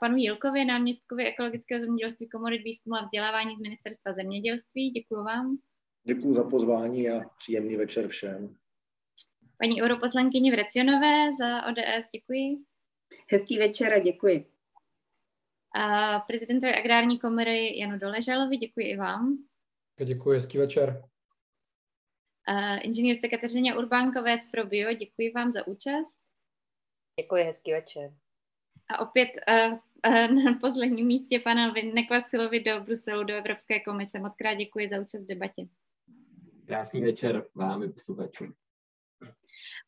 [0.00, 4.90] panu Jilkovi, náměstkovi ekologického zemědělství, komory výzkumu a vzdělávání z Ministerstva zemědělství.
[4.90, 5.58] Děkuji vám.
[6.04, 8.56] Děkuji za pozvání a příjemný večer všem.
[9.58, 12.64] Paní europoslankyni Vrecionové za ODS, děkuji.
[13.30, 14.46] Hezký večer a děkuji.
[15.74, 19.45] A prezidentovi agrární komory Janu Doležalovi, děkuji i vám.
[20.04, 21.02] Děkuji, hezký večer.
[22.48, 26.14] Uh, inženýrce Kateřině Urbánkové z ProBio, děkuji vám za účast.
[27.20, 28.14] Děkuji, hezký večer.
[28.88, 34.18] A opět uh, uh, na posledním místě pana Nekvasilovi do Bruselu, do Evropské komise.
[34.18, 35.66] Moc krát děkuji za účast v debatě.
[36.66, 38.54] Krásný večer vám i posluchačům.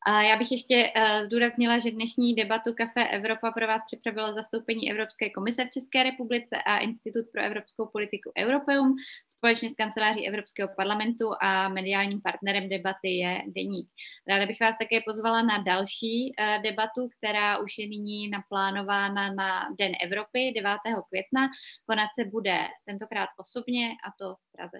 [0.07, 5.29] Já bych ještě uh, zdůraznila, že dnešní debatu Café Evropa pro vás připravilo zastoupení Evropské
[5.29, 8.95] komise v České republice a Institut pro evropskou politiku Europeum
[9.27, 13.89] společně s kanceláří Evropského parlamentu a mediálním partnerem debaty je Deník.
[14.27, 19.67] Ráda bych vás také pozvala na další uh, debatu, která už je nyní naplánována na
[19.79, 20.77] Den Evropy 9.
[21.09, 21.47] května.
[21.85, 24.77] Konat se bude tentokrát osobně a to v Praze.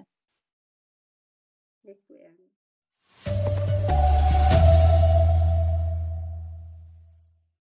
[1.84, 2.50] Děkujeme.